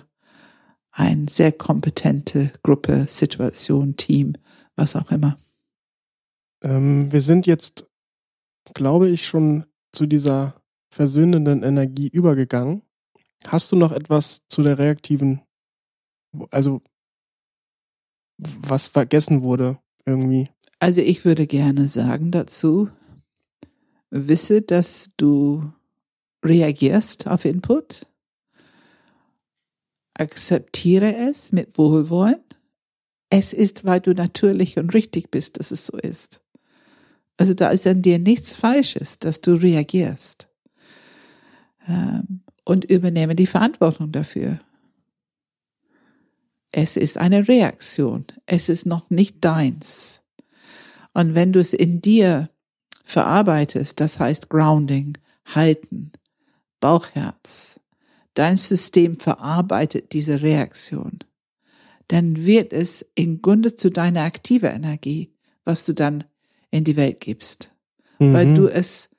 eine 0.91 1.27
sehr 1.29 1.51
kompetente 1.51 2.53
Gruppe, 2.63 3.05
Situation, 3.07 3.97
Team, 3.97 4.33
was 4.75 4.95
auch 4.95 5.11
immer. 5.11 5.37
Ähm, 6.63 7.11
wir 7.11 7.21
sind 7.21 7.47
jetzt, 7.47 7.85
glaube 8.73 9.09
ich, 9.09 9.25
schon 9.25 9.65
zu 9.91 10.05
dieser 10.05 10.55
versöhnenden 10.89 11.63
Energie 11.63 12.07
übergegangen. 12.07 12.81
Hast 13.47 13.71
du 13.71 13.75
noch 13.75 13.91
etwas 13.91 14.47
zu 14.47 14.63
der 14.63 14.79
reaktiven, 14.79 15.41
also 16.49 16.81
was 18.37 18.87
vergessen 18.87 19.43
wurde 19.43 19.77
irgendwie? 20.05 20.49
Also 20.79 21.01
ich 21.01 21.25
würde 21.25 21.47
gerne 21.47 21.87
sagen 21.87 22.31
dazu, 22.31 22.89
wisse, 24.09 24.61
dass 24.61 25.11
du 25.17 25.61
reagierst 26.45 27.27
auf 27.27 27.45
Input, 27.45 28.05
akzeptiere 30.13 31.15
es 31.15 31.51
mit 31.51 31.77
Wohlwollen. 31.77 32.41
Es 33.29 33.53
ist, 33.53 33.85
weil 33.85 33.99
du 33.99 34.13
natürlich 34.13 34.77
und 34.77 34.93
richtig 34.93 35.31
bist, 35.31 35.59
dass 35.59 35.71
es 35.71 35.85
so 35.85 35.97
ist. 35.97 36.41
Also 37.37 37.53
da 37.53 37.69
ist 37.69 37.85
an 37.85 38.01
dir 38.01 38.19
nichts 38.19 38.55
Falsches, 38.55 39.19
dass 39.19 39.41
du 39.41 39.55
reagierst. 39.55 40.49
Ähm, 41.87 42.41
und 42.63 42.85
übernehme 42.85 43.35
die 43.35 43.45
Verantwortung 43.45 44.11
dafür. 44.11 44.59
Es 46.71 46.97
ist 46.97 47.17
eine 47.17 47.47
Reaktion. 47.47 48.25
Es 48.45 48.69
ist 48.69 48.85
noch 48.85 49.09
nicht 49.09 49.43
deins. 49.45 50.21
Und 51.13 51.35
wenn 51.35 51.53
du 51.53 51.59
es 51.59 51.73
in 51.73 52.01
dir 52.01 52.49
verarbeitest, 53.05 53.99
das 53.99 54.19
heißt 54.19 54.49
Grounding, 54.49 55.17
halten, 55.45 56.11
Bauchherz, 56.79 57.79
dein 58.33 58.57
System 58.57 59.19
verarbeitet 59.19 60.13
diese 60.13 60.41
Reaktion, 60.41 61.19
dann 62.07 62.45
wird 62.45 62.73
es 62.73 63.05
im 63.15 63.41
Grunde 63.41 63.75
zu 63.75 63.89
deiner 63.89 64.21
aktive 64.21 64.67
Energie, 64.67 65.33
was 65.63 65.85
du 65.85 65.93
dann 65.93 66.25
in 66.71 66.83
die 66.83 66.97
Welt 66.97 67.19
gibst, 67.21 67.71
mhm. 68.19 68.33
weil 68.33 68.53
du 68.53 68.67
es 68.67 69.09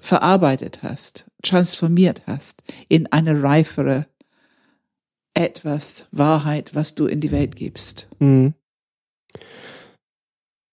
verarbeitet 0.00 0.82
hast, 0.82 1.30
transformiert 1.42 2.22
hast 2.26 2.62
in 2.88 3.10
eine 3.12 3.42
reifere 3.42 4.06
etwas 5.34 6.06
Wahrheit, 6.10 6.74
was 6.74 6.94
du 6.94 7.06
in 7.06 7.20
die 7.20 7.32
Welt 7.32 7.56
gibst. 7.56 8.08
Mhm. 8.18 8.54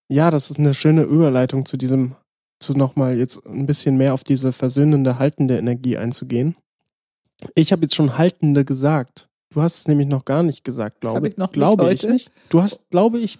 Ja, 0.09 0.31
das 0.31 0.49
ist 0.49 0.59
eine 0.59 0.73
schöne 0.73 1.03
Überleitung 1.03 1.65
zu 1.65 1.77
diesem, 1.77 2.15
zu 2.59 2.73
nochmal 2.73 3.17
jetzt 3.17 3.45
ein 3.45 3.67
bisschen 3.67 3.97
mehr 3.97 4.13
auf 4.13 4.23
diese 4.23 4.51
versöhnende, 4.51 5.19
haltende 5.19 5.57
Energie 5.57 5.97
einzugehen. 5.97 6.55
Ich 7.55 7.71
habe 7.71 7.83
jetzt 7.83 7.95
schon 7.95 8.17
haltende 8.17 8.65
gesagt. 8.65 9.29
Du 9.49 9.61
hast 9.61 9.77
es 9.79 9.87
nämlich 9.87 10.07
noch 10.07 10.25
gar 10.25 10.43
nicht 10.43 10.63
gesagt, 10.63 11.01
glaube 11.01 11.17
hab 11.17 11.25
ich. 11.25 11.37
Noch 11.37 11.51
glaube 11.51 11.85
nicht 11.85 12.03
ich 12.03 12.09
nicht. 12.09 12.31
Du 12.49 12.61
hast, 12.61 12.89
glaube 12.89 13.19
ich, 13.19 13.39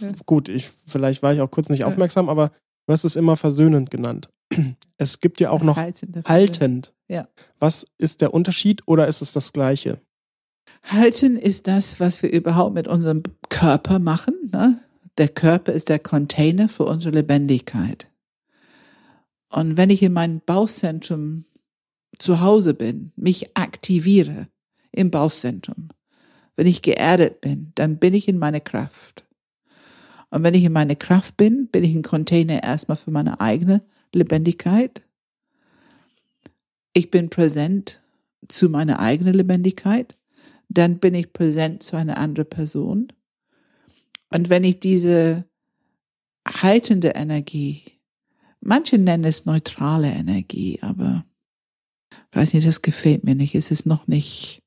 ja. 0.00 0.12
gut, 0.26 0.48
ich, 0.48 0.70
vielleicht 0.86 1.22
war 1.22 1.32
ich 1.32 1.40
auch 1.40 1.50
kurz 1.50 1.68
nicht 1.68 1.84
aufmerksam, 1.84 2.26
ja. 2.26 2.32
aber 2.32 2.52
du 2.86 2.92
hast 2.92 3.04
es 3.04 3.16
immer 3.16 3.36
versöhnend 3.36 3.90
genannt. 3.90 4.28
Es 4.98 5.20
gibt 5.20 5.40
ja 5.40 5.48
auch 5.48 5.62
noch 5.62 5.78
haltend. 5.78 6.92
Ja. 7.08 7.26
Was 7.58 7.86
ist 7.96 8.20
der 8.20 8.34
Unterschied 8.34 8.82
oder 8.86 9.08
ist 9.08 9.22
es 9.22 9.32
das 9.32 9.54
Gleiche? 9.54 9.98
Halten 10.82 11.38
ist 11.38 11.66
das, 11.66 12.00
was 12.00 12.22
wir 12.22 12.30
überhaupt 12.30 12.74
mit 12.74 12.86
unserem 12.86 13.22
Körper 13.48 13.98
machen. 13.98 14.34
Ne? 14.52 14.78
Der 15.16 15.28
Körper 15.28 15.72
ist 15.72 15.88
der 15.88 15.98
Container 15.98 16.68
für 16.68 16.84
unsere 16.84 17.14
Lebendigkeit. 17.14 18.09
Und 19.50 19.76
wenn 19.76 19.90
ich 19.90 20.02
in 20.02 20.12
meinem 20.12 20.40
Bauchzentrum 20.40 21.44
zu 22.18 22.40
Hause 22.40 22.74
bin, 22.74 23.12
mich 23.16 23.56
aktiviere 23.56 24.48
im 24.92 25.10
Bauchzentrum, 25.10 25.88
wenn 26.56 26.66
ich 26.66 26.82
geerdet 26.82 27.40
bin, 27.40 27.72
dann 27.74 27.98
bin 27.98 28.14
ich 28.14 28.28
in 28.28 28.38
meiner 28.38 28.60
Kraft. 28.60 29.26
Und 30.30 30.44
wenn 30.44 30.54
ich 30.54 30.64
in 30.64 30.72
meiner 30.72 30.94
Kraft 30.94 31.36
bin, 31.36 31.68
bin 31.68 31.84
ich 31.84 31.94
ein 31.94 32.02
Container 32.02 32.62
erstmal 32.62 32.96
für 32.96 33.10
meine 33.10 33.40
eigene 33.40 33.82
Lebendigkeit. 34.14 35.02
Ich 36.92 37.10
bin 37.10 37.30
präsent 37.30 38.00
zu 38.48 38.68
meiner 38.68 39.00
eigenen 39.00 39.34
Lebendigkeit 39.34 40.16
dann 40.70 40.98
bin 40.98 41.14
ich 41.14 41.32
präsent 41.32 41.82
zu 41.82 41.96
einer 41.96 42.16
anderen 42.16 42.48
Person. 42.48 43.12
Und 44.32 44.48
wenn 44.48 44.64
ich 44.64 44.78
diese 44.78 45.44
haltende 46.46 47.08
Energie, 47.08 47.82
manche 48.60 48.98
nennen 48.98 49.24
es 49.24 49.46
neutrale 49.46 50.10
Energie, 50.10 50.78
aber 50.82 51.24
weiß 52.32 52.54
nicht, 52.54 52.66
das 52.66 52.82
gefällt 52.82 53.24
mir 53.24 53.34
nicht. 53.34 53.54
Es 53.54 53.70
ist 53.70 53.86
noch 53.86 54.06
nicht 54.06 54.62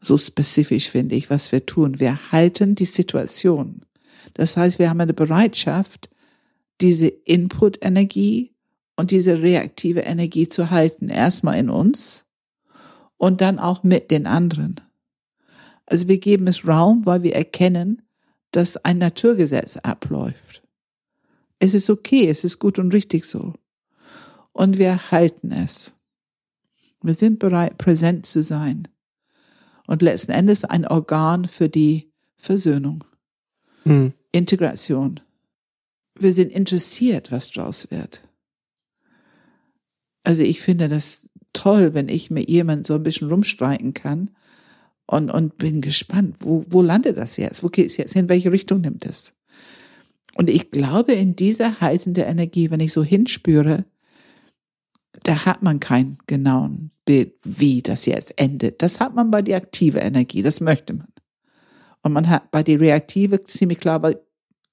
so 0.00 0.16
spezifisch, 0.16 0.90
finde 0.90 1.14
ich, 1.14 1.30
was 1.30 1.52
wir 1.52 1.66
tun. 1.66 2.00
Wir 2.00 2.32
halten 2.32 2.74
die 2.74 2.84
Situation. 2.84 3.84
Das 4.34 4.56
heißt, 4.56 4.78
wir 4.78 4.90
haben 4.90 5.00
eine 5.00 5.14
Bereitschaft, 5.14 6.10
diese 6.80 7.08
Input-Energie 7.08 8.54
und 8.96 9.10
diese 9.10 9.40
reaktive 9.42 10.00
Energie 10.00 10.48
zu 10.48 10.70
halten. 10.70 11.08
Erstmal 11.08 11.58
in 11.58 11.70
uns 11.70 12.24
und 13.18 13.40
dann 13.40 13.58
auch 13.58 13.82
mit 13.82 14.10
den 14.10 14.26
anderen. 14.26 14.80
Also 15.86 16.08
wir 16.08 16.18
geben 16.18 16.46
es 16.46 16.66
Raum, 16.66 17.04
weil 17.04 17.22
wir 17.22 17.34
erkennen, 17.34 18.02
dass 18.52 18.76
ein 18.78 18.98
Naturgesetz 18.98 19.76
abläuft. 19.76 20.62
Es 21.60 21.74
ist 21.74 21.88
okay, 21.88 22.28
es 22.28 22.42
ist 22.42 22.58
gut 22.58 22.78
und 22.78 22.92
richtig 22.92 23.24
so. 23.24 23.52
Und 24.52 24.78
wir 24.78 25.10
halten 25.10 25.52
es. 25.52 25.92
Wir 27.02 27.14
sind 27.14 27.38
bereit, 27.38 27.78
präsent 27.78 28.26
zu 28.26 28.42
sein. 28.42 28.88
Und 29.86 30.02
letzten 30.02 30.32
Endes 30.32 30.64
ein 30.64 30.86
Organ 30.86 31.46
für 31.46 31.68
die 31.68 32.10
Versöhnung, 32.36 33.04
hm. 33.84 34.12
Integration. 34.32 35.20
Wir 36.18 36.32
sind 36.32 36.52
interessiert, 36.52 37.30
was 37.30 37.50
draus 37.50 37.90
wird. 37.90 38.22
Also 40.22 40.42
ich 40.42 40.60
finde 40.60 40.88
das 40.88 41.28
toll, 41.52 41.94
wenn 41.94 42.08
ich 42.08 42.30
mit 42.30 42.48
jemandem 42.48 42.84
so 42.84 42.94
ein 42.94 43.02
bisschen 43.02 43.28
rumstreiten 43.28 43.94
kann 43.94 44.30
und, 45.06 45.30
und 45.30 45.58
bin 45.58 45.80
gespannt, 45.80 46.36
wo, 46.40 46.64
wo 46.68 46.82
landet 46.82 47.16
das 47.16 47.36
jetzt? 47.36 47.62
Wo 47.62 47.68
geht 47.68 47.86
es 47.86 47.96
jetzt? 47.96 48.14
In 48.16 48.28
welche 48.28 48.52
Richtung 48.52 48.80
nimmt 48.80 49.06
es? 49.06 49.34
Und 50.34 50.48
ich 50.48 50.70
glaube, 50.70 51.12
in 51.12 51.36
dieser 51.36 51.80
heißende 51.80 52.22
Energie, 52.22 52.70
wenn 52.70 52.80
ich 52.80 52.92
so 52.92 53.02
hinspüre, 53.02 53.84
da 55.24 55.44
hat 55.44 55.62
man 55.62 55.80
kein 55.80 56.18
genauen 56.26 56.90
Bild, 57.04 57.34
wie 57.42 57.82
das 57.82 58.06
jetzt 58.06 58.40
endet. 58.40 58.82
Das 58.82 59.00
hat 59.00 59.14
man 59.14 59.30
bei 59.30 59.42
der 59.42 59.56
aktive 59.56 59.98
Energie, 59.98 60.42
das 60.42 60.60
möchte 60.60 60.94
man. 60.94 61.08
Und 62.02 62.12
man 62.12 62.28
hat 62.28 62.50
bei 62.50 62.62
der 62.62 62.80
reaktive 62.80 63.44
ziemlich 63.44 63.80
klar, 63.80 64.14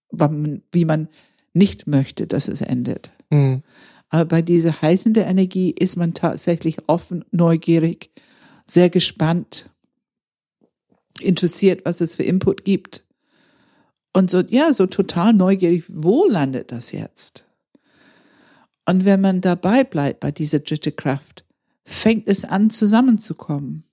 wie 0.10 0.86
man 0.86 1.10
nicht 1.53 1.88
möchte, 1.88 2.28
dass 2.28 2.47
es 2.47 2.62
endet. 2.62 3.12
Mhm. 3.30 3.64
Aber 4.10 4.26
bei 4.26 4.41
dieser 4.41 4.82
heißende 4.82 5.22
Energie 5.22 5.72
ist 5.72 5.97
man 5.97 6.14
tatsächlich 6.14 6.78
offen, 6.88 7.26
neugierig, 7.32 8.12
sehr 8.66 8.89
gespannt 8.89 9.70
interessiert, 11.20 11.84
was 11.84 11.99
es 11.99 12.16
für 12.16 12.24
Input 12.24 12.64
gibt. 12.64 13.07
Und 14.14 14.32
so, 14.32 14.41
ja, 14.41 14.74
so 14.74 14.88
total 14.88 15.34
neugierig, 15.34 15.86
wo 15.88 16.26
landet 16.26 16.72
das 16.72 16.91
jetzt? 16.91 17.45
Und 18.86 19.05
wenn 19.05 19.22
man 19.22 19.41
dabei 19.41 19.84
bleibt 19.84 20.22
bei 20.22 20.32
dieser 20.32 20.60
dritte 20.60 20.91
Kraft, 20.91 21.45
fängt 21.84 22.28
es 22.28 22.45
an 22.45 22.70
zusammenzukommen. 22.70 23.84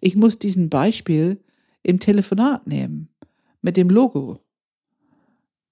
Ich 0.00 0.16
muss 0.16 0.38
diesen 0.38 0.70
Beispiel 0.70 1.42
im 1.82 1.98
Telefonat 1.98 2.66
nehmen, 2.66 3.08
mit 3.62 3.76
dem 3.76 3.90
Logo. 3.90 4.38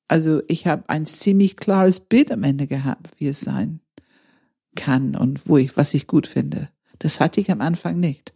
Also 0.08 0.42
ich 0.48 0.66
habe 0.66 0.88
ein 0.88 1.06
ziemlich 1.06 1.56
klares 1.56 2.00
Bild 2.00 2.30
am 2.32 2.42
Ende 2.42 2.66
gehabt, 2.66 3.12
wie 3.18 3.28
es 3.28 3.40
sein 3.40 3.80
kann 4.74 5.14
und 5.14 5.48
wo 5.48 5.56
ich, 5.56 5.76
was 5.76 5.94
ich 5.94 6.06
gut 6.06 6.26
finde. 6.26 6.68
Das 6.98 7.20
hatte 7.20 7.40
ich 7.40 7.50
am 7.50 7.60
Anfang 7.60 7.98
nicht. 7.98 8.34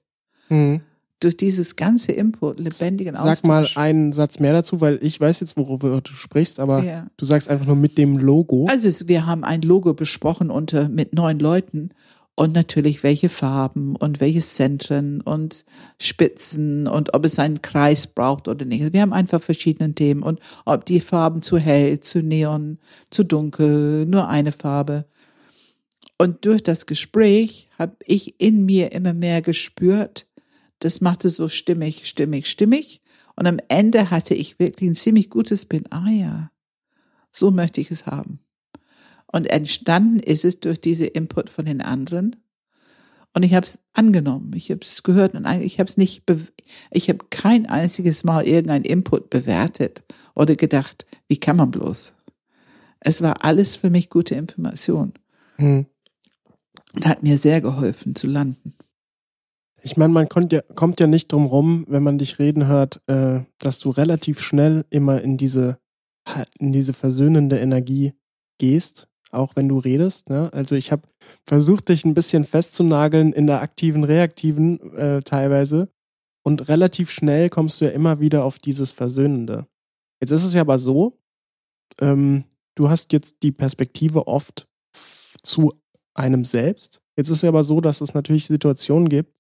Mhm 0.49 0.81
durch 1.21 1.37
dieses 1.37 1.77
ganze 1.77 2.13
Input 2.13 2.61
lebendigen 2.61 3.15
Sag 3.15 3.25
Austausch. 3.25 3.39
Sag 3.39 3.47
mal 3.47 3.83
einen 3.83 4.13
Satz 4.13 4.39
mehr 4.39 4.53
dazu, 4.53 4.81
weil 4.81 4.99
ich 5.03 5.21
weiß 5.21 5.41
jetzt, 5.41 5.57
worüber 5.57 6.01
du 6.01 6.13
sprichst, 6.13 6.61
aber 6.61 6.83
ja. 6.83 7.07
du 7.17 7.25
sagst 7.25 7.49
einfach 7.49 7.67
nur 7.67 7.77
mit 7.77 7.97
dem 7.97 8.19
Logo. 8.19 8.67
Also 8.69 9.09
wir 9.09 9.27
haben 9.27 9.45
ein 9.45 9.63
Logo 9.63 9.95
besprochen 9.95 10.51
unter 10.51 10.89
mit 10.89 11.15
neun 11.15 11.39
Leuten 11.39 11.91
und 12.35 12.53
natürlich 12.53 13.03
welche 13.03 13.31
Farben 13.31 13.97
und 13.97 14.21
welche 14.21 14.41
Zentren 14.41 15.23
und 15.23 15.65
Spitzen 15.99 16.87
und 16.87 17.15
ob 17.15 17.25
es 17.25 17.39
einen 17.39 17.63
Kreis 17.63 18.07
braucht 18.07 18.47
oder 18.47 18.67
nicht. 18.67 18.93
Wir 18.93 19.01
haben 19.01 19.15
einfach 19.15 19.43
verschiedene 19.43 19.95
Themen 19.95 20.23
und 20.23 20.39
ob 20.67 20.85
die 20.85 21.01
Farben 21.01 21.41
zu 21.41 21.57
hell, 21.57 21.99
zu 22.01 22.23
neon, 22.23 22.79
zu 23.11 23.25
dunkel, 23.25 24.05
nur 24.05 24.29
eine 24.29 24.53
Farbe. 24.53 25.07
Und 26.19 26.45
durch 26.45 26.63
das 26.63 26.85
Gespräch 26.85 27.69
habe 27.79 27.97
ich 28.05 28.39
in 28.39 28.67
mir 28.67 28.93
immer 28.93 29.15
mehr 29.15 29.41
gespürt, 29.41 30.27
das 30.79 31.01
machte 31.01 31.31
so 31.31 31.49
stimmig, 31.49 32.07
stimmig, 32.07 32.49
stimmig. 32.49 33.03
Und 33.35 33.47
am 33.47 33.59
Ende 33.69 34.11
hatte 34.11 34.35
ich 34.35 34.59
wirklich 34.59 34.91
ein 34.91 34.95
ziemlich 34.95 35.31
gutes 35.31 35.67
Bild. 35.67 35.93
Ah 35.93 36.11
ja, 36.11 36.51
so 37.31 37.51
möchte 37.51 37.81
ich 37.81 37.91
es 37.91 38.07
haben. 38.07 38.41
Und 39.27 39.47
entstanden 39.47 40.21
ist 40.21 40.45
es 40.45 40.61
durch 40.61 40.81
diese 40.81 41.07
Input 41.07 41.51
von 41.51 41.65
den 41.65 41.81
anderen. 41.81 42.37
Und 43.35 43.43
ich 43.43 43.53
habe 43.53 43.67
es 43.67 43.79
angenommen, 43.93 44.53
ich 44.55 44.71
habe 44.71 44.81
es 44.83 45.03
gehört 45.03 45.35
und 45.35 45.47
ich 45.61 45.79
habe 45.79 45.91
es 45.91 45.99
nicht, 45.99 46.23
ich 46.91 47.09
habe 47.11 47.27
kein 47.29 47.67
einziges 47.67 48.25
Mal 48.25 48.47
irgendein 48.47 48.85
Input 48.85 49.29
bewertet 49.29 50.05
oder 50.35 50.57
gedacht, 50.57 51.05
wie 51.29 51.37
kann 51.37 51.57
man 51.57 51.71
bloß? 51.71 52.15
Es 53.01 53.21
war 53.21 53.45
alles 53.45 53.77
für 53.77 53.91
mich 53.91 54.09
gute 54.09 54.35
Information. 54.35 55.13
Hm. 55.57 55.85
Und 56.95 57.07
hat 57.07 57.23
mir 57.23 57.37
sehr 57.37 57.61
geholfen 57.61 58.15
zu 58.15 58.27
landen. 58.27 58.75
Ich 59.83 59.97
meine, 59.97 60.13
man 60.13 60.29
kommt 60.29 60.53
ja, 60.53 60.63
kommt 60.75 61.01
ja 61.01 61.07
nicht 61.07 61.33
drum 61.33 61.47
rum, 61.47 61.85
wenn 61.89 62.03
man 62.03 62.19
dich 62.19 62.39
reden 62.39 62.67
hört, 62.67 63.03
äh, 63.09 63.41
dass 63.59 63.79
du 63.79 63.91
relativ 63.91 64.41
schnell 64.41 64.85
immer 64.91 65.21
in 65.21 65.37
diese, 65.37 65.79
in 66.59 66.73
diese 66.73 66.93
versöhnende 66.93 67.59
Energie 67.59 68.15
gehst, 68.59 69.09
auch 69.33 69.55
wenn 69.57 69.69
du 69.69 69.79
redest. 69.79 70.31
Ne? 70.31 70.51
Also 70.53 70.75
ich 70.77 70.93
habe 70.93 71.03
versucht, 71.47 71.89
dich 71.89 72.05
ein 72.05 72.15
bisschen 72.15 72.45
festzunageln 72.45 73.33
in 73.33 73.47
der 73.47 73.61
aktiven, 73.61 74.05
reaktiven 74.05 74.81
äh, 74.95 75.23
teilweise. 75.23 75.89
Und 76.43 76.69
relativ 76.69 77.11
schnell 77.11 77.51
kommst 77.51 77.81
du 77.81 77.87
ja 77.87 77.91
immer 77.91 78.21
wieder 78.21 78.45
auf 78.45 78.59
dieses 78.59 78.93
Versöhnende. 78.93 79.67
Jetzt 80.21 80.31
ist 80.31 80.45
es 80.45 80.55
ja 80.55 80.63
aber 80.63 80.79
so, 80.79 81.13
ähm, 82.01 82.45
du 82.77 82.89
hast 82.89 83.13
jetzt 83.13 83.43
die 83.43 83.53
Perspektive 83.53 84.27
oft 84.27 84.69
zu 85.43 85.73
einem 86.15 86.45
selbst. 86.45 87.01
Jetzt 87.17 87.31
ist 87.31 87.39
es 87.39 87.45
aber 87.45 87.65
so, 87.65 87.81
dass 87.81 88.01
es 88.01 88.15
natürlich 88.15 88.47
Situationen 88.47 89.09
gibt, 89.09 89.36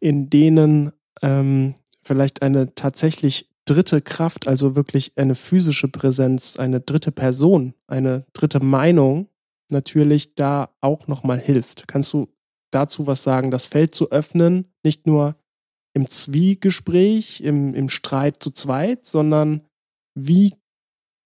in 0.00 0.30
denen 0.30 0.92
ähm, 1.22 1.74
vielleicht 2.02 2.42
eine 2.42 2.74
tatsächlich 2.74 3.50
dritte 3.64 4.00
Kraft, 4.00 4.46
also 4.46 4.76
wirklich 4.76 5.12
eine 5.16 5.34
physische 5.34 5.88
Präsenz, 5.88 6.56
eine 6.56 6.80
dritte 6.80 7.12
Person, 7.12 7.74
eine 7.86 8.24
dritte 8.32 8.60
Meinung 8.60 9.28
natürlich 9.70 10.34
da 10.34 10.70
auch 10.80 11.08
nochmal 11.08 11.40
hilft. 11.40 11.88
Kannst 11.88 12.12
du 12.12 12.28
dazu 12.70 13.06
was 13.06 13.22
sagen, 13.22 13.50
das 13.50 13.66
Feld 13.66 13.94
zu 13.94 14.10
öffnen, 14.10 14.72
nicht 14.84 15.06
nur 15.06 15.36
im 15.94 16.08
Zwiegespräch, 16.08 17.40
im, 17.40 17.74
im 17.74 17.88
Streit 17.88 18.42
zu 18.42 18.50
zweit, 18.50 19.06
sondern 19.06 19.66
wie 20.14 20.54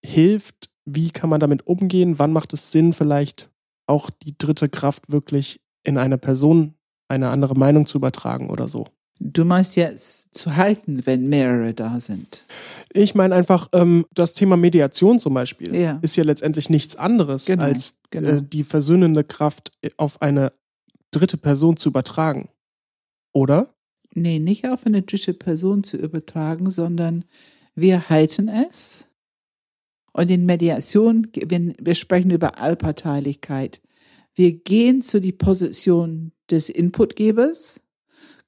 hilft, 0.05 0.71
wie 0.87 1.11
kann 1.11 1.29
man 1.29 1.41
damit 1.41 1.67
umgehen, 1.67 2.19
wann 2.19 2.33
macht 2.33 2.53
es 2.53 2.73
Sinn, 2.73 2.93
vielleicht 2.93 3.51
auch 3.87 4.11
die 4.11 4.39
dritte 4.39 4.69
Kraft 4.69 5.11
wirklich 5.11 5.61
in 5.85 5.99
eine 5.99 6.19
Person 6.19 6.75
eine 7.11 7.29
andere 7.31 7.55
Meinung 7.55 7.87
zu 7.87 7.99
übertragen 7.99 8.51
oder 8.51 8.69
so. 8.69 8.87
Du 9.23 9.45
meinst 9.45 9.77
jetzt 9.77 10.33
zu 10.33 10.57
halten, 10.57 11.05
wenn 11.05 11.29
mehrere 11.29 11.75
da 11.75 12.01
sind? 12.01 12.45
Ich 12.93 13.15
meine 13.15 13.35
einfach, 13.35 13.69
ähm, 13.75 14.07
das 14.15 14.33
Thema 14.33 14.57
Mediation 14.57 15.21
zum 15.21 15.35
Beispiel 15.35 15.77
Ja. 15.77 15.99
ist 16.01 16.17
ja 16.17 16.25
letztendlich 16.25 16.71
nichts 16.71 16.97
anderes, 16.97 17.45
Genau, 17.45 17.65
als 17.65 17.97
genau. 18.11 18.29
äh, 18.39 18.43
die 18.43 18.65
versöhnende 18.65 19.23
Kraft 19.25 19.73
auf 19.99 20.23
eine 20.23 20.53
dritte 21.11 21.37
Person 21.37 21.77
zu 21.77 21.91
übertragen. 21.91 22.49
Oder? 23.35 23.75
Nee, 24.15 24.39
nicht 24.39 24.67
auf 24.69 24.87
eine 24.87 25.03
dritte 25.03 25.35
Person 25.35 25.85
zu 25.85 25.99
übertragen, 25.99 26.71
sondern 26.71 27.25
wir 27.75 28.09
halten 28.09 28.49
es. 28.49 29.07
Und 30.13 30.31
in 30.31 30.47
Mediation, 30.47 31.29
wir, 31.35 31.75
wir 31.79 31.95
sprechen 31.95 32.31
über 32.31 32.59
Allparteilichkeit. 32.59 33.81
Wir 34.41 34.55
gehen 34.55 35.03
zu 35.03 35.21
die 35.21 35.33
Position 35.33 36.33
des 36.51 36.71
Inputgebers, 36.71 37.83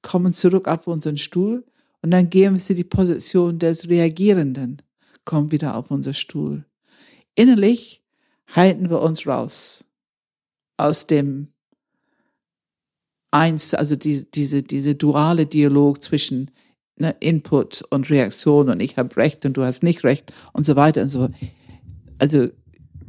kommen 0.01 0.33
zurück 0.33 0.67
auf 0.67 0.87
unseren 0.87 1.17
Stuhl 1.17 1.63
und 2.01 2.09
dann 2.09 2.31
gehen 2.31 2.55
wir 2.55 2.59
zu 2.59 2.73
die 2.73 2.83
Position 2.83 3.59
des 3.59 3.87
Reagierenden, 3.87 4.81
kommen 5.23 5.51
wieder 5.51 5.77
auf 5.77 5.91
unseren 5.91 6.15
Stuhl. 6.15 6.65
Innerlich 7.35 8.01
halten 8.47 8.89
wir 8.89 9.03
uns 9.03 9.27
raus 9.27 9.85
aus 10.77 11.05
dem 11.05 11.49
eins, 13.29 13.75
also 13.75 13.95
die, 13.95 14.25
diese, 14.31 14.63
diese 14.63 14.95
duale 14.95 15.45
Dialog 15.45 16.01
zwischen 16.01 16.49
ne, 16.97 17.15
Input 17.19 17.83
und 17.91 18.09
Reaktion 18.09 18.69
und 18.69 18.81
ich 18.81 18.97
habe 18.97 19.15
Recht 19.15 19.45
und 19.45 19.57
du 19.57 19.63
hast 19.63 19.83
nicht 19.83 20.03
Recht 20.03 20.33
und 20.53 20.65
so 20.65 20.75
weiter 20.75 21.03
und 21.03 21.09
so. 21.09 21.29
Also 22.17 22.47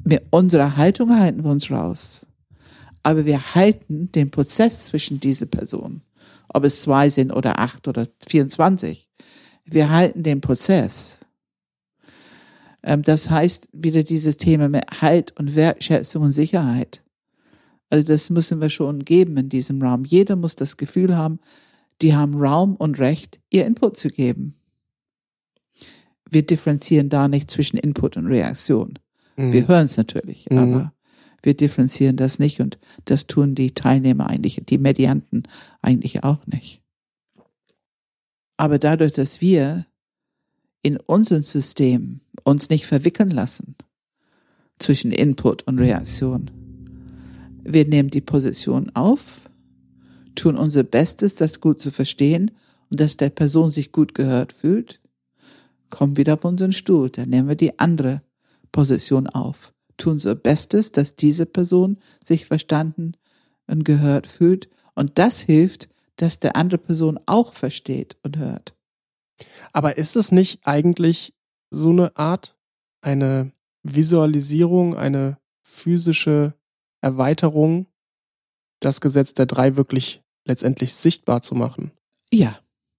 mit 0.05 0.23
unserer 0.29 0.77
Haltung 0.77 1.19
halten 1.19 1.45
wir 1.45 1.51
uns 1.51 1.71
raus. 1.71 2.27
Aber 3.05 3.25
wir 3.27 3.55
halten 3.55 4.11
den 4.13 4.31
Prozess 4.33 4.87
zwischen 4.87 5.21
diese 5.21 5.47
Personen, 5.47 6.03
ob 6.53 6.65
es 6.65 6.83
zwei 6.83 7.09
sind 7.11 7.31
oder 7.31 7.59
acht 7.61 7.87
oder 7.87 8.09
24. 8.29 9.09
Wir 9.67 9.91
halten 9.91 10.23
den 10.25 10.41
Prozess. 10.41 11.21
Ähm, 12.83 13.03
das 13.03 13.31
heißt 13.31 13.69
wieder 13.73 14.03
dieses 14.03 14.37
Thema 14.37 14.69
mit 14.69 14.85
Halt 15.01 15.39
und 15.39 15.55
Wertschätzung 15.55 16.23
und 16.25 16.31
Sicherheit. 16.33 17.03
Also 17.91 18.05
das 18.13 18.31
müssen 18.31 18.61
wir 18.61 18.71
schon 18.71 19.05
geben 19.05 19.37
in 19.37 19.49
diesem 19.49 19.81
Raum. 19.83 20.05
Jeder 20.05 20.37
muss 20.37 20.57
das 20.57 20.77
Gefühl 20.77 21.17
haben, 21.17 21.39
die 22.03 22.15
haben 22.15 22.35
Raum 22.35 22.75
und 22.75 22.99
Recht, 22.99 23.39
ihr 23.51 23.67
Input 23.67 23.97
zu 23.99 24.09
geben. 24.09 24.57
Wir 26.29 26.45
differenzieren 26.45 27.09
da 27.09 27.29
nicht 27.29 27.51
zwischen 27.51 27.77
Input 27.77 28.17
und 28.17 28.27
Reaktion. 28.27 28.99
Wir 29.37 29.69
hören 29.69 29.85
es 29.85 29.97
natürlich, 29.97 30.47
Mhm. 30.51 30.59
aber 30.59 30.93
wir 31.45 31.55
differenzieren 31.55 32.17
das 32.17 32.39
nicht 32.39 32.61
und 32.61 32.79
das 33.05 33.27
tun 33.27 33.55
die 33.55 33.73
Teilnehmer 33.73 34.29
eigentlich, 34.29 34.61
die 34.69 34.79
Medianten 34.79 35.45
eigentlich 35.83 36.25
auch 36.25 36.47
nicht. 36.47 36.83
Aber 38.57 38.79
dadurch, 38.79 39.13
dass 39.13 39.41
wir 39.41 39.87
in 40.83 40.99
unserem 40.99 41.43
System 41.43 42.21
uns 42.45 42.69
nicht 42.69 42.87
verwickeln 42.87 43.31
lassen 43.31 43.75
zwischen 44.79 45.13
Input 45.13 45.65
und 45.67 45.79
Reaktion, 45.79 46.51
wir 47.65 47.87
nehmen 47.87 48.11
die 48.11 48.21
Position 48.21 48.91
auf, 48.95 49.51
tun 50.35 50.57
unser 50.57 50.83
Bestes, 50.83 51.35
das 51.35 51.61
gut 51.61 51.81
zu 51.81 51.91
verstehen 51.91 52.51
und 52.91 53.01
dass 53.01 53.17
der 53.17 53.31
Person 53.31 53.71
sich 53.71 53.93
gut 53.93 54.15
gehört 54.15 54.53
fühlt, 54.53 55.01
kommen 55.91 56.17
wieder 56.17 56.35
auf 56.35 56.45
unseren 56.45 56.73
Stuhl, 56.73 57.11
dann 57.11 57.31
nehmen 57.31 57.49
wir 57.49 57.57
die 57.57 57.79
andere 57.79 58.23
Position 58.73 59.27
auf, 59.27 59.74
tun 59.97 60.15
unser 60.15 60.35
Bestes, 60.35 60.93
dass 60.93 61.17
diese 61.17 61.47
Person 61.47 61.99
sich 62.25 62.47
verstanden 62.47 63.13
und 63.67 63.85
gehört 63.85 64.27
fühlt 64.27 64.69
und 64.95 65.19
das 65.19 65.41
hilft, 65.41 65.89
dass 66.17 66.41
der 66.41 66.57
andere 66.57 66.79
Person 66.79 67.19
auch 67.27 67.53
versteht 67.53 68.17
und 68.23 68.39
hört. 68.39 68.75
Aber 69.73 69.99
ist 69.99 70.17
es 70.17 70.31
nicht 70.31 70.61
eigentlich 70.65 71.35
so 71.71 71.91
eine 71.91 72.17
Art, 72.17 72.57
eine 73.01 73.53
Visualisierung, 73.83 74.97
eine 74.97 75.39
physische 75.63 76.55
Erweiterung, 77.01 77.87
das 78.81 79.01
Gesetz 79.01 79.35
der 79.35 79.47
drei 79.47 79.77
wirklich 79.77 80.23
letztendlich 80.45 80.95
sichtbar 80.95 81.43
zu 81.43 81.55
machen? 81.55 81.91
Ja, 82.33 82.59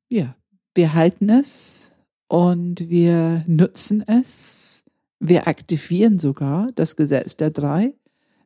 ja. 0.10 0.36
Wir 0.74 0.93
halten 0.93 1.30
es 1.30 1.93
und 2.28 2.89
wir 2.89 3.46
nutzen 3.48 4.02
es. 4.02 4.85
Wir 5.20 5.47
aktivieren 5.47 6.20
sogar 6.20 6.72
das 6.76 6.95
Gesetz 6.95 7.38
der 7.38 7.51
drei 7.51 7.95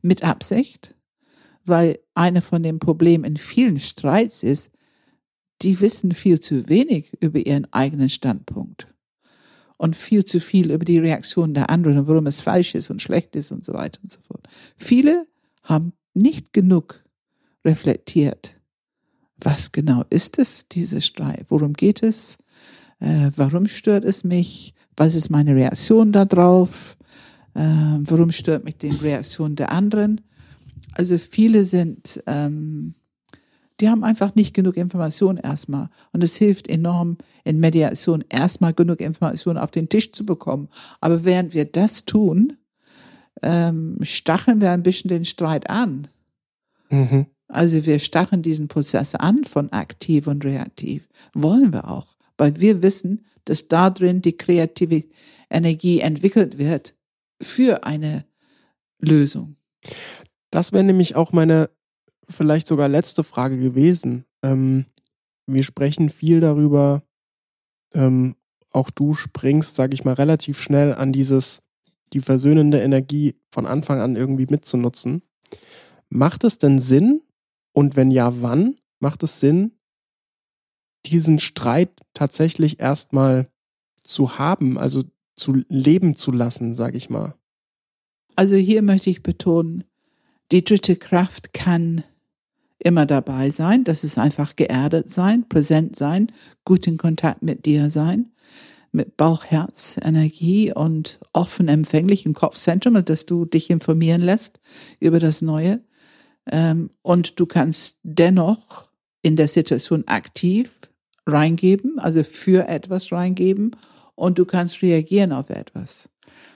mit 0.01 0.23
Absicht, 0.23 0.95
weil 1.65 1.99
eine 2.13 2.41
von 2.41 2.63
den 2.63 2.79
Problemen 2.79 3.23
in 3.23 3.37
vielen 3.37 3.79
Streits 3.79 4.43
ist, 4.43 4.71
die 5.61 5.81
wissen 5.81 6.11
viel 6.11 6.39
zu 6.39 6.69
wenig 6.69 7.11
über 7.19 7.39
ihren 7.39 7.71
eigenen 7.73 8.09
Standpunkt 8.09 8.87
und 9.77 9.95
viel 9.95 10.25
zu 10.25 10.39
viel 10.39 10.71
über 10.71 10.85
die 10.85 10.99
Reaktion 10.99 11.53
der 11.53 11.69
anderen 11.69 11.99
und 11.99 12.07
warum 12.07 12.27
es 12.27 12.41
falsch 12.41 12.75
ist 12.75 12.89
und 12.89 13.01
schlecht 13.01 13.35
ist 13.35 13.51
und 13.51 13.65
so 13.65 13.73
weiter 13.73 13.99
und 14.03 14.11
so 14.11 14.19
fort. 14.21 14.47
Viele 14.77 15.27
haben 15.63 15.93
nicht 16.13 16.53
genug 16.53 17.03
reflektiert. 17.65 18.55
Was 19.37 19.71
genau 19.71 20.03
ist 20.09 20.37
es, 20.37 20.67
dieser 20.67 21.01
Streit? 21.01 21.45
Worum 21.47 21.73
geht 21.73 22.03
es? 22.03 22.37
Äh, 22.99 23.31
warum 23.35 23.67
stört 23.67 24.03
es 24.03 24.23
mich? 24.23 24.73
Was 24.99 25.15
ist 25.15 25.29
meine 25.29 25.55
Reaktion 25.55 26.11
darauf? 26.11 26.97
Äh, 27.55 27.61
warum 27.99 28.33
stört 28.33 28.65
mich 28.65 28.75
die 28.75 28.89
Reaktion 28.89 29.55
der 29.55 29.71
anderen? 29.71 30.19
Also 30.91 31.17
viele 31.17 31.63
sind, 31.63 32.21
ähm, 32.27 32.95
die 33.79 33.87
haben 33.87 34.03
einfach 34.03 34.35
nicht 34.35 34.53
genug 34.53 34.75
Information 34.75 35.37
erstmal. 35.37 35.89
Und 36.11 36.21
es 36.21 36.35
hilft 36.35 36.67
enorm 36.67 37.17
in 37.45 37.61
Mediation 37.61 38.25
erstmal 38.27 38.73
genug 38.73 38.99
Information 38.99 39.57
auf 39.57 39.71
den 39.71 39.87
Tisch 39.87 40.11
zu 40.11 40.25
bekommen. 40.25 40.67
Aber 40.99 41.23
während 41.23 41.53
wir 41.53 41.63
das 41.63 42.03
tun, 42.03 42.57
ähm, 43.41 43.99
stacheln 44.01 44.59
wir 44.59 44.71
ein 44.71 44.83
bisschen 44.83 45.07
den 45.07 45.23
Streit 45.23 45.69
an. 45.69 46.09
Mhm. 46.89 47.25
Also 47.47 47.85
wir 47.85 47.99
stacheln 47.99 48.41
diesen 48.41 48.67
Prozess 48.67 49.15
an 49.15 49.45
von 49.45 49.71
aktiv 49.71 50.27
und 50.27 50.43
reaktiv. 50.43 51.07
Wollen 51.33 51.71
wir 51.71 51.89
auch, 51.89 52.18
weil 52.39 52.59
wir 52.59 52.81
wissen, 52.81 53.25
dass 53.45 53.67
da 53.67 53.89
drin 53.89 54.21
die 54.21 54.37
kreative 54.37 55.03
Energie 55.49 55.99
entwickelt 55.99 56.57
wird 56.57 56.95
für 57.41 57.83
eine 57.83 58.25
Lösung. 58.99 59.57
Das 60.51 60.71
wäre 60.71 60.83
nämlich 60.83 61.15
auch 61.15 61.31
meine 61.31 61.69
vielleicht 62.29 62.67
sogar 62.67 62.87
letzte 62.87 63.23
Frage 63.23 63.57
gewesen. 63.57 64.25
Ähm, 64.43 64.85
wir 65.47 65.63
sprechen 65.63 66.09
viel 66.09 66.39
darüber, 66.39 67.03
ähm, 67.93 68.35
auch 68.71 68.91
du 68.91 69.15
springst, 69.15 69.75
sage 69.75 69.95
ich 69.95 70.05
mal, 70.05 70.13
relativ 70.13 70.61
schnell 70.61 70.93
an 70.93 71.11
dieses, 71.11 71.63
die 72.13 72.21
versöhnende 72.21 72.81
Energie 72.81 73.35
von 73.51 73.65
Anfang 73.65 73.99
an 73.99 74.15
irgendwie 74.15 74.45
mitzunutzen. 74.47 75.23
Macht 76.09 76.43
es 76.43 76.59
denn 76.59 76.79
Sinn? 76.79 77.21
Und 77.73 77.95
wenn 77.95 78.11
ja, 78.11 78.41
wann 78.41 78.77
macht 78.99 79.23
es 79.23 79.39
Sinn, 79.39 79.78
diesen 81.05 81.39
Streit 81.39 81.91
tatsächlich 82.13 82.79
erstmal 82.79 83.49
zu 84.03 84.37
haben, 84.37 84.77
also 84.77 85.03
zu 85.35 85.63
leben 85.69 86.15
zu 86.15 86.31
lassen, 86.31 86.73
sage 86.73 86.97
ich 86.97 87.09
mal? 87.09 87.35
Also 88.35 88.55
hier 88.55 88.81
möchte 88.81 89.09
ich 89.09 89.23
betonen, 89.23 89.83
die 90.51 90.63
dritte 90.63 90.95
Kraft 90.95 91.53
kann 91.53 92.03
immer 92.79 93.05
dabei 93.05 93.49
sein. 93.49 93.83
Das 93.83 94.03
ist 94.03 94.17
einfach 94.17 94.55
geerdet 94.55 95.11
sein, 95.11 95.47
präsent 95.47 95.95
sein, 95.95 96.31
gut 96.65 96.87
in 96.87 96.97
Kontakt 96.97 97.43
mit 97.43 97.65
dir 97.65 97.89
sein, 97.89 98.29
mit 98.91 99.17
Bauch, 99.17 99.45
Herz, 99.45 99.99
Energie 100.01 100.73
und 100.73 101.19
offen 101.33 101.67
empfänglich 101.67 102.25
im 102.25 102.33
Kopfzentrum, 102.33 103.03
dass 103.05 103.25
du 103.25 103.45
dich 103.45 103.69
informieren 103.69 104.21
lässt 104.21 104.59
über 104.99 105.19
das 105.19 105.41
Neue. 105.41 105.81
Ähm, 106.49 106.89
und 107.01 107.39
du 107.39 107.45
kannst 107.45 107.99
dennoch 108.03 108.89
in 109.21 109.35
der 109.35 109.47
Situation 109.47 110.07
aktiv 110.07 110.78
reingeben, 111.29 111.99
also 111.99 112.23
für 112.23 112.67
etwas 112.67 113.11
reingeben 113.11 113.71
und 114.15 114.37
du 114.37 114.45
kannst 114.45 114.81
reagieren 114.81 115.31
auf 115.31 115.49
etwas. 115.49 116.09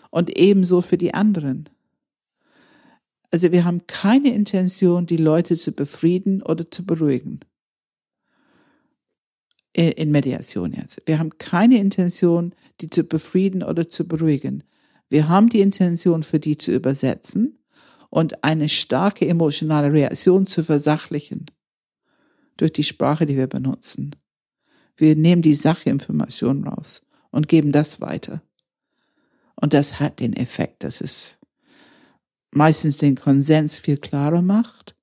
Und 0.09 0.37
ebenso 0.37 0.81
für 0.81 0.97
die 0.97 1.13
anderen. 1.13 1.69
Also 3.31 3.51
wir 3.51 3.65
haben 3.65 3.87
keine 3.87 4.33
Intention, 4.33 5.07
die 5.07 5.17
Leute 5.17 5.57
zu 5.57 5.71
befrieden 5.71 6.43
oder 6.43 6.69
zu 6.69 6.85
beruhigen. 6.85 7.39
in 9.75 10.11
Mediation 10.11 10.71
jetzt. 10.73 11.01
Wir 11.07 11.17
haben 11.17 11.35
keine 11.39 11.79
Intention, 11.79 12.53
die 12.79 12.91
zu 12.91 13.03
befrieden 13.03 13.63
oder 13.63 13.89
zu 13.89 14.07
beruhigen. 14.07 14.63
Wir 15.09 15.29
haben 15.29 15.49
die 15.49 15.61
Intention, 15.61 16.21
für 16.21 16.39
die 16.39 16.57
zu 16.57 16.71
übersetzen 16.71 17.57
und 18.09 18.43
eine 18.43 18.69
starke 18.69 19.27
emotionale 19.27 19.91
Reaktion 19.91 20.45
zu 20.45 20.63
versachlichen 20.63 21.47
durch 22.57 22.71
die 22.71 22.83
Sprache, 22.83 23.25
die 23.25 23.35
wir 23.35 23.47
benutzen. 23.47 24.15
Wir 24.95 25.15
nehmen 25.15 25.41
die 25.41 25.55
Sachinformation 25.55 26.67
raus 26.67 27.01
und 27.31 27.47
geben 27.47 27.71
das 27.71 28.01
weiter. 28.01 28.41
Und 29.55 29.73
das 29.73 29.99
hat 29.99 30.19
den 30.19 30.33
Effekt, 30.33 30.83
dass 30.83 31.01
es 31.01 31.37
meistens 32.51 32.97
den 32.97 33.15
Konsens 33.15 33.75
viel 33.77 33.97
klarer 33.97 34.41
macht. 34.41 34.95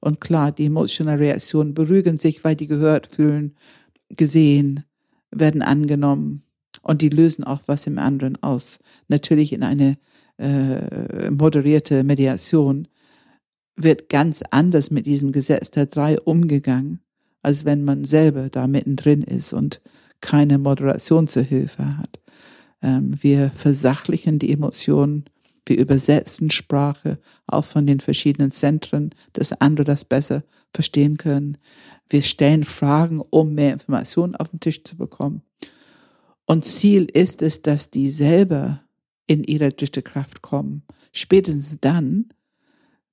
Und 0.00 0.20
klar, 0.20 0.52
die 0.52 0.66
emotionale 0.66 1.18
Reaktionen 1.20 1.74
beruhigen 1.74 2.18
sich, 2.18 2.44
weil 2.44 2.56
die 2.56 2.66
gehört 2.66 3.06
fühlen, 3.06 3.56
gesehen, 4.08 4.84
werden 5.30 5.62
angenommen. 5.62 6.42
Und 6.82 7.02
die 7.02 7.08
lösen 7.08 7.44
auch 7.44 7.62
was 7.66 7.86
im 7.86 7.98
anderen 7.98 8.42
aus. 8.42 8.78
Natürlich 9.08 9.52
in 9.52 9.62
eine 9.62 9.96
äh, 10.36 11.30
moderierte 11.30 12.04
Mediation 12.04 12.88
wird 13.76 14.08
ganz 14.08 14.42
anders 14.50 14.90
mit 14.90 15.06
diesem 15.06 15.32
Gesetz 15.32 15.70
der 15.70 15.86
drei 15.86 16.20
umgegangen, 16.20 17.00
als 17.44 17.64
wenn 17.64 17.84
man 17.84 18.04
selber 18.04 18.48
da 18.48 18.66
mittendrin 18.66 19.22
ist 19.22 19.52
und 19.52 19.80
keine 20.20 20.58
Moderation 20.58 21.28
zur 21.28 21.42
Hilfe 21.42 21.98
hat. 21.98 22.20
Ähm, 22.82 23.14
wir 23.20 23.50
versachlichen 23.50 24.38
die 24.38 24.52
Emotionen, 24.52 25.24
wir 25.66 25.78
übersetzen 25.78 26.50
Sprache 26.50 27.18
auch 27.46 27.64
von 27.64 27.86
den 27.86 28.00
verschiedenen 28.00 28.50
Zentren, 28.50 29.10
dass 29.32 29.52
andere 29.52 29.84
das 29.84 30.04
besser 30.04 30.42
verstehen 30.72 31.16
können. 31.16 31.56
Wir 32.08 32.22
stellen 32.22 32.64
Fragen, 32.64 33.20
um 33.20 33.54
mehr 33.54 33.72
Informationen 33.72 34.36
auf 34.36 34.48
den 34.48 34.60
Tisch 34.60 34.84
zu 34.84 34.96
bekommen. 34.96 35.42
Und 36.46 36.64
Ziel 36.64 37.06
ist 37.10 37.40
es, 37.40 37.62
dass 37.62 37.90
die 37.90 38.10
selber 38.10 38.82
in 39.26 39.44
ihre 39.44 39.70
dritte 39.70 40.02
Kraft 40.02 40.42
kommen. 40.42 40.82
Spätestens 41.12 41.78
dann, 41.80 42.28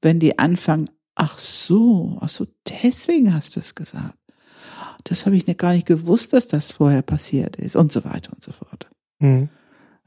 wenn 0.01 0.19
die 0.19 0.37
anfangen, 0.39 0.89
ach 1.15 1.37
so, 1.37 2.17
ach 2.19 2.29
so, 2.29 2.47
deswegen 2.83 3.33
hast 3.33 3.55
du 3.55 3.59
es 3.59 3.75
gesagt. 3.75 4.17
Das 5.03 5.25
habe 5.25 5.35
ich 5.35 5.47
nicht 5.47 5.59
gar 5.59 5.73
nicht 5.73 5.87
gewusst, 5.87 6.33
dass 6.33 6.47
das 6.47 6.71
vorher 6.71 7.01
passiert 7.01 7.55
ist 7.55 7.75
und 7.75 7.91
so 7.91 8.03
weiter 8.03 8.31
und 8.33 8.43
so 8.43 8.51
fort. 8.51 8.89
Mhm. 9.19 9.49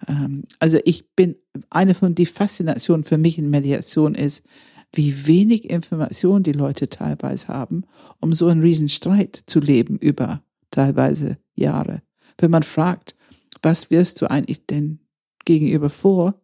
Ähm, 0.08 0.44
also 0.58 0.78
ich 0.84 1.10
bin, 1.14 1.36
eine 1.70 1.94
von 1.94 2.14
die 2.14 2.26
Faszination 2.26 3.04
für 3.04 3.18
mich 3.18 3.38
in 3.38 3.50
Mediation 3.50 4.14
ist, 4.14 4.44
wie 4.92 5.26
wenig 5.26 5.70
Information 5.70 6.42
die 6.42 6.52
Leute 6.52 6.88
teilweise 6.88 7.48
haben, 7.48 7.84
um 8.20 8.32
so 8.32 8.46
einen 8.46 8.60
Riesenstreit 8.60 9.42
zu 9.46 9.60
leben 9.60 9.98
über 9.98 10.42
teilweise 10.70 11.38
Jahre. 11.54 12.02
Wenn 12.38 12.50
man 12.50 12.62
fragt, 12.62 13.16
was 13.62 13.90
wirst 13.90 14.20
du 14.20 14.30
eigentlich 14.30 14.66
denn 14.66 15.00
gegenüber 15.44 15.90
vor, 15.90 16.40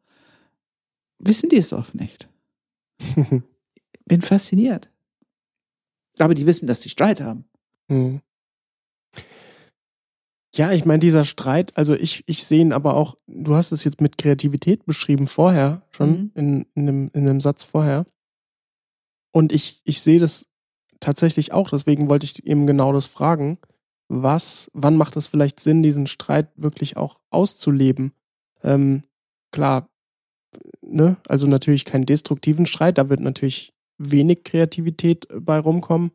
wissen 1.19 1.49
die 1.49 1.59
es 1.59 1.73
oft 1.73 1.95
nicht. 1.95 2.29
Bin 4.07 4.23
fasziniert. 4.23 4.91
Aber 6.19 6.35
die 6.35 6.47
wissen, 6.47 6.67
dass 6.67 6.83
sie 6.83 6.89
Streit 6.89 7.21
haben. 7.21 7.45
Mhm. 7.89 8.21
Ja, 10.53 10.73
ich 10.73 10.85
meine, 10.85 10.99
dieser 10.99 11.25
Streit, 11.25 11.77
also 11.77 11.95
ich, 11.95 12.25
ich 12.27 12.45
sehe 12.45 12.61
ihn 12.61 12.73
aber 12.73 12.97
auch, 12.97 13.17
du 13.27 13.55
hast 13.55 13.71
es 13.71 13.85
jetzt 13.85 14.01
mit 14.01 14.19
Kreativität 14.19 14.85
beschrieben 14.85 15.29
vorher, 15.29 15.83
schon 15.91 16.11
mhm. 16.11 16.31
in, 16.35 16.67
in, 16.75 16.89
einem, 16.89 17.11
in 17.15 17.29
einem 17.29 17.41
Satz 17.41 17.63
vorher. 17.63 18.05
Und 19.33 19.53
ich, 19.53 19.81
ich 19.85 20.01
sehe 20.01 20.19
das 20.19 20.49
tatsächlich 20.99 21.53
auch, 21.53 21.71
deswegen 21.71 22.09
wollte 22.09 22.27
ich 22.27 22.45
eben 22.47 22.67
genau 22.67 22.93
das 22.93 23.07
fragen. 23.07 23.59
Was, 24.09 24.71
wann 24.75 24.97
macht 24.97 25.17
es 25.17 25.29
vielleicht 25.29 25.61
Sinn, 25.61 25.85
diesen 25.85 26.09
Streit 26.09 26.49
wirklich 26.57 26.97
auch 26.97 27.21
auszuleben? 27.31 28.13
Ähm, 28.65 29.05
klar, 29.53 29.89
ne, 30.83 31.17
also 31.29 31.47
natürlich 31.47 31.85
keinen 31.85 32.07
destruktiven 32.07 32.67
Streit, 32.67 32.99
da 32.99 33.09
wird 33.09 33.21
natürlich 33.21 33.73
wenig 33.99 34.43
Kreativität 34.43 35.29
bei 35.33 35.59
rumkommen. 35.61 36.11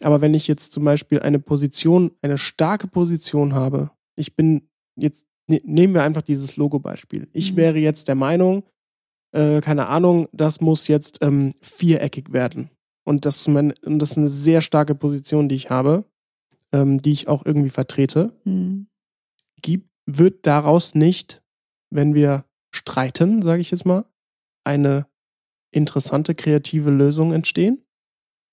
Aber 0.00 0.20
wenn 0.20 0.34
ich 0.34 0.46
jetzt 0.46 0.72
zum 0.72 0.84
Beispiel 0.84 1.20
eine 1.20 1.38
Position, 1.38 2.10
eine 2.22 2.38
starke 2.38 2.86
Position 2.86 3.54
habe, 3.54 3.90
ich 4.14 4.36
bin 4.36 4.68
jetzt, 4.96 5.26
ne, 5.46 5.60
nehmen 5.64 5.94
wir 5.94 6.02
einfach 6.02 6.22
dieses 6.22 6.56
Logo-Beispiel. 6.56 7.28
Ich 7.32 7.52
mhm. 7.52 7.56
wäre 7.56 7.78
jetzt 7.78 8.08
der 8.08 8.14
Meinung, 8.14 8.64
äh, 9.32 9.60
keine 9.60 9.86
Ahnung, 9.86 10.28
das 10.32 10.60
muss 10.60 10.88
jetzt 10.88 11.18
ähm, 11.22 11.54
viereckig 11.60 12.32
werden. 12.32 12.70
Und 13.04 13.24
das, 13.24 13.42
ist 13.42 13.48
mein, 13.48 13.72
und 13.84 14.00
das 14.00 14.12
ist 14.12 14.18
eine 14.18 14.28
sehr 14.28 14.60
starke 14.60 14.94
Position, 14.94 15.48
die 15.48 15.54
ich 15.54 15.70
habe, 15.70 16.04
ähm, 16.72 17.00
die 17.00 17.12
ich 17.12 17.28
auch 17.28 17.46
irgendwie 17.46 17.70
vertrete. 17.70 18.32
Mhm. 18.44 18.88
Gibt, 19.62 19.88
wird 20.06 20.46
daraus 20.46 20.94
nicht, 20.94 21.42
wenn 21.90 22.14
wir 22.14 22.44
streiten, 22.74 23.42
sage 23.42 23.60
ich 23.60 23.70
jetzt 23.70 23.86
mal, 23.86 24.04
eine 24.64 25.06
interessante 25.70 26.34
kreative 26.34 26.90
Lösung 26.90 27.32
entstehen? 27.32 27.82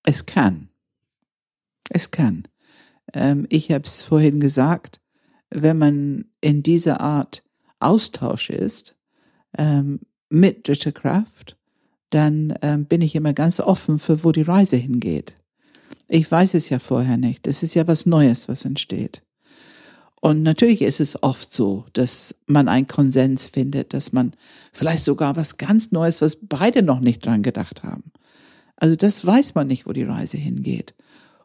Es 0.04 0.26
kann. 0.26 0.68
Es 1.90 2.10
kann. 2.10 2.44
Ähm, 3.12 3.46
ich 3.50 3.70
habe 3.70 3.84
es 3.84 4.02
vorhin 4.02 4.40
gesagt, 4.40 5.00
wenn 5.50 5.78
man 5.78 6.24
in 6.40 6.62
dieser 6.62 7.00
Art 7.00 7.42
Austausch 7.80 8.50
ist 8.50 8.96
ähm, 9.56 10.00
mit 10.28 10.66
dritter 10.66 10.92
Kraft, 10.92 11.56
dann 12.10 12.54
ähm, 12.62 12.86
bin 12.86 13.00
ich 13.00 13.14
immer 13.14 13.32
ganz 13.32 13.60
offen 13.60 13.98
für, 13.98 14.24
wo 14.24 14.32
die 14.32 14.42
Reise 14.42 14.76
hingeht. 14.76 15.34
Ich 16.08 16.30
weiß 16.30 16.54
es 16.54 16.68
ja 16.68 16.78
vorher 16.78 17.16
nicht. 17.16 17.46
Es 17.46 17.62
ist 17.62 17.74
ja 17.74 17.86
was 17.86 18.06
Neues, 18.06 18.48
was 18.48 18.64
entsteht. 18.64 19.22
Und 20.20 20.42
natürlich 20.42 20.80
ist 20.80 21.00
es 21.00 21.22
oft 21.22 21.52
so, 21.52 21.84
dass 21.92 22.34
man 22.46 22.68
einen 22.68 22.86
Konsens 22.86 23.44
findet, 23.44 23.92
dass 23.92 24.12
man 24.12 24.32
vielleicht 24.72 25.04
sogar 25.04 25.36
was 25.36 25.58
ganz 25.58 25.92
Neues, 25.92 26.22
was 26.22 26.38
beide 26.40 26.82
noch 26.82 27.00
nicht 27.00 27.26
dran 27.26 27.42
gedacht 27.42 27.82
haben. 27.82 28.10
Also 28.76 28.96
das 28.96 29.24
weiß 29.24 29.54
man 29.54 29.66
nicht, 29.66 29.86
wo 29.86 29.92
die 29.92 30.04
Reise 30.04 30.38
hingeht. 30.38 30.94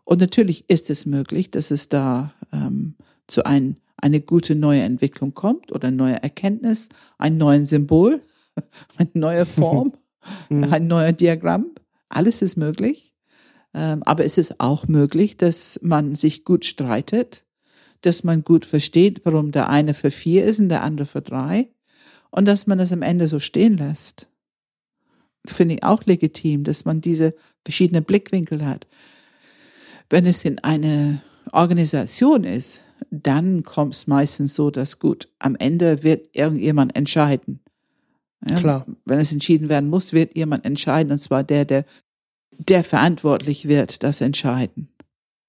Und 0.10 0.22
natürlich 0.22 0.68
ist 0.68 0.90
es 0.90 1.06
möglich, 1.06 1.52
dass 1.52 1.70
es 1.70 1.88
da 1.88 2.34
ähm, 2.52 2.96
zu 3.28 3.46
ein, 3.46 3.78
eine 3.96 4.22
gute 4.22 4.56
neue 4.56 4.82
Entwicklung 4.82 5.36
kommt 5.36 5.72
oder 5.72 5.92
neue 5.92 6.24
Erkenntnis, 6.24 6.90
ein 7.20 7.38
neues 7.38 7.70
Symbol, 7.70 8.20
eine 8.98 9.12
neue 9.14 9.46
Form, 9.46 9.94
mhm. 10.50 10.64
ein 10.74 10.88
neuer 10.88 11.12
Diagramm. 11.12 11.68
Alles 12.10 12.42
ist 12.42 12.58
möglich. 12.58 13.14
Ähm, 13.76 14.02
aber 14.02 14.26
es 14.26 14.40
ist 14.40 14.60
auch 14.60 14.88
möglich, 14.88 15.38
dass 15.38 15.80
man 15.84 16.16
sich 16.16 16.44
gut 16.44 16.66
streitet, 16.66 17.46
dass 18.02 18.24
man 18.24 18.42
gut 18.42 18.66
versteht, 18.66 19.22
warum 19.26 19.52
der 19.52 19.70
eine 19.70 19.94
für 19.94 20.10
vier 20.10 20.44
ist 20.44 20.58
und 20.58 20.70
der 20.70 20.82
andere 20.82 21.06
für 21.06 21.22
drei 21.22 21.70
und 22.32 22.48
dass 22.48 22.66
man 22.66 22.80
das 22.80 22.92
am 22.92 23.04
Ende 23.04 23.28
so 23.28 23.38
stehen 23.38 23.78
lässt. 23.78 24.28
Finde 25.46 25.76
ich 25.76 25.84
auch 25.84 26.04
legitim, 26.06 26.64
dass 26.64 26.84
man 26.84 27.00
diese 27.00 27.36
verschiedenen 27.64 28.06
Blickwinkel 28.06 28.66
hat. 28.66 28.88
Wenn 30.10 30.26
es 30.26 30.44
in 30.44 30.60
eine 30.60 31.22
Organisation 31.52 32.44
ist, 32.44 32.82
dann 33.12 33.64
kommt 33.64 33.96
es 33.96 34.08
meistens 34.08 34.56
so, 34.56 34.72
dass 34.72 35.00
gut, 35.00 35.30
am 35.40 35.56
Ende 35.56 36.04
wird 36.04 36.36
irgendjemand 36.36 36.96
entscheiden. 36.96 37.60
Ja? 38.48 38.56
Klar. 38.58 38.86
Wenn 39.06 39.20
es 39.20 39.32
entschieden 39.32 39.70
werden 39.70 39.90
muss, 39.90 40.14
wird 40.14 40.36
jemand 40.36 40.66
entscheiden, 40.66 41.12
und 41.12 41.20
zwar 41.20 41.44
der, 41.44 41.66
der, 41.66 41.86
der 42.58 42.84
verantwortlich 42.84 43.68
wird, 43.68 44.04
das 44.04 44.22
entscheiden. 44.22 44.90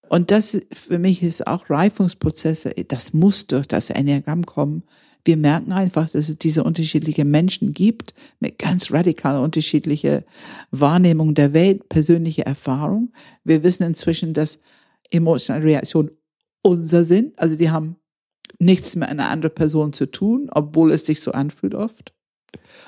Und 0.08 0.30
das 0.30 0.60
für 0.72 0.98
mich 0.98 1.22
ist 1.22 1.46
auch 1.46 1.70
Reifungsprozesse, 1.70 2.70
das 2.88 3.12
muss 3.12 3.46
durch 3.46 3.68
das 3.68 3.90
Enneagramm 3.90 4.44
kommen. 4.44 4.82
Wir 5.24 5.36
merken 5.36 5.72
einfach, 5.72 6.08
dass 6.08 6.28
es 6.28 6.38
diese 6.38 6.64
unterschiedlichen 6.64 7.30
Menschen 7.30 7.72
gibt, 7.72 8.14
mit 8.38 8.58
ganz 8.58 8.90
radikal 8.90 9.40
unterschiedlicher 9.40 10.24
Wahrnehmung 10.70 11.34
der 11.34 11.52
Welt, 11.52 11.88
persönliche 11.88 12.46
Erfahrung. 12.46 13.12
Wir 13.44 13.62
wissen 13.62 13.82
inzwischen, 13.84 14.32
dass 14.32 14.60
emotionale 15.10 15.64
Reaktionen 15.64 16.10
unser 16.62 17.04
sind. 17.04 17.38
Also 17.38 17.56
die 17.56 17.70
haben 17.70 17.96
nichts 18.58 18.96
mit 18.96 19.08
einer 19.08 19.28
anderen 19.28 19.54
Person 19.54 19.92
zu 19.92 20.06
tun, 20.06 20.48
obwohl 20.52 20.92
es 20.92 21.06
sich 21.06 21.20
so 21.20 21.32
anfühlt 21.32 21.74
oft. 21.74 22.14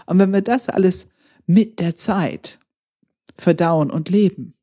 Und 0.07 0.19
wenn 0.19 0.33
wir 0.33 0.43
das 0.43 0.69
alles 0.69 1.09
mit 1.47 1.81
der 1.81 1.97
Zeit 1.97 2.59
verdauen 3.37 3.91
und 3.91 4.09
leben, 4.09 4.55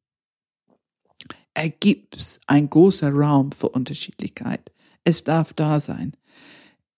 ergibt 1.54 2.40
ein 2.48 2.70
großer 2.70 3.12
Raum 3.12 3.52
für 3.52 3.70
Unterschiedlichkeit. 3.70 4.72
Es 5.04 5.24
darf 5.24 5.54
da 5.54 5.80
sein. 5.80 6.16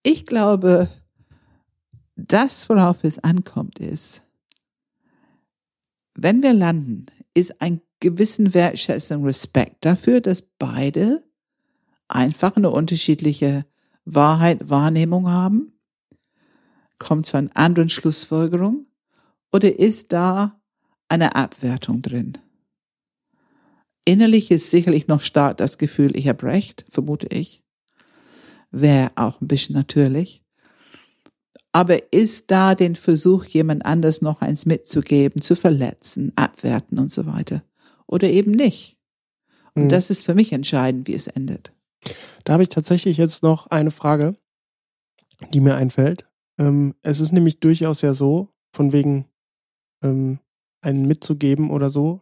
Ich 0.04 0.26
glaube, 0.26 0.89
das, 2.16 2.70
worauf 2.70 3.04
es 3.04 3.20
ankommt, 3.20 3.80
ist, 3.80 4.24
wenn 6.16 6.41
wir 6.41 6.54
landen, 6.54 7.06
ist 7.34 7.62
ein 7.62 7.82
gewissen 7.99 8.54
Wertschätzung, 8.54 9.26
Respekt 9.26 9.86
dafür, 9.86 10.22
dass 10.22 10.41
beide 10.41 11.24
einfach 12.08 12.56
eine 12.56 12.70
unterschiedliche 12.70 13.66
Wahrheit, 14.06 14.70
Wahrnehmung 14.70 15.30
haben, 15.30 15.80
kommt 16.97 17.26
zu 17.26 17.38
einer 17.38 17.56
anderen 17.56 17.89
Schlussfolgerung 17.89 18.88
oder 19.52 19.80
ist 19.80 20.12
da 20.12 20.60
eine 21.08 21.36
Abwertung 21.36 22.02
drin? 22.02 22.38
Innerlich 24.06 24.49
ist 24.52 24.72
sicherlich 24.72 25.08
noch 25.08 25.22
stark 25.22 25.58
das 25.58 25.78
Gefühl, 25.78 26.18
ich 26.18 26.28
habe 26.28 26.43
recht, 26.43 26.86
vermute 26.89 27.28
ich. 27.28 27.64
Wäre 28.72 29.11
auch 29.15 29.41
ein 29.41 29.47
bisschen 29.47 29.76
natürlich. 29.76 30.43
Aber 31.74 32.11
ist 32.13 32.51
da 32.51 32.76
den 32.76 32.95
Versuch, 32.95 33.45
jemand 33.45 33.86
anders 33.86 34.22
noch 34.22 34.41
eins 34.41 34.65
mitzugeben, 34.65 35.41
zu 35.41 35.55
verletzen, 35.55 36.34
abwerten 36.36 36.99
und 36.99 37.11
so 37.11 37.26
weiter? 37.26 37.63
Oder 38.07 38.30
eben 38.30 38.51
nicht? 38.51 38.97
Und 39.74 39.86
mhm. 39.86 39.89
das 39.89 40.09
ist 40.09 40.26
für 40.26 40.36
mich 40.36 40.51
entscheidend, 40.51 41.07
wie 41.07 41.13
es 41.13 41.28
endet. 41.28 41.72
Da 42.43 42.53
habe 42.53 42.63
ich 42.63 42.69
tatsächlich 42.69 43.17
jetzt 43.17 43.43
noch 43.43 43.67
eine 43.67 43.91
Frage, 43.91 44.36
die 45.53 45.61
mir 45.61 45.76
einfällt. 45.76 46.28
Ähm, 46.57 46.95
es 47.03 47.19
ist 47.19 47.32
nämlich 47.32 47.59
durchaus 47.59 48.01
ja 48.01 48.13
so, 48.13 48.49
von 48.74 48.91
wegen 48.91 49.26
ähm, 50.03 50.39
einen 50.82 51.07
mitzugeben 51.07 51.69
oder 51.69 51.89
so. 51.89 52.22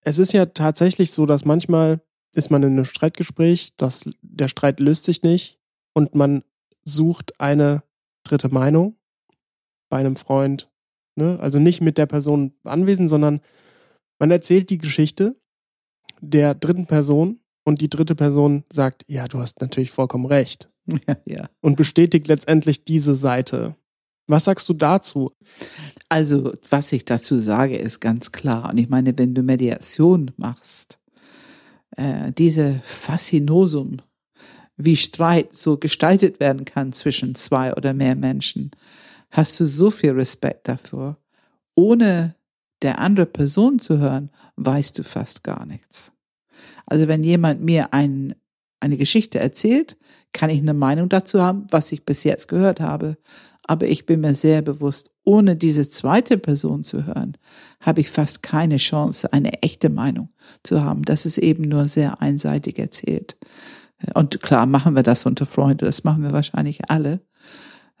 Es 0.00 0.18
ist 0.18 0.32
ja 0.32 0.46
tatsächlich 0.46 1.12
so, 1.12 1.26
dass 1.26 1.44
manchmal 1.44 2.02
ist 2.34 2.50
man 2.50 2.62
in 2.62 2.72
einem 2.72 2.84
Streitgespräch, 2.84 3.76
dass 3.76 4.08
der 4.22 4.48
Streit 4.48 4.80
löst 4.80 5.04
sich 5.04 5.22
nicht 5.22 5.58
und 5.92 6.14
man 6.14 6.42
sucht 6.84 7.40
eine 7.40 7.82
dritte 8.24 8.48
Meinung 8.48 8.96
bei 9.88 9.98
einem 9.98 10.16
Freund. 10.16 10.70
Ne? 11.16 11.38
Also 11.40 11.58
nicht 11.58 11.80
mit 11.80 11.98
der 11.98 12.06
Person 12.06 12.52
anwesend, 12.64 13.08
sondern 13.08 13.40
man 14.18 14.30
erzählt 14.30 14.70
die 14.70 14.78
Geschichte 14.78 15.36
der 16.20 16.54
dritten 16.54 16.86
Person 16.86 17.40
und 17.64 17.80
die 17.80 17.90
dritte 17.90 18.14
Person 18.14 18.64
sagt, 18.72 19.04
ja, 19.08 19.26
du 19.28 19.38
hast 19.38 19.60
natürlich 19.60 19.90
vollkommen 19.90 20.26
recht. 20.26 20.70
Ja, 21.08 21.16
ja. 21.24 21.48
Und 21.62 21.76
bestätigt 21.76 22.28
letztendlich 22.28 22.84
diese 22.84 23.14
Seite. 23.14 23.74
Was 24.26 24.44
sagst 24.44 24.68
du 24.68 24.74
dazu? 24.74 25.30
Also, 26.10 26.52
was 26.68 26.92
ich 26.92 27.06
dazu 27.06 27.40
sage, 27.40 27.78
ist 27.78 28.00
ganz 28.00 28.32
klar. 28.32 28.68
Und 28.68 28.76
ich 28.76 28.90
meine, 28.90 29.16
wenn 29.16 29.34
du 29.34 29.42
Mediation 29.42 30.32
machst, 30.36 30.98
äh, 31.96 32.32
diese 32.32 32.80
Faszinosum, 32.82 33.98
wie 34.76 34.96
Streit 34.96 35.54
so 35.54 35.76
gestaltet 35.76 36.40
werden 36.40 36.64
kann 36.64 36.92
zwischen 36.92 37.34
zwei 37.34 37.72
oder 37.74 37.94
mehr 37.94 38.16
Menschen, 38.16 38.70
hast 39.30 39.58
du 39.60 39.66
so 39.66 39.90
viel 39.90 40.12
Respekt 40.12 40.68
dafür. 40.68 41.18
Ohne 41.76 42.34
der 42.82 42.98
andere 42.98 43.26
Person 43.26 43.78
zu 43.78 43.98
hören, 43.98 44.30
weißt 44.56 44.98
du 44.98 45.02
fast 45.02 45.42
gar 45.42 45.66
nichts. 45.66 46.12
Also 46.86 47.08
wenn 47.08 47.24
jemand 47.24 47.62
mir 47.62 47.94
ein, 47.94 48.34
eine 48.80 48.96
Geschichte 48.96 49.38
erzählt, 49.38 49.96
kann 50.32 50.50
ich 50.50 50.58
eine 50.58 50.74
Meinung 50.74 51.08
dazu 51.08 51.42
haben, 51.42 51.66
was 51.70 51.92
ich 51.92 52.04
bis 52.04 52.24
jetzt 52.24 52.48
gehört 52.48 52.80
habe. 52.80 53.16
Aber 53.66 53.86
ich 53.86 54.06
bin 54.06 54.20
mir 54.20 54.34
sehr 54.34 54.62
bewusst, 54.62 55.10
ohne 55.24 55.56
diese 55.56 55.88
zweite 55.88 56.38
Person 56.38 56.84
zu 56.84 57.06
hören, 57.06 57.36
habe 57.82 58.00
ich 58.00 58.10
fast 58.10 58.42
keine 58.42 58.76
Chance, 58.76 59.32
eine 59.32 59.62
echte 59.62 59.88
Meinung 59.88 60.28
zu 60.62 60.84
haben. 60.84 61.02
Das 61.02 61.24
ist 61.24 61.38
eben 61.38 61.64
nur 61.64 61.86
sehr 61.86 62.20
einseitig 62.20 62.78
erzählt. 62.78 63.36
Und 64.12 64.40
klar 64.40 64.66
machen 64.66 64.96
wir 64.96 65.02
das 65.02 65.24
unter 65.24 65.46
Freunden, 65.46 65.86
das 65.86 66.04
machen 66.04 66.22
wir 66.22 66.32
wahrscheinlich 66.32 66.90
alle. 66.90 67.20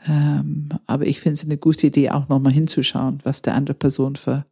Ähm, 0.06 0.68
aber 0.86 1.06
ich 1.06 1.20
finde 1.20 1.34
es 1.34 1.44
eine 1.44 1.56
gute 1.56 1.86
Idee, 1.86 2.10
auch 2.10 2.28
nochmal 2.28 2.52
hinzuschauen, 2.52 3.20
was 3.24 3.40
der 3.40 3.54
andere 3.54 3.74
Person 3.74 4.16
für 4.16 4.44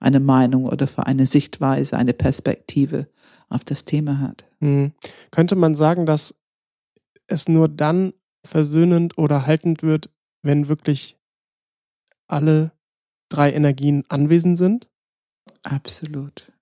eine 0.00 0.20
Meinung 0.20 0.64
oder 0.64 0.88
für 0.88 1.06
eine 1.06 1.26
Sichtweise, 1.26 1.96
eine 1.96 2.12
Perspektive 2.12 3.08
auf 3.48 3.64
das 3.64 3.84
Thema 3.84 4.18
hat. 4.18 4.46
Hm. 4.60 4.92
Könnte 5.30 5.54
man 5.54 5.76
sagen, 5.76 6.06
dass 6.06 6.34
es 7.28 7.48
nur 7.48 7.68
dann 7.68 8.12
versöhnend 8.44 9.16
oder 9.16 9.46
haltend 9.46 9.82
wird, 9.82 10.10
wenn 10.46 10.68
wirklich 10.68 11.18
alle 12.26 12.72
drei 13.28 13.52
Energien 13.52 14.04
anwesend 14.08 14.56
sind? 14.58 14.88
Absolut. 15.62 16.52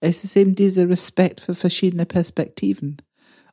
Es 0.00 0.24
ist 0.24 0.36
eben 0.36 0.54
dieser 0.54 0.88
Respekt 0.88 1.40
für 1.40 1.54
verschiedene 1.54 2.06
Perspektiven 2.06 2.96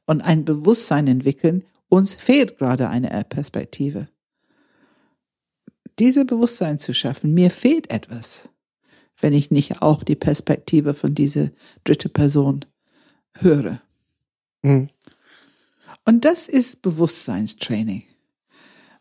und 0.05 0.21
ein 0.21 0.45
Bewusstsein 0.45 1.07
entwickeln. 1.07 1.63
Uns 1.89 2.15
fehlt 2.15 2.57
gerade 2.57 2.89
eine 2.89 3.09
Perspektive. 3.23 4.07
Diese 5.99 6.25
Bewusstsein 6.25 6.79
zu 6.79 6.93
schaffen, 6.93 7.33
mir 7.33 7.51
fehlt 7.51 7.91
etwas, 7.91 8.49
wenn 9.19 9.33
ich 9.33 9.51
nicht 9.51 9.81
auch 9.81 10.03
die 10.03 10.15
Perspektive 10.15 10.93
von 10.93 11.13
dieser 11.13 11.49
dritte 11.83 12.09
Person 12.09 12.65
höre. 13.35 13.79
Mhm. 14.63 14.89
Und 16.05 16.25
das 16.25 16.47
ist 16.47 16.81
Bewusstseinstraining. 16.81 18.03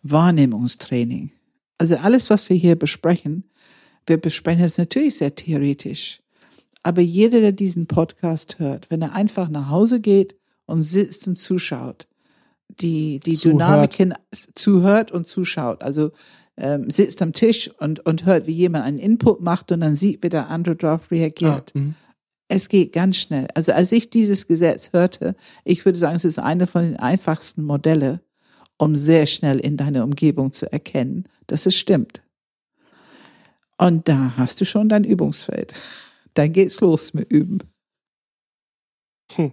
Wahrnehmungstraining. 0.03 1.33
Also 1.79 1.97
alles, 1.97 2.31
was 2.31 2.49
wir 2.49 2.57
hier 2.57 2.77
besprechen, 2.77 3.45
wir 4.07 4.17
besprechen 4.17 4.65
es 4.65 4.79
natürlich 4.79 5.17
sehr 5.17 5.35
theoretisch. 5.35 6.21
Aber 6.83 7.01
jeder, 7.01 7.41
der 7.41 7.53
diesen 7.53 7.87
Podcast 7.87 8.59
hört, 8.59 8.91
wenn 8.91 9.03
er 9.03 9.15
einfach 9.15 9.49
nach 9.49 9.69
Hause 9.69 10.01
geht 10.01 10.37
und 10.67 10.83
sitzt 10.83 11.29
und 11.29 11.37
zuschaut, 11.37 12.09
die, 12.81 13.21
die 13.21 13.35
zuhört. 13.35 13.61
Dynamiken 13.61 14.15
zuhört 14.55 15.13
und 15.13 15.27
zuschaut, 15.27 15.83
also 15.83 16.11
ähm, 16.57 16.91
sitzt 16.91 17.23
am 17.23 17.33
Tisch 17.33 17.71
und, 17.79 18.05
und 18.05 18.27
hört, 18.27 18.47
wie 18.47 18.53
jemand 18.53 18.85
einen 18.85 18.99
Input 18.99 19.41
macht 19.41 19.73
und 19.73 19.81
dann 19.81 19.95
sieht, 19.95 20.23
wie 20.23 20.29
der 20.29 20.49
andere 20.49 20.77
darauf 20.77 21.11
reagiert. 21.11 21.73
Ah, 21.77 21.81
es 22.49 22.69
geht 22.69 22.93
ganz 22.93 23.17
schnell. 23.17 23.47
Also 23.55 23.73
als 23.73 23.93
ich 23.93 24.11
dieses 24.11 24.47
Gesetz 24.47 24.93
hörte, 24.93 25.35
ich 25.65 25.85
würde 25.85 25.99
sagen, 25.99 26.17
es 26.17 26.25
ist 26.25 26.39
eine 26.39 26.67
von 26.67 26.83
den 26.83 26.97
einfachsten 26.97 27.63
Modelle, 27.63 28.21
um 28.83 28.97
sehr 28.97 29.27
schnell 29.27 29.61
in 29.61 29.77
deiner 29.77 30.03
Umgebung 30.03 30.51
zu 30.51 30.71
erkennen, 30.73 31.29
dass 31.47 31.67
es 31.67 31.77
stimmt. 31.77 32.21
Und 33.79 34.09
da 34.09 34.37
hast 34.37 34.61
du 34.61 34.65
schon 34.65 34.89
dein 34.89 35.05
Übungsfeld. 35.05 35.73
Dann 36.35 36.53
geht's 36.53 36.81
los 36.81 37.15
mit 37.15 37.31
Üben. 37.31 37.61
Hm. 39.35 39.53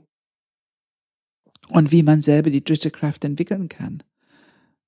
Und 1.69 1.91
wie 1.91 2.01
man 2.01 2.21
selber 2.21 2.49
die 2.49 2.63
dritte 2.63 2.89
Kraft 2.89 3.23
entwickeln 3.23 3.69
kann. 3.69 4.01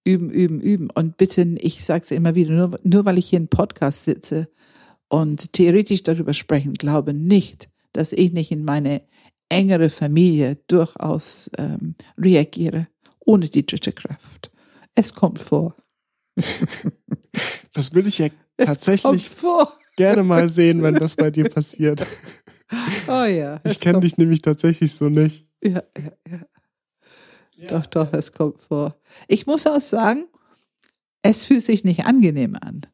Üben, 0.07 0.31
üben, 0.31 0.59
üben. 0.59 0.89
Und 0.89 1.17
bitte, 1.17 1.43
ich 1.59 1.85
sage 1.85 2.03
es 2.03 2.09
immer 2.09 2.33
wieder, 2.33 2.51
nur, 2.51 2.79
nur 2.81 3.05
weil 3.05 3.19
ich 3.19 3.29
hier 3.29 3.37
im 3.37 3.47
Podcast 3.47 4.05
sitze 4.05 4.49
und 5.07 5.53
theoretisch 5.53 6.01
darüber 6.01 6.33
sprechen, 6.33 6.73
glaube 6.73 7.13
nicht, 7.13 7.69
dass 7.93 8.11
ich 8.11 8.31
nicht 8.31 8.51
in 8.51 8.65
meine 8.65 9.03
engere 9.49 9.91
Familie 9.91 10.57
durchaus 10.65 11.51
ähm, 11.59 11.93
reagiere 12.17 12.87
ohne 13.31 13.47
die 13.47 13.65
dritte 13.65 13.93
Kraft. 13.93 14.51
Es 14.93 15.15
kommt 15.15 15.39
vor. 15.39 15.75
Das 17.73 17.93
will 17.93 18.05
ich 18.05 18.17
ja 18.17 18.27
tatsächlich 18.57 19.29
gerne 19.95 20.23
mal 20.23 20.49
sehen, 20.49 20.83
wenn 20.83 20.95
das 20.95 21.15
bei 21.15 21.31
dir 21.31 21.45
passiert. 21.45 22.05
Oh 23.09 23.25
ja. 23.25 23.59
Ich 23.65 23.81
kenne 23.81 23.99
dich 23.99 24.17
nämlich 24.17 24.41
tatsächlich 24.41 24.93
so 24.93 25.09
nicht. 25.09 25.45
Ja, 25.61 25.83
ja, 25.97 26.11
ja. 26.25 26.39
ja. 27.57 27.67
Doch, 27.67 27.85
doch, 27.85 28.13
es 28.13 28.31
kommt 28.31 28.61
vor. 28.61 28.95
Ich 29.27 29.45
muss 29.45 29.67
auch 29.67 29.81
sagen, 29.81 30.29
es 31.21 31.45
fühlt 31.45 31.65
sich 31.65 31.83
nicht 31.83 32.05
angenehm 32.05 32.55
an. 32.55 32.85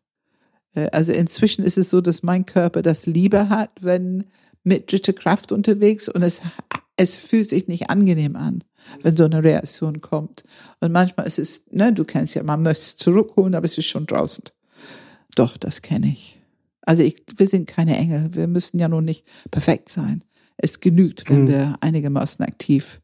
Äh, 0.73 0.89
also 0.89 1.11
inzwischen 1.11 1.63
ist 1.63 1.77
es 1.77 1.91
so, 1.91 2.01
dass 2.01 2.23
mein 2.23 2.47
Körper 2.47 2.81
das 2.81 3.05
lieber 3.05 3.49
hat, 3.49 3.69
wenn 3.81 4.23
mit 4.63 4.91
dritter 4.91 5.13
Kraft 5.13 5.51
unterwegs 5.51 6.09
und 6.09 6.23
es, 6.23 6.41
es 6.95 7.15
fühlt 7.15 7.47
sich 7.47 7.67
nicht 7.67 7.91
angenehm 7.91 8.35
an 8.35 8.63
wenn 9.01 9.17
so 9.17 9.25
eine 9.25 9.43
Reaktion 9.43 10.01
kommt. 10.01 10.43
Und 10.79 10.91
manchmal 10.91 11.27
ist 11.27 11.39
es, 11.39 11.63
ne, 11.71 11.93
du 11.93 12.05
kennst 12.05 12.35
ja, 12.35 12.43
man 12.43 12.61
möchte 12.61 12.81
es 12.81 12.97
zurückholen, 12.97 13.55
aber 13.55 13.65
es 13.65 13.77
ist 13.77 13.87
schon 13.87 14.05
draußen. 14.05 14.45
Doch, 15.35 15.57
das 15.57 15.81
kenne 15.81 16.07
ich. 16.07 16.39
Also 16.81 17.03
ich, 17.03 17.17
wir 17.35 17.47
sind 17.47 17.67
keine 17.67 17.97
Engel. 17.97 18.33
Wir 18.33 18.47
müssen 18.47 18.79
ja 18.79 18.87
nun 18.87 19.05
nicht 19.05 19.27
perfekt 19.51 19.89
sein. 19.89 20.23
Es 20.57 20.79
genügt, 20.79 21.29
wenn 21.29 21.43
mhm. 21.43 21.47
wir 21.49 21.75
einigermaßen 21.81 22.43
aktiv 22.45 23.01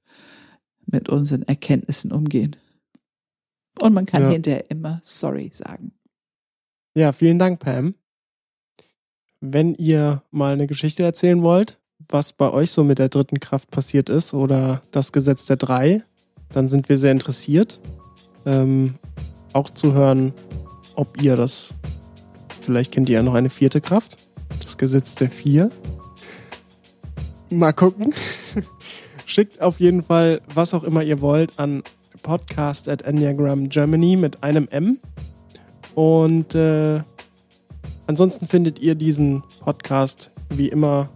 mit 0.85 1.09
unseren 1.09 1.43
Erkenntnissen 1.43 2.11
umgehen. 2.11 2.55
Und 3.79 3.93
man 3.93 4.05
kann 4.05 4.23
ja. 4.23 4.29
hinterher 4.29 4.69
immer 4.69 5.01
sorry 5.03 5.51
sagen. 5.53 5.91
Ja, 6.95 7.11
vielen 7.11 7.39
Dank, 7.39 7.59
Pam. 7.59 7.95
Wenn 9.41 9.75
ihr 9.75 10.23
mal 10.31 10.53
eine 10.53 10.67
Geschichte 10.67 11.03
erzählen 11.03 11.41
wollt, 11.41 11.79
was 12.09 12.33
bei 12.33 12.51
euch 12.51 12.71
so 12.71 12.83
mit 12.83 12.99
der 12.99 13.09
dritten 13.09 13.39
Kraft 13.39 13.71
passiert 13.71 14.09
ist 14.09 14.33
oder 14.33 14.81
das 14.91 15.11
Gesetz 15.11 15.45
der 15.45 15.57
drei, 15.57 16.03
dann 16.51 16.69
sind 16.69 16.89
wir 16.89 16.97
sehr 16.97 17.11
interessiert, 17.11 17.79
ähm, 18.45 18.95
auch 19.53 19.69
zu 19.69 19.93
hören, 19.93 20.33
ob 20.95 21.21
ihr 21.21 21.35
das, 21.35 21.75
vielleicht 22.61 22.91
kennt 22.91 23.09
ihr 23.09 23.15
ja 23.15 23.23
noch 23.23 23.33
eine 23.33 23.49
vierte 23.49 23.81
Kraft, 23.81 24.17
das 24.61 24.77
Gesetz 24.77 25.15
der 25.15 25.29
vier. 25.29 25.71
Mal 27.49 27.73
gucken. 27.73 28.13
Schickt 29.25 29.61
auf 29.61 29.79
jeden 29.79 30.03
Fall, 30.03 30.41
was 30.53 30.73
auch 30.73 30.83
immer 30.83 31.03
ihr 31.03 31.21
wollt, 31.21 31.57
an 31.57 31.83
podcast 32.21 32.87
at 32.89 33.01
Enneagram 33.03 33.69
Germany 33.69 34.15
mit 34.15 34.43
einem 34.43 34.67
M. 34.69 34.99
Und 35.95 36.55
äh, 36.55 37.01
ansonsten 38.07 38.47
findet 38.47 38.79
ihr 38.79 38.95
diesen 38.95 39.43
Podcast 39.59 40.31
wie 40.49 40.69
immer 40.69 41.09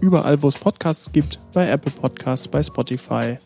überall, 0.00 0.42
wo 0.42 0.48
es 0.48 0.54
Podcasts 0.54 1.10
gibt, 1.12 1.40
bei 1.52 1.68
Apple 1.68 1.92
Podcasts, 1.92 2.48
bei 2.48 2.62
Spotify, 2.62 3.38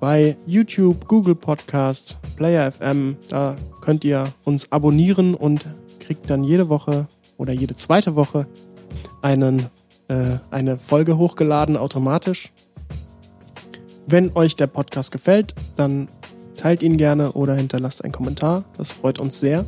bei 0.00 0.36
YouTube, 0.46 1.06
Google 1.08 1.34
Podcasts, 1.34 2.18
Player 2.36 2.70
FM. 2.70 3.16
Da 3.28 3.56
könnt 3.80 4.04
ihr 4.04 4.32
uns 4.44 4.70
abonnieren 4.72 5.34
und 5.34 5.64
kriegt 6.00 6.28
dann 6.30 6.44
jede 6.44 6.68
Woche 6.68 7.08
oder 7.36 7.52
jede 7.52 7.76
zweite 7.76 8.14
Woche 8.14 8.46
einen, 9.22 9.66
äh, 10.08 10.38
eine 10.50 10.78
Folge 10.78 11.18
hochgeladen 11.18 11.76
automatisch. 11.76 12.52
Wenn 14.06 14.36
euch 14.36 14.54
der 14.54 14.68
Podcast 14.68 15.10
gefällt, 15.10 15.54
dann 15.76 16.08
teilt 16.56 16.82
ihn 16.82 16.96
gerne 16.96 17.32
oder 17.32 17.54
hinterlasst 17.54 18.04
einen 18.04 18.12
Kommentar. 18.12 18.64
Das 18.76 18.90
freut 18.90 19.18
uns 19.18 19.40
sehr. 19.40 19.64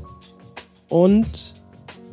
Und 0.88 1.55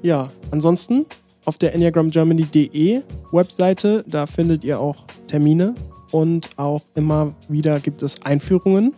ja, 0.02 0.32
ansonsten 0.52 1.06
auf 1.46 1.58
der 1.58 1.74
enneagramgermany.de 1.74 3.02
Webseite, 3.32 4.04
da 4.08 4.26
findet 4.26 4.64
ihr 4.64 4.80
auch 4.80 5.06
Termine 5.28 5.76
und 6.12 6.50
auch 6.58 6.82
immer 6.96 7.34
wieder 7.48 7.80
gibt 7.80 8.02
es 8.02 8.22
Einführungen, 8.24 8.94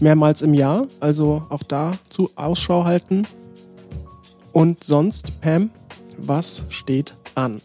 mehrmals 0.00 0.42
im 0.42 0.54
Jahr, 0.54 0.86
also 1.00 1.46
auch 1.50 1.62
da 1.62 1.94
zu 2.08 2.30
Ausschau 2.36 2.84
halten. 2.84 3.26
Und 4.52 4.82
sonst, 4.84 5.40
Pam, 5.40 5.70
was 6.16 6.64
steht 6.68 7.14
an? 7.34 7.60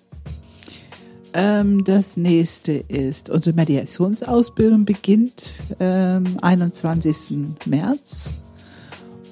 Ähm, 1.33 1.83
das 1.83 2.15
nächste 2.15 2.73
ist, 2.73 3.29
unsere 3.29 3.55
Mediationsausbildung 3.55 4.85
beginnt 4.85 5.63
ähm, 5.79 6.37
21. 6.41 7.55
März. 7.65 8.35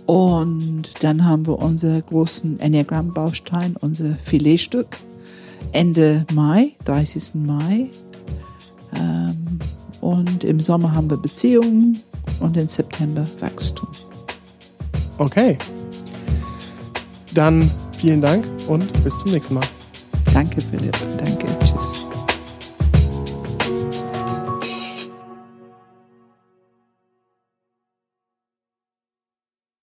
Und 0.06 0.92
dann 1.02 1.26
haben 1.26 1.48
wir 1.48 1.60
unseren 1.60 2.04
großen 2.06 2.60
Enneagramm-Baustein, 2.60 3.78
unser 3.80 4.16
Filetstück, 4.16 4.98
Ende 5.72 6.26
Mai, 6.34 6.74
30. 6.86 7.36
Mai. 7.36 7.90
Ähm, 8.96 9.60
und 10.02 10.44
im 10.44 10.60
Sommer 10.60 10.94
haben 10.94 11.10
wir 11.10 11.18
Beziehungen 11.18 12.02
und 12.40 12.58
im 12.58 12.68
September 12.68 13.26
Wachstum. 13.40 13.88
Okay. 15.18 15.58
Dann 17.34 17.72
vielen 17.98 18.22
Dank 18.22 18.46
und 18.68 18.92
bis 19.04 19.18
zum 19.20 19.32
nächsten 19.32 19.56
Mal. 19.56 19.66
Danke, 20.34 20.62
Philipp. 20.62 20.98
Danke. 21.18 21.48
Tschüss. 21.60 22.03